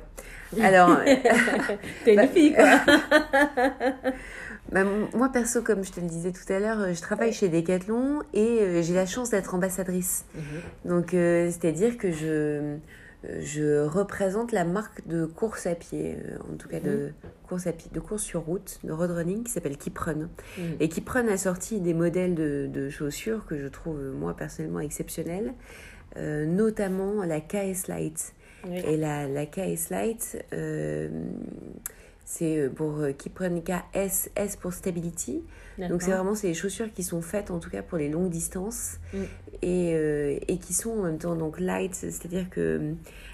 Alors... 0.61 0.99
T'es 2.05 2.11
une 2.13 2.21
bah, 2.21 2.27
fille, 2.27 2.53
quoi. 2.53 2.79
Bah, 4.71 4.83
moi, 5.13 5.29
perso, 5.31 5.61
comme 5.61 5.83
je 5.83 5.91
te 5.91 5.99
le 5.99 6.07
disais 6.07 6.31
tout 6.31 6.51
à 6.51 6.59
l'heure, 6.59 6.91
je 6.93 6.99
travaille 6.99 7.31
chez 7.31 7.49
Decathlon 7.49 8.23
et 8.33 8.59
euh, 8.61 8.81
j'ai 8.81 8.95
la 8.95 9.05
chance 9.05 9.29
d'être 9.29 9.53
ambassadrice. 9.53 10.25
Mhm. 10.33 10.41
Donc, 10.85 11.13
euh, 11.13 11.51
c'est-à-dire 11.51 11.97
que 11.97 12.11
je 12.11 12.77
je 13.39 13.85
représente 13.85 14.51
la 14.51 14.65
marque 14.65 15.07
de 15.07 15.25
course 15.25 15.67
à 15.67 15.75
pied, 15.75 16.15
euh, 16.15 16.37
en 16.51 16.55
tout 16.57 16.67
cas 16.67 16.79
de 16.79 17.07
mhm. 17.07 17.13
course 17.47 17.67
à 17.67 17.73
pied, 17.73 17.89
de 17.93 17.99
course 17.99 18.23
sur 18.23 18.41
route, 18.41 18.79
de 18.83 18.91
road 18.91 19.11
running 19.11 19.43
qui 19.43 19.51
s'appelle 19.51 19.77
Kiprun. 19.77 20.29
Mhm. 20.57 20.75
Et 20.79 20.89
Kiprun 20.89 21.27
a 21.27 21.37
sorti 21.37 21.79
des 21.81 21.93
modèles 21.93 22.35
de, 22.35 22.89
chaussures 22.89 23.45
que 23.45 23.57
je 23.57 23.67
trouve 23.67 23.99
moi 24.13 24.35
personnellement 24.35 24.79
exceptionnels, 24.79 25.53
euh, 26.17 26.45
notamment 26.45 27.23
la 27.23 27.41
KS 27.41 27.87
Light. 27.87 28.33
Et 28.67 28.97
la, 28.97 29.27
la 29.27 29.45
KS 29.45 29.91
Light, 29.91 30.43
euh, 30.51 31.07
c'est 32.25 32.67
pour 32.75 32.99
Kiprun 33.15 33.61
KS, 33.61 34.29
S 34.35 34.55
pour 34.55 34.73
Stability. 34.73 35.43
Donc 35.77 36.01
c'est 36.01 36.11
vraiment 36.11 36.35
ces 36.35 36.53
chaussures 36.53 36.91
qui 36.93 37.03
sont 37.03 37.21
faites 37.21 37.51
en 37.51 37.59
tout 37.59 37.69
cas 37.69 37.81
pour 37.81 37.97
les 37.97 38.09
longues 38.09 38.29
distances. 38.29 38.99
Mm. 39.13 39.17
et, 39.61 39.93
euh, 39.95 40.37
et, 40.47 40.57
qui 40.57 40.73
sont 40.73 40.91
en 40.91 41.03
même 41.03 41.17
temps 41.17 41.35
donc 41.35 41.59
light, 41.59 41.93
c'est-à-dire 41.93 42.49
que 42.49 42.93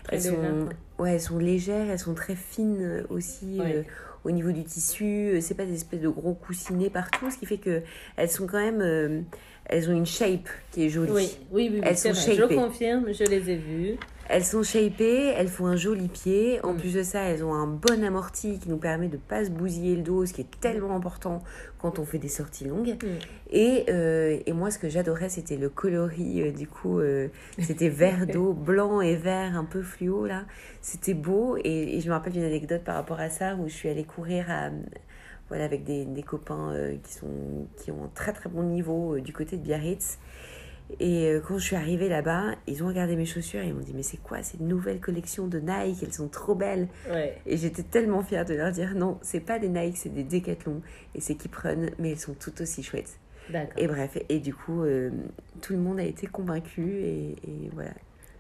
elles 0.10 0.22
sont, 0.22 0.70
ouais, 1.00 1.14
elles 1.14 1.22
sont 1.22 1.38
légères, 1.38 1.90
elles 1.90 2.00
sont 2.00 2.14
très 2.14 2.36
fines 2.36 3.06
aussi 3.10 3.60
euh, 3.60 3.84
au 4.24 4.32
niveau 4.32 4.52
du 4.52 4.64
tissu. 4.64 5.38
C'est 5.42 5.56
pas 5.56 5.66
des 5.66 5.76
espèces 5.76 6.02
de 6.02 6.10
gros 6.10 6.34
coussinets 6.34 6.90
partout, 6.90 7.30
ce 7.30 7.38
qui 7.38 7.46
fait 7.46 7.58
que 7.58 7.82
elles 8.18 8.30
sont 8.30 8.48
quand 8.48 8.60
même 8.60 9.26
elles 9.66 9.90
ont 9.90 9.94
une 9.94 10.06
shape 10.06 10.50
qui 10.72 10.86
est 10.86 10.90
jolie. 10.90 11.12
Oui, 11.12 11.30
oui, 11.52 11.70
oui, 11.74 11.82
elles 11.84 11.98
sont 11.98 12.12
vrai. 12.12 12.36
Je 12.36 12.56
confirme, 12.56 13.14
je 13.14 13.24
les 13.24 13.50
ai 13.52 13.56
vues. 13.56 13.98
Elles 14.34 14.46
sont 14.46 14.64
shapées, 14.64 15.34
elles 15.36 15.50
font 15.50 15.68
un 15.68 15.76
joli 15.76 16.08
pied. 16.08 16.64
En 16.64 16.74
mm. 16.74 16.78
plus 16.78 16.94
de 16.94 17.04
ça, 17.04 17.22
elles 17.24 17.44
ont 17.44 17.54
un 17.54 17.68
bon 17.68 18.02
amorti 18.04 18.60
qui 18.60 18.70
nous 18.70 18.78
permet 18.78 19.08
de 19.08 19.18
ne 19.18 19.22
pas 19.22 19.44
se 19.44 19.50
bousiller 19.50 19.96
le 19.96 20.04
dos, 20.04 20.26
ce 20.26 20.32
qui 20.32 20.42
est 20.42 20.60
tellement 20.62 20.96
important 20.96 21.44
quand 21.80 22.00
on 22.00 22.06
fait 22.06 22.18
des 22.18 22.30
sorties 22.30 22.64
longues. 22.64 22.96
Mm. 23.04 23.08
Et, 23.52 23.86
euh, 23.90 24.40
et, 24.46 24.54
moi, 24.54 24.72
ce 24.72 24.80
que 24.80 24.88
j'adorais, 24.88 25.28
c'était 25.28 25.58
le 25.58 25.68
coloris. 25.68 26.42
Euh, 26.42 26.52
du 26.52 26.66
coup, 26.66 27.00
euh, 27.00 27.28
c'était 27.60 27.90
vert 27.90 28.26
d'eau, 28.26 28.54
blanc 28.58 29.02
et 29.02 29.16
vert, 29.16 29.58
un 29.58 29.66
peu 29.66 29.82
fluo 29.82 30.26
là. 30.26 30.46
C'était 30.82 31.14
beau. 31.14 31.58
Et, 31.58 31.98
et 31.98 32.02
je 32.02 32.08
me 32.08 32.14
rappelle 32.14 32.34
d'une 32.34 32.44
anecdote 32.44 32.84
par 32.86 32.96
rapport 32.96 33.20
à 33.20 33.30
ça 33.30 33.56
où 33.56 33.68
je 33.68 33.74
suis 33.74 33.90
allée 33.90 34.06
courir 34.06 34.46
à, 34.50 34.70
voilà, 35.52 35.66
avec 35.66 35.84
des, 35.84 36.06
des 36.06 36.24
copains 36.24 36.72
euh, 36.72 36.96
qui, 37.04 37.14
sont, 37.14 37.68
qui 37.76 37.92
ont 37.92 38.06
un 38.06 38.12
très 38.16 38.32
très 38.32 38.50
bon 38.50 38.64
niveau 38.64 39.18
euh, 39.18 39.22
du 39.22 39.34
côté 39.34 39.58
de 39.58 39.62
Biarritz. 39.62 40.18
Et 41.02 41.26
euh, 41.26 41.42
quand 41.46 41.58
je 41.58 41.66
suis 41.66 41.76
arrivée 41.76 42.08
là-bas, 42.08 42.56
ils 42.68 42.86
ont 42.86 42.88
regardé 42.88 43.18
mes 43.18 43.26
chaussures 43.26 43.60
et 43.60 43.68
ils 43.68 43.74
m'ont 43.74 43.82
dit 43.82 43.92
Mais 43.94 44.02
c'est 44.02 44.16
quoi 44.16 44.44
cette 44.44 44.62
nouvelle 44.62 45.02
collection 45.02 45.48
de 45.48 45.60
Nike? 45.60 46.04
Elles 46.04 46.14
sont 46.14 46.30
trop 46.30 46.56
belles. 46.56 46.88
Et 47.46 47.58
j'étais 47.58 47.84
tellement 47.84 48.24
fière 48.24 48.46
de 48.46 48.54
leur 48.54 48.72
dire 48.72 48.96
Non, 48.96 49.18
c'est 49.22 49.42
pas 49.42 49.60
des 49.60 49.68
Nike, 49.68 49.98
c'est 49.98 50.14
des 50.14 50.24
Decathlon. 50.24 50.82
Et 51.16 51.20
c'est 51.20 51.36
qui 51.36 51.50
prennent, 51.50 51.92
mais 52.00 52.12
elles 52.12 52.20
sont 52.20 52.34
tout 52.34 52.62
aussi 52.62 52.82
chouettes. 52.82 53.20
Et 53.76 53.88
bref, 53.88 54.18
et 54.30 54.40
du 54.40 54.54
coup, 54.54 54.86
tout 55.62 55.74
le 55.74 55.80
monde 55.80 56.00
a 56.00 56.06
été 56.06 56.28
convaincu 56.28 57.02
et, 57.04 57.36
voilà. 57.74 57.92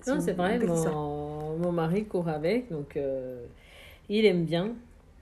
Non, 0.07 0.21
c'est 0.21 0.31
vrai, 0.31 0.59
mon, 0.59 1.57
mon, 1.57 1.71
mari 1.73 2.05
court 2.05 2.29
avec, 2.29 2.71
donc 2.71 2.97
il 4.07 4.25
aime 4.25 4.45
bien 4.45 4.75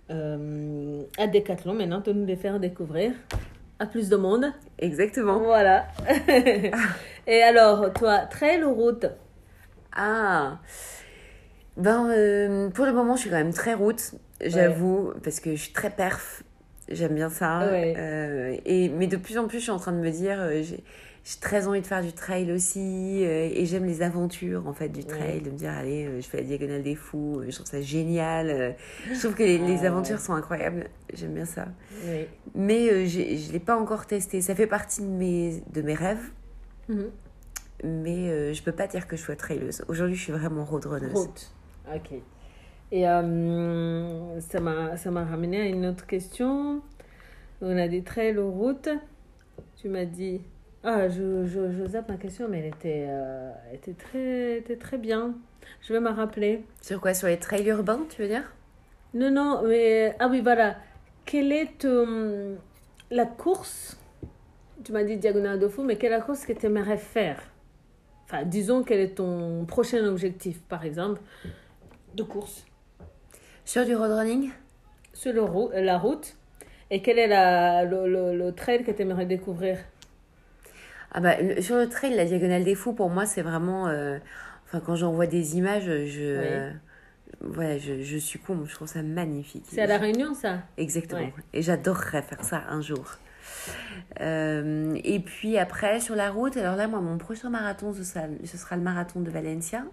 euh, 0.10 1.04
à 1.17 1.28
Decathlon 1.28 1.74
maintenant 1.74 2.00
de 2.00 2.12
nous 2.13 2.26
les 2.26 2.36
faire 2.36 2.60
découvrir 2.60 3.12
à 3.80 3.86
plus 3.86 4.10
de 4.10 4.15
monde. 4.15 4.52
Exactement. 4.78 5.39
Voilà. 5.39 5.88
Et 7.28 7.41
alors, 7.41 7.93
toi, 7.93 8.19
trail 8.30 8.63
ou 8.63 8.74
route? 8.74 9.06
Ah 9.95 10.60
Ben, 11.78 12.10
euh, 12.10 12.69
pour 12.69 12.86
le 12.86 12.93
moment, 12.93 13.15
je 13.15 13.22
suis 13.22 13.30
quand 13.30 13.38
même 13.38 13.54
très 13.54 13.74
route, 13.74 14.15
j'avoue, 14.41 15.13
parce 15.24 15.39
que 15.39 15.52
je 15.56 15.62
suis 15.63 15.74
très 15.74 15.89
perf. 15.89 16.43
J'aime 16.89 17.15
bien 17.15 17.30
ça. 17.30 17.62
Euh, 17.62 18.58
et, 18.65 18.89
mais 18.89 19.08
de 19.08 19.17
plus 19.17 19.38
en 19.38 19.47
plus, 19.47 19.60
je 19.60 19.63
suis 19.63 19.71
en 19.71 19.80
train 19.80 19.91
de 19.91 19.99
me 19.99 20.12
dire, 20.12 20.39
j'ai 21.23 21.39
très 21.39 21.67
envie 21.67 21.82
de 21.82 21.88
faire 21.88 22.02
du 22.02 22.13
trail 22.13 22.52
aussi 22.52 23.23
euh, 23.23 23.49
et 23.54 23.65
j'aime 23.65 23.86
les 23.86 24.02
aventures 24.02 24.67
en 24.67 24.73
fait 24.73 24.89
du 24.89 25.04
trail 25.04 25.41
de 25.41 25.52
me 25.52 25.58
dire 25.58 25.71
allez 25.71 26.06
euh, 26.06 26.21
je 26.21 26.28
fais 26.28 26.38
la 26.38 26.43
diagonale 26.43 26.82
des 26.82 26.95
fous 26.95 27.39
euh, 27.39 27.45
je 27.49 27.56
trouve 27.56 27.67
ça 27.67 27.82
génial 27.82 28.75
je 29.12 29.19
trouve 29.19 29.36
que 29.36 29.43
les, 29.43 29.80
ah, 29.84 29.88
aventures 29.88 30.19
sont 30.19 30.34
incroyables. 30.34 30.89
J'aime 31.13 31.34
bien 31.34 31.45
ça. 31.45 31.67
Mais 32.56 33.06
je 33.08 33.52
l'ai 33.52 33.60
pas 33.60 33.78
encore 33.78 34.06
testé 34.06 34.41
ça 34.41 34.56
fait 34.56 34.67
partie 34.67 35.02
de 35.02 35.08
mes 35.08 35.63
de 35.71 35.82
mes 35.82 35.95
rêves. 35.95 36.32
Mhm. 36.88 37.12
mais 37.84 38.54
je 38.54 38.63
peux 38.63 38.71
pas 38.71 38.88
dire 38.88 39.08
que 39.08 39.15
je 39.15 39.21
sois 39.21 39.36
traileuse 39.36 39.84
aujourd'hui 39.88 40.15
je 40.15 40.23
suis 40.23 40.32
vraiment 40.32 40.65
roadrunneuse. 40.65 41.13
Route. 41.13 41.52
ok 41.93 42.19
et 42.91 43.04
ça 43.04 44.60
m'a 44.60 44.97
ça 44.97 45.12
m'a 45.12 45.25
ramené 45.25 45.62
à 45.62 45.65
une 45.65 45.86
autre 45.86 46.08
question 46.08 46.82
on 47.62 47.78
a 47.78 47.88
des 47.88 48.04
trails 48.04 48.38
aux 48.38 48.52
routes 48.52 48.89
tu 49.78 49.89
m'as 49.89 50.06
dit 50.06 50.41
ah, 50.84 51.10
je, 51.10 51.45
je, 51.45 51.71
je, 51.71 51.86
zappe 51.88 52.08
ma 52.08 52.15
question, 52.15 52.47
mais 52.47 52.60
elle 52.60 52.67
était, 52.67 53.06
euh, 53.10 53.52
était, 53.73 53.91
très, 53.93 54.60
était 54.60 54.78
très 54.78 54.97
bien. 54.97 55.36
Je 55.82 55.91
vais 55.91 55.99
me 55.99 56.10
rappeler. 56.10 56.63
Sur 56.82 57.02
quoi? 57.02 57.13
Sur 57.13 57.28
les 57.28 57.38
trails 57.38 57.67
urbains, 57.67 58.06
tu 58.10 58.21
veux 58.21 58.30
dire? 58.30 58.54
Non, 59.13 59.30
non, 59.30 59.63
mais. 59.67 60.15
Ah 60.19 60.30
oui, 60.30 60.39
voilà. 60.41 60.78
Quelle 61.25 61.52
est 61.52 61.86
la 63.12 63.25
course? 63.25 63.99
Tu 64.84 64.93
m'as 64.93 65.04
dit 65.04 65.17
diagonale 65.17 65.60
de 65.60 65.67
fou, 65.67 65.84
mais 65.84 65.97
quelle 65.97 66.13
est 66.13 66.17
la 66.17 66.21
course 66.21 66.45
que 66.45 66.54
tu 66.54 66.65
aimerais 66.65 66.97
faire? 66.97 67.41
Enfin, 68.23 68.45
disons, 68.45 68.84
quel 68.84 69.02
est 69.02 69.15
ton 69.15 69.65
prochain 69.65 70.06
objectif, 70.06 70.62
par 70.62 70.86
exemple, 70.86 71.19
de 72.15 72.23
course 72.23 72.65
Sur 73.70 73.86
du 73.86 73.96
road 73.96 74.10
running 74.10 74.50
Sur 75.14 75.32
le, 75.32 75.82
la 75.82 76.00
route. 76.00 76.36
Et 76.90 77.04
quel 77.04 77.20
est 77.20 77.28
la, 77.28 77.86
le, 77.86 78.08
le, 78.08 78.36
le 78.36 78.52
trail 78.52 78.84
que 78.84 78.90
tu 78.90 79.04
aimerais 79.04 79.28
découvrir? 79.28 79.78
Ah 81.12 81.20
bah, 81.20 81.36
sur 81.62 81.76
le 81.76 81.88
trail, 81.88 82.16
la 82.16 82.26
Diagonale 82.26 82.64
des 82.64 82.74
Fous, 82.74 82.94
pour 82.94 83.12
moi, 83.12 83.28
c'est 83.28 83.44
vraiment... 83.44 83.88
Euh, 83.88 84.18
enfin, 84.66 84.80
quand 84.84 84.96
j'en 84.96 85.12
vois 85.12 85.28
des 85.28 85.56
images, 85.56 85.84
je... 85.86 86.72
Voilà, 87.42 87.78
je, 87.78 88.02
je 88.02 88.18
succombe. 88.18 88.66
Je 88.68 88.74
trouve 88.74 88.88
ça 88.88 89.04
magnifique. 89.04 89.66
C'est 89.68 89.84
à 89.84 89.86
La 89.86 90.00
Réunion, 90.00 90.34
ça? 90.34 90.64
Exactement. 90.78 91.30
Et 91.54 91.62
j'adorerais 91.62 92.24
faire 92.24 92.44
ça 92.44 92.64
un 92.70 92.82
jour. 92.82 93.20
Euh, 94.20 94.98
et 95.04 95.20
puis 95.20 95.60
après, 95.60 96.00
sur 96.00 96.16
la 96.16 96.32
route, 96.32 96.58
alors 96.58 96.76
là, 96.76 96.88
moi, 96.88 97.02
mon 97.02 97.20
prochain 97.20 97.52
marathon, 97.52 97.94
ce 97.94 98.04
sera, 98.04 98.26
ce 98.44 98.58
sera 98.58 98.78
le 98.78 98.82
marathon 98.82 99.20
de 99.20 99.30
Valencia, 99.30 99.86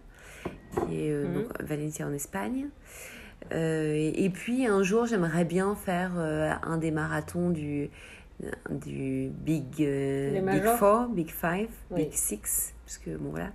qui 0.73 1.09
est 1.09 1.12
euh, 1.12 1.27
mhm. 1.27 1.35
donc, 1.35 1.62
Valencia 1.62 2.07
en 2.07 2.15
Espagne. 2.15 2.69
Et, 3.50 4.30
puis 4.32 4.66
un 4.66 4.82
jour, 4.82 5.06
j'aimerais 5.06 5.44
bien 5.44 5.74
faire 5.74 6.18
un 6.18 6.76
des 6.78 6.90
marathons 6.90 7.50
du, 7.50 7.90
du 8.70 9.30
Big, 9.30 9.64
euh, 9.80 10.40
big 10.40 10.64
Four, 10.76 11.09
Big 11.09 11.30
Five, 11.30 11.70
Big 11.90 12.12
Six, 12.12 12.74
parce 12.85 12.98
que 12.98 13.16
bon 13.16 13.30
voilà. 13.30 13.50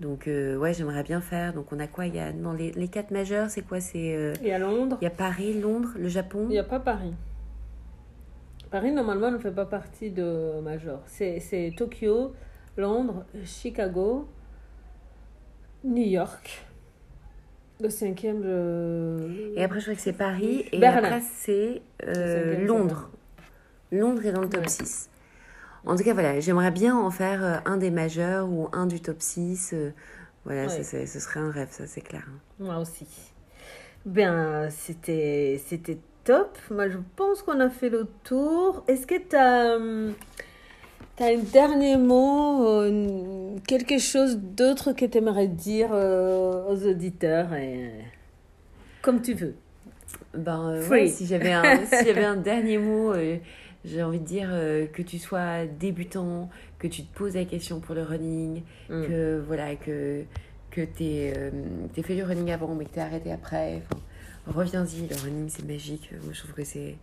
Donc 0.00 0.28
euh, 0.28 0.56
ouais, 0.56 0.74
j'aimerais 0.74 1.02
bien 1.02 1.20
faire. 1.20 1.54
Donc 1.54 1.72
on 1.72 1.78
a 1.80 1.86
quoi? 1.86 2.06
Il 2.06 2.14
y 2.14 2.18
a 2.18 2.32
dans 2.32 2.52
les, 2.52 2.72
les 2.72 2.88
quatre 2.88 3.10
majeurs, 3.10 3.50
c'est 3.50 3.62
quoi? 3.62 3.80
C'est 3.80 4.14
euh, 4.14 4.34
il 4.40 4.48
y 4.48 4.52
a 4.52 4.58
Londres. 4.58 4.98
Il 5.00 5.04
y 5.04 5.08
a 5.08 5.10
Paris, 5.10 5.58
Londres, 5.60 5.92
le 5.98 6.08
Japon. 6.08 6.44
Il 6.44 6.50
n'y 6.50 6.58
a 6.58 6.64
pas 6.64 6.80
Paris. 6.80 7.14
Paris 8.70 8.92
normalement 8.92 9.30
ne 9.30 9.38
fait 9.38 9.52
pas 9.52 9.64
partie 9.64 10.10
de 10.10 10.60
major. 10.60 11.00
C'est 11.06 11.72
Tokyo, 11.76 12.34
Londres, 12.76 13.24
Chicago, 13.44 14.28
New 15.84 16.04
York. 16.04 16.65
Le 17.80 17.90
cinquième. 17.90 18.42
Et 19.54 19.62
après 19.62 19.80
je 19.80 19.84
crois 19.84 19.94
que 19.94 20.00
c'est 20.00 20.12
Paris 20.12 20.64
et 20.72 20.84
après 20.84 21.20
c'est 21.20 21.82
Londres. 22.66 23.10
Londres 23.92 24.24
est 24.26 24.32
dans 24.32 24.40
le 24.40 24.48
top 24.48 24.68
6. 24.68 25.10
En 25.86 25.96
tout 25.96 26.02
cas, 26.02 26.14
voilà, 26.14 26.40
j'aimerais 26.40 26.72
bien 26.72 26.96
en 26.96 27.10
faire 27.10 27.44
euh, 27.44 27.56
un 27.64 27.76
des 27.76 27.92
majeurs 27.92 28.48
ou 28.48 28.68
un 28.72 28.86
du 28.86 29.00
top 29.00 29.22
6. 29.22 29.72
Euh, 29.72 29.92
voilà, 30.44 30.68
ce 30.68 30.82
serait 31.06 31.40
un 31.40 31.50
rêve, 31.50 31.68
ça, 31.70 31.86
c'est 31.86 32.00
clair. 32.00 32.24
Hein. 32.28 32.38
Moi 32.58 32.78
aussi. 32.78 33.06
Ben, 34.04 34.68
c'était 34.70 35.60
top. 36.24 36.58
Moi, 36.70 36.88
je 36.88 36.98
pense 37.14 37.42
qu'on 37.42 37.60
a 37.60 37.70
fait 37.70 37.88
le 37.88 38.08
tour. 38.24 38.84
Est-ce 38.88 39.06
que 39.06 39.14
tu 39.16 39.36
as, 39.36 39.78
hum, 41.00 41.24
as, 41.24 41.30
un 41.30 41.38
dernier 41.38 41.96
mot, 41.96 42.64
euh, 42.66 43.56
quelque 43.66 43.98
chose 43.98 44.38
d'autre 44.38 44.92
que 44.92 45.04
tu 45.04 45.18
aimerais 45.18 45.48
dire 45.48 45.90
aux 45.90 46.86
auditeurs 46.86 47.52
et, 47.54 47.90
Comme 49.02 49.22
tu 49.22 49.34
veux. 49.34 49.54
Ben, 50.34 50.80
si 51.08 51.26
j'avais 51.26 51.52
un, 51.52 51.84
si 51.86 52.10
un 52.18 52.36
dernier 52.36 52.78
mot 52.78 53.14
j'ai 53.86 54.02
envie 54.02 54.18
de 54.18 54.24
dire 54.24 54.48
euh, 54.52 54.86
que 54.86 55.02
tu 55.02 55.18
sois 55.18 55.64
débutant, 55.66 56.50
que 56.78 56.88
tu 56.88 57.04
te 57.04 57.16
poses 57.16 57.34
la 57.34 57.44
question 57.44 57.80
pour 57.80 57.94
le 57.94 58.02
running, 58.02 58.62
mm. 58.90 59.06
que 59.06 59.42
voilà 59.46 59.76
que 59.76 60.24
que 60.70 60.80
tu 60.82 61.04
euh, 61.04 61.50
fait 62.02 62.14
du 62.14 62.22
running 62.22 62.50
avant 62.50 62.74
mais 62.74 62.84
que 62.84 62.92
tu 62.92 63.00
arrêté 63.00 63.32
après. 63.32 63.82
reviens-y, 64.46 65.08
le 65.08 65.16
running 65.22 65.48
c'est 65.48 65.64
magique. 65.64 66.10
Moi, 66.24 66.32
je 66.32 66.40
trouve 66.40 66.52
que 66.52 66.64
c'est 66.64 66.96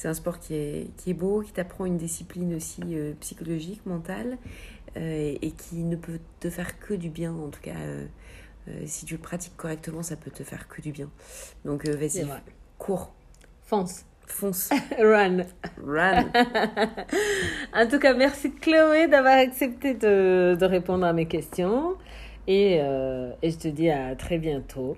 c'est 0.00 0.08
un 0.08 0.14
sport 0.14 0.38
qui 0.38 0.54
est, 0.54 0.96
qui 0.96 1.10
est 1.10 1.14
beau, 1.14 1.42
qui 1.42 1.52
t'apprend 1.52 1.84
une 1.84 1.98
discipline 1.98 2.54
aussi 2.54 2.80
euh, 2.92 3.12
psychologique, 3.20 3.84
mentale, 3.84 4.38
et 4.96 5.52
qui 5.52 5.84
ne 5.84 5.94
peut 5.94 6.18
te 6.40 6.50
faire 6.50 6.80
que 6.80 6.94
du 6.94 7.10
bien, 7.10 7.32
en 7.32 7.48
tout 7.50 7.60
cas. 7.60 7.76
si 8.86 9.04
tu 9.04 9.14
le 9.14 9.20
pratiques 9.20 9.56
correctement, 9.56 10.02
ça 10.02 10.16
peut 10.16 10.32
te 10.32 10.42
faire 10.42 10.66
que 10.66 10.82
du 10.82 10.90
bien. 10.90 11.08
Donc 11.64 11.86
vas-y, 11.86 12.26
cours. 12.76 13.12
Fonce. 13.62 14.04
Fonce. 14.26 14.70
Run. 14.98 15.44
Run. 15.86 16.32
en 17.74 17.86
tout 17.86 17.98
cas, 17.98 18.14
merci 18.14 18.52
Chloé 18.52 19.06
d'avoir 19.06 19.38
accepté 19.38 19.94
de, 19.94 20.56
de, 20.58 20.66
répondre 20.66 21.06
à 21.06 21.12
mes 21.12 21.26
questions. 21.26 21.96
Et, 22.46 22.78
euh, 22.80 23.30
et 23.42 23.50
je 23.50 23.58
te 23.58 23.68
dis 23.68 23.90
à 23.90 24.16
très 24.16 24.38
bientôt. 24.38 24.96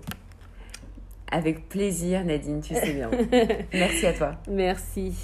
Avec 1.32 1.66
plaisir, 1.70 2.26
Nadine, 2.26 2.60
tu 2.60 2.74
sais 2.74 2.92
bien. 2.92 3.10
merci 3.72 4.06
à 4.06 4.12
toi. 4.12 4.34
Merci. 4.50 5.14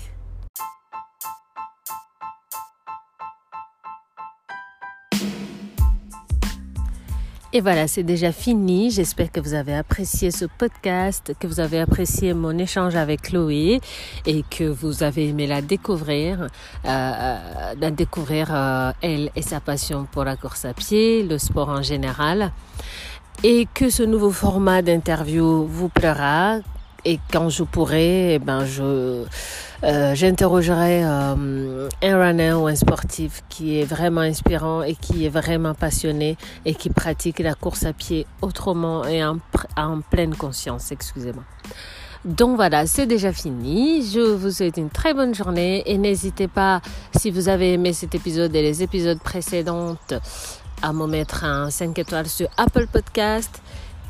Et 7.52 7.60
voilà, 7.60 7.86
c'est 7.88 8.02
déjà 8.04 8.32
fini. 8.32 8.90
J'espère 8.90 9.30
que 9.30 9.40
vous 9.40 9.52
avez 9.52 9.74
apprécié 9.74 10.30
ce 10.30 10.46
podcast, 10.46 11.34
que 11.38 11.46
vous 11.46 11.60
avez 11.60 11.78
apprécié 11.78 12.32
mon 12.32 12.56
échange 12.56 12.96
avec 12.96 13.22
Chloé 13.22 13.80
et 14.24 14.44
que 14.50 14.64
vous 14.64 15.02
avez 15.02 15.28
aimé 15.28 15.46
la 15.46 15.60
découvrir, 15.60 16.42
euh, 16.42 16.46
euh 16.86 17.74
la 17.78 17.90
découvrir 17.90 18.48
euh, 18.50 18.92
elle 19.02 19.30
et 19.36 19.42
sa 19.42 19.60
passion 19.60 20.06
pour 20.10 20.24
la 20.24 20.36
course 20.36 20.64
à 20.64 20.72
pied, 20.72 21.22
le 21.22 21.36
sport 21.36 21.68
en 21.68 21.82
général. 21.82 22.52
Et 23.44 23.68
que 23.72 23.88
ce 23.88 24.02
nouveau 24.02 24.32
format 24.32 24.82
d'interview 24.82 25.64
vous 25.64 25.88
plaira, 25.88 26.58
et 27.04 27.20
quand 27.32 27.48
je 27.50 27.62
pourrai, 27.62 28.34
eh 28.34 28.38
ben 28.40 28.64
je 28.64 29.24
euh, 29.84 30.14
j'interrogerai 30.16 31.04
euh, 31.04 31.88
un 32.02 32.18
runner 32.18 32.52
ou 32.54 32.66
un 32.66 32.74
sportif 32.74 33.44
qui 33.48 33.78
est 33.78 33.84
vraiment 33.84 34.22
inspirant 34.22 34.82
et 34.82 34.96
qui 34.96 35.24
est 35.24 35.28
vraiment 35.28 35.74
passionné 35.74 36.36
et 36.64 36.74
qui 36.74 36.90
pratique 36.90 37.38
la 37.38 37.54
course 37.54 37.84
à 37.84 37.92
pied 37.92 38.26
autrement 38.42 39.06
et 39.06 39.24
en, 39.24 39.38
en 39.76 40.00
pleine 40.00 40.34
conscience, 40.34 40.90
excusez-moi. 40.90 41.44
Donc 42.24 42.56
voilà, 42.56 42.86
c'est 42.88 43.06
déjà 43.06 43.32
fini. 43.32 44.02
Je 44.12 44.20
vous 44.20 44.50
souhaite 44.50 44.76
une 44.76 44.90
très 44.90 45.14
bonne 45.14 45.34
journée 45.34 45.84
et 45.86 45.96
n'hésitez 45.96 46.48
pas, 46.48 46.80
si 47.16 47.30
vous 47.30 47.48
avez 47.48 47.74
aimé 47.74 47.92
cet 47.92 48.16
épisode 48.16 48.54
et 48.56 48.62
les 48.62 48.82
épisodes 48.82 49.20
précédents, 49.20 49.96
à 50.82 50.92
me 50.92 51.06
mettre 51.06 51.44
un 51.44 51.70
5 51.70 51.98
étoiles 51.98 52.28
sur 52.28 52.48
Apple 52.56 52.86
Podcast 52.86 53.60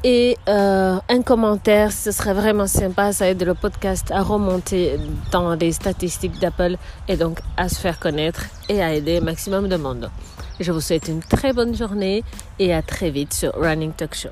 et 0.04 0.36
euh, 0.48 0.98
un 1.08 1.22
commentaire, 1.22 1.90
ce 1.92 2.12
serait 2.12 2.34
vraiment 2.34 2.66
sympa. 2.66 3.12
Ça 3.12 3.28
aide 3.28 3.42
le 3.42 3.54
podcast 3.54 4.10
à 4.12 4.22
remonter 4.22 4.96
dans 5.32 5.54
les 5.54 5.72
statistiques 5.72 6.38
d'Apple 6.38 6.76
et 7.08 7.16
donc 7.16 7.40
à 7.56 7.68
se 7.68 7.76
faire 7.76 7.98
connaître 7.98 8.44
et 8.68 8.80
à 8.82 8.94
aider 8.94 9.18
un 9.18 9.22
maximum 9.22 9.68
de 9.68 9.76
monde. 9.76 10.10
Je 10.60 10.70
vous 10.72 10.80
souhaite 10.80 11.08
une 11.08 11.20
très 11.20 11.52
bonne 11.52 11.74
journée 11.74 12.22
et 12.58 12.72
à 12.74 12.82
très 12.82 13.10
vite 13.10 13.32
sur 13.32 13.52
Running 13.54 13.92
Talk 13.92 14.14
Show. 14.14 14.30